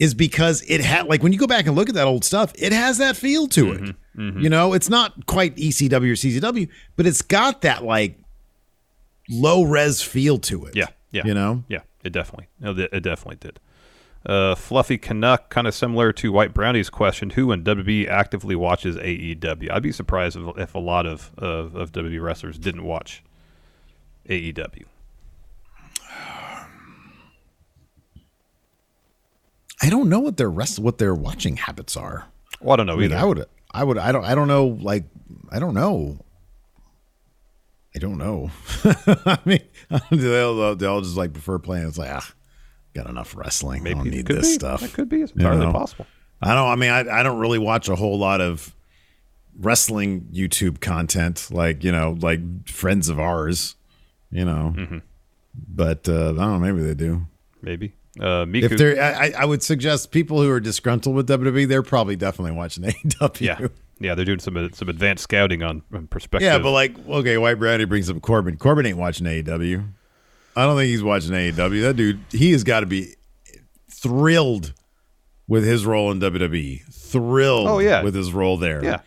is 0.00 0.14
because 0.14 0.62
it 0.62 0.80
had 0.80 1.06
like 1.06 1.22
when 1.22 1.32
you 1.32 1.38
go 1.38 1.46
back 1.46 1.66
and 1.66 1.76
look 1.76 1.88
at 1.88 1.94
that 1.94 2.06
old 2.06 2.24
stuff, 2.24 2.52
it 2.56 2.72
has 2.72 2.98
that 2.98 3.16
feel 3.16 3.46
to 3.48 3.72
it. 3.72 3.96
Mm-hmm. 4.16 4.40
You 4.40 4.48
know, 4.48 4.72
it's 4.72 4.88
not 4.88 5.26
quite 5.26 5.54
ECW 5.56 5.92
or 5.92 6.14
CZW, 6.14 6.68
but 6.96 7.06
it's 7.06 7.22
got 7.22 7.60
that 7.60 7.84
like 7.84 8.18
low 9.28 9.62
res 9.62 10.02
feel 10.02 10.38
to 10.38 10.64
it. 10.64 10.74
Yeah, 10.74 10.86
yeah. 11.12 11.22
You 11.24 11.34
know? 11.34 11.64
Yeah, 11.68 11.82
it 12.02 12.10
definitely. 12.10 12.48
It 12.62 12.90
it 12.92 13.00
definitely 13.02 13.36
did. 13.36 13.60
Uh, 14.24 14.54
Fluffy 14.54 14.98
Canuck, 14.98 15.48
kind 15.48 15.66
of 15.66 15.74
similar 15.74 16.12
to 16.12 16.30
White 16.32 16.52
Brownie's 16.52 16.90
question, 16.90 17.30
who 17.30 17.52
in 17.52 17.64
WWE 17.64 18.06
actively 18.08 18.54
watches 18.54 18.96
AEW? 18.96 19.70
I'd 19.70 19.82
be 19.82 19.92
surprised 19.92 20.36
if, 20.36 20.58
if 20.58 20.74
a 20.74 20.78
lot 20.78 21.06
of, 21.06 21.30
of, 21.38 21.74
of 21.74 21.92
WWE 21.92 22.22
wrestlers 22.22 22.58
didn't 22.58 22.84
watch 22.84 23.22
AEW. 24.28 24.84
I 29.82 29.88
don't 29.90 30.08
know 30.08 30.20
what 30.20 30.36
their 30.36 30.50
rest 30.50 30.78
what 30.78 30.98
their 30.98 31.14
watching 31.14 31.56
habits 31.56 31.96
are. 31.96 32.26
Well, 32.60 32.74
I 32.74 32.76
don't 32.76 32.86
know 32.86 32.96
mean, 32.96 33.06
either. 33.06 33.16
I 33.16 33.24
would 33.24 33.44
I 33.72 33.84
would 33.84 33.98
I 33.98 34.12
don't 34.12 34.24
I 34.24 34.34
don't 34.34 34.48
know 34.48 34.66
like 34.66 35.04
I 35.50 35.58
don't 35.58 35.74
know. 35.74 36.18
I 37.94 37.98
don't 37.98 38.18
know. 38.18 38.50
I 38.84 39.38
mean, 39.44 39.62
they'll, 40.12 40.76
they'll 40.76 41.00
just 41.00 41.16
like 41.16 41.32
prefer 41.32 41.58
playing. 41.58 41.88
It's 41.88 41.98
like, 41.98 42.10
ah, 42.12 42.32
got 42.94 43.08
enough 43.08 43.34
wrestling. 43.34 43.84
I 43.84 43.94
don't 43.94 44.08
need 44.08 44.26
this 44.26 44.46
be. 44.46 44.54
stuff. 44.54 44.80
That 44.80 44.92
could 44.92 45.08
be. 45.08 45.22
It's 45.22 45.32
You 45.34 45.40
entirely 45.40 45.66
know? 45.66 45.72
possible. 45.72 46.06
I 46.40 46.54
don't. 46.54 46.68
I 46.68 46.76
mean, 46.76 46.90
I 46.90 47.20
I 47.20 47.22
don't 47.24 47.40
really 47.40 47.58
watch 47.58 47.88
a 47.88 47.96
whole 47.96 48.16
lot 48.18 48.40
of 48.40 48.74
wrestling 49.58 50.28
YouTube 50.32 50.80
content, 50.80 51.48
like 51.50 51.82
you 51.82 51.90
know, 51.90 52.16
like 52.20 52.68
friends 52.68 53.08
of 53.08 53.18
ours, 53.18 53.74
you 54.30 54.44
know. 54.44 54.72
Mm-hmm. 54.76 54.98
But 55.68 56.08
uh, 56.08 56.12
I 56.30 56.32
don't 56.32 56.36
know. 56.36 56.58
Maybe 56.60 56.82
they 56.82 56.94
do. 56.94 57.26
Maybe. 57.60 57.94
Uh, 58.20 58.44
Miku, 58.44 58.64
If 58.64 58.76
they're, 58.78 59.02
I, 59.02 59.32
I 59.38 59.44
would 59.46 59.62
suggest 59.62 60.10
people 60.10 60.42
who 60.42 60.50
are 60.50 60.60
disgruntled 60.60 61.16
with 61.16 61.26
WWE, 61.28 61.66
they're 61.66 61.82
probably 61.82 62.16
definitely 62.16 62.52
watching 62.52 62.84
AEW. 62.84 63.40
yeah, 63.40 63.66
yeah, 63.98 64.14
they're 64.14 64.24
doing 64.26 64.38
some 64.40 64.70
some 64.74 64.88
advanced 64.90 65.22
scouting 65.24 65.62
on, 65.62 65.82
on 65.94 66.06
perspective. 66.06 66.44
Yeah, 66.46 66.58
but 66.58 66.72
like, 66.72 66.94
okay, 67.08 67.38
White 67.38 67.58
Brownie 67.58 67.86
brings 67.86 68.10
up 68.10 68.20
Corbin. 68.20 68.56
Corbin 68.58 68.84
ain't 68.86 68.98
watching 68.98 69.26
AEW. 69.26 69.88
I 70.56 70.66
don't 70.66 70.76
think 70.76 70.88
he's 70.90 71.02
watching 71.02 71.30
AEW. 71.30 71.80
That 71.82 71.96
dude, 71.96 72.20
he 72.30 72.52
has 72.52 72.62
got 72.64 72.80
to 72.80 72.86
be 72.86 73.14
thrilled 73.90 74.72
with 75.48 75.64
his 75.64 75.86
role 75.86 76.10
in 76.10 76.20
WWE. 76.20 76.82
Thrilled 76.92 77.68
Oh, 77.68 77.78
yeah. 77.78 78.02
with 78.02 78.14
his 78.14 78.32
role 78.32 78.56
there. 78.56 78.84
Yeah. 78.84 79.00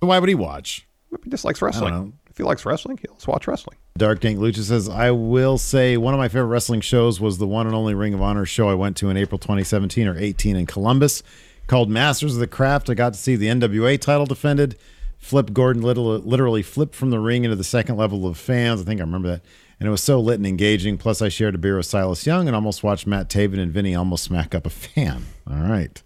So 0.00 0.06
why 0.08 0.18
would 0.18 0.28
he 0.28 0.34
watch? 0.34 0.86
he 1.22 1.30
just 1.30 1.44
likes 1.44 1.62
I 1.62 1.70
don't 1.70 1.80
know. 1.80 1.86
wrestling. 1.88 2.12
If 2.30 2.36
he 2.38 2.42
likes 2.42 2.66
wrestling, 2.66 2.98
he'll 3.02 3.14
just 3.14 3.28
watch 3.28 3.46
wrestling. 3.46 3.76
Dark 3.96 4.18
Dank 4.18 4.40
Lucha 4.40 4.64
says, 4.64 4.88
I 4.88 5.12
will 5.12 5.56
say 5.56 5.96
one 5.96 6.14
of 6.14 6.18
my 6.18 6.26
favorite 6.26 6.46
wrestling 6.46 6.80
shows 6.80 7.20
was 7.20 7.38
the 7.38 7.46
one 7.46 7.68
and 7.68 7.76
only 7.76 7.94
Ring 7.94 8.12
of 8.12 8.20
Honor 8.20 8.44
show 8.44 8.68
I 8.68 8.74
went 8.74 8.96
to 8.96 9.08
in 9.08 9.16
April 9.16 9.38
2017 9.38 10.08
or 10.08 10.18
18 10.18 10.56
in 10.56 10.66
Columbus 10.66 11.22
called 11.68 11.88
Masters 11.88 12.34
of 12.34 12.40
the 12.40 12.48
Craft. 12.48 12.90
I 12.90 12.94
got 12.94 13.12
to 13.12 13.18
see 13.20 13.36
the 13.36 13.46
NWA 13.46 14.00
title 14.00 14.26
defended. 14.26 14.76
Flip 15.18 15.52
Gordon 15.52 15.82
literally 15.82 16.60
flipped 16.60 16.96
from 16.96 17.10
the 17.10 17.20
ring 17.20 17.44
into 17.44 17.54
the 17.54 17.62
second 17.62 17.96
level 17.96 18.26
of 18.26 18.36
fans. 18.36 18.80
I 18.80 18.84
think 18.84 19.00
I 19.00 19.04
remember 19.04 19.28
that. 19.28 19.42
And 19.78 19.86
it 19.86 19.92
was 19.92 20.02
so 20.02 20.18
lit 20.18 20.40
and 20.40 20.46
engaging. 20.48 20.98
Plus, 20.98 21.22
I 21.22 21.28
shared 21.28 21.54
a 21.54 21.58
beer 21.58 21.76
with 21.76 21.86
Silas 21.86 22.26
Young 22.26 22.48
and 22.48 22.56
almost 22.56 22.82
watched 22.82 23.06
Matt 23.06 23.28
Taven 23.28 23.60
and 23.60 23.70
Vinny 23.70 23.94
almost 23.94 24.24
smack 24.24 24.56
up 24.56 24.66
a 24.66 24.70
fan. 24.70 25.26
All 25.48 25.68
right. 25.68 26.02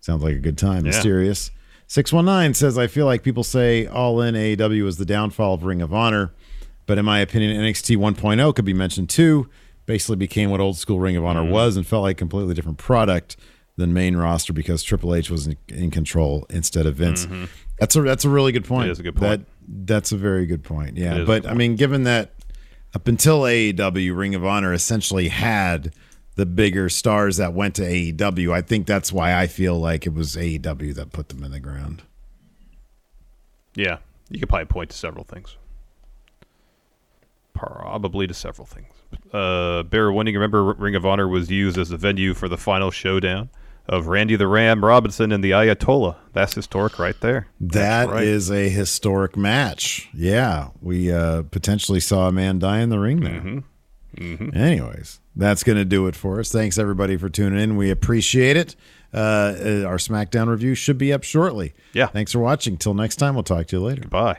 Sounds 0.00 0.22
like 0.22 0.36
a 0.36 0.40
good 0.40 0.58
time. 0.58 0.84
Yeah. 0.84 0.90
Mysterious. 0.90 1.50
619 1.86 2.52
says, 2.52 2.76
I 2.76 2.88
feel 2.88 3.06
like 3.06 3.22
people 3.22 3.42
say 3.42 3.86
All 3.86 4.20
In 4.20 4.34
AEW 4.34 4.86
is 4.86 4.98
the 4.98 5.06
downfall 5.06 5.54
of 5.54 5.64
Ring 5.64 5.80
of 5.80 5.94
Honor. 5.94 6.34
But 6.86 6.98
in 6.98 7.04
my 7.04 7.18
opinion, 7.20 7.56
NXT 7.60 7.96
1.0 7.96 8.54
could 8.54 8.64
be 8.64 8.74
mentioned 8.74 9.10
too. 9.10 9.48
Basically 9.86 10.16
became 10.16 10.50
what 10.50 10.60
old 10.60 10.76
school 10.76 10.98
Ring 11.00 11.16
of 11.16 11.24
Honor 11.24 11.42
Mm-hmm. 11.42 11.50
was 11.52 11.76
and 11.76 11.86
felt 11.86 12.02
like 12.02 12.16
a 12.16 12.18
completely 12.18 12.54
different 12.54 12.78
product 12.78 13.36
than 13.76 13.92
main 13.92 14.16
roster 14.16 14.52
because 14.52 14.82
Triple 14.82 15.14
H 15.14 15.30
was 15.30 15.46
in, 15.46 15.56
in 15.68 15.90
control 15.90 16.46
instead 16.50 16.86
of 16.86 16.94
Vince. 16.96 17.26
Mhm. 17.26 17.48
That's 17.78 17.94
a 17.94 18.00
that's 18.02 18.24
a 18.24 18.28
really 18.30 18.50
good 18.52 18.64
point. 18.64 18.88
It 18.88 18.92
is 18.92 18.98
a 18.98 19.02
good 19.02 19.16
point. 19.16 19.46
That's 19.68 20.12
a 20.12 20.16
very 20.16 20.46
good 20.46 20.64
point. 20.64 20.96
Yeah, 20.96 21.24
but 21.24 21.42
good 21.42 21.50
I 21.50 21.54
mean, 21.54 21.76
given 21.76 22.04
that 22.04 22.32
up 22.94 23.06
until 23.06 23.42
AEW, 23.42 24.16
Ring 24.16 24.34
of 24.34 24.44
Honor 24.46 24.72
essentially 24.72 25.28
had 25.28 25.92
the 26.36 26.46
bigger 26.46 26.88
stars 26.88 27.36
that 27.36 27.52
went 27.52 27.74
to 27.76 27.82
AEW, 27.82 28.52
I 28.52 28.62
think 28.62 28.86
that's 28.86 29.12
why 29.12 29.34
I 29.38 29.46
feel 29.46 29.78
like 29.78 30.06
it 30.06 30.14
was 30.14 30.36
AEW 30.36 30.94
that 30.94 31.12
put 31.12 31.28
them 31.28 31.42
in 31.44 31.50
the 31.50 31.60
ground. 31.60 32.02
Yeah, 33.74 33.98
you 34.30 34.38
could 34.40 34.48
probably 34.48 34.66
point 34.66 34.90
to 34.90 34.96
several 34.96 35.24
things. 35.24 35.56
Probably 37.56 38.26
to 38.26 38.34
several 38.34 38.66
things. 38.66 38.92
Uh, 39.32 39.82
bear 39.82 40.12
winning. 40.12 40.34
Remember, 40.34 40.62
Ring 40.62 40.94
of 40.94 41.06
Honor 41.06 41.28
was 41.28 41.50
used 41.50 41.78
as 41.78 41.88
the 41.88 41.96
venue 41.96 42.34
for 42.34 42.48
the 42.48 42.56
final 42.56 42.90
showdown 42.90 43.50
of 43.88 44.08
Randy 44.08 44.36
the 44.36 44.48
Ram 44.48 44.84
Robinson 44.84 45.32
and 45.32 45.42
the 45.42 45.52
Ayatollah. 45.52 46.16
That's 46.32 46.54
historic, 46.54 46.98
right 46.98 47.18
there. 47.20 47.48
That 47.60 48.10
is 48.22 48.50
right. 48.50 48.56
a 48.56 48.68
historic 48.68 49.36
match. 49.36 50.08
Yeah, 50.12 50.70
we 50.80 51.12
uh, 51.12 51.42
potentially 51.42 52.00
saw 52.00 52.28
a 52.28 52.32
man 52.32 52.58
die 52.58 52.80
in 52.80 52.88
the 52.88 52.98
ring 52.98 53.20
there. 53.20 53.62
Mm-hmm. 54.16 54.56
Anyways, 54.56 55.20
that's 55.34 55.62
going 55.62 55.76
to 55.76 55.84
do 55.84 56.06
it 56.06 56.16
for 56.16 56.40
us. 56.40 56.50
Thanks 56.50 56.78
everybody 56.78 57.16
for 57.16 57.28
tuning 57.28 57.60
in. 57.60 57.76
We 57.76 57.90
appreciate 57.90 58.56
it. 58.56 58.74
Uh, 59.12 59.18
uh, 59.18 59.84
our 59.86 59.98
SmackDown 59.98 60.48
review 60.48 60.74
should 60.74 60.98
be 60.98 61.12
up 61.12 61.22
shortly. 61.22 61.74
Yeah. 61.92 62.06
Thanks 62.06 62.32
for 62.32 62.40
watching. 62.40 62.76
Till 62.76 62.94
next 62.94 63.16
time, 63.16 63.34
we'll 63.34 63.44
talk 63.44 63.66
to 63.68 63.76
you 63.76 63.82
later. 63.82 64.08
Bye. 64.08 64.38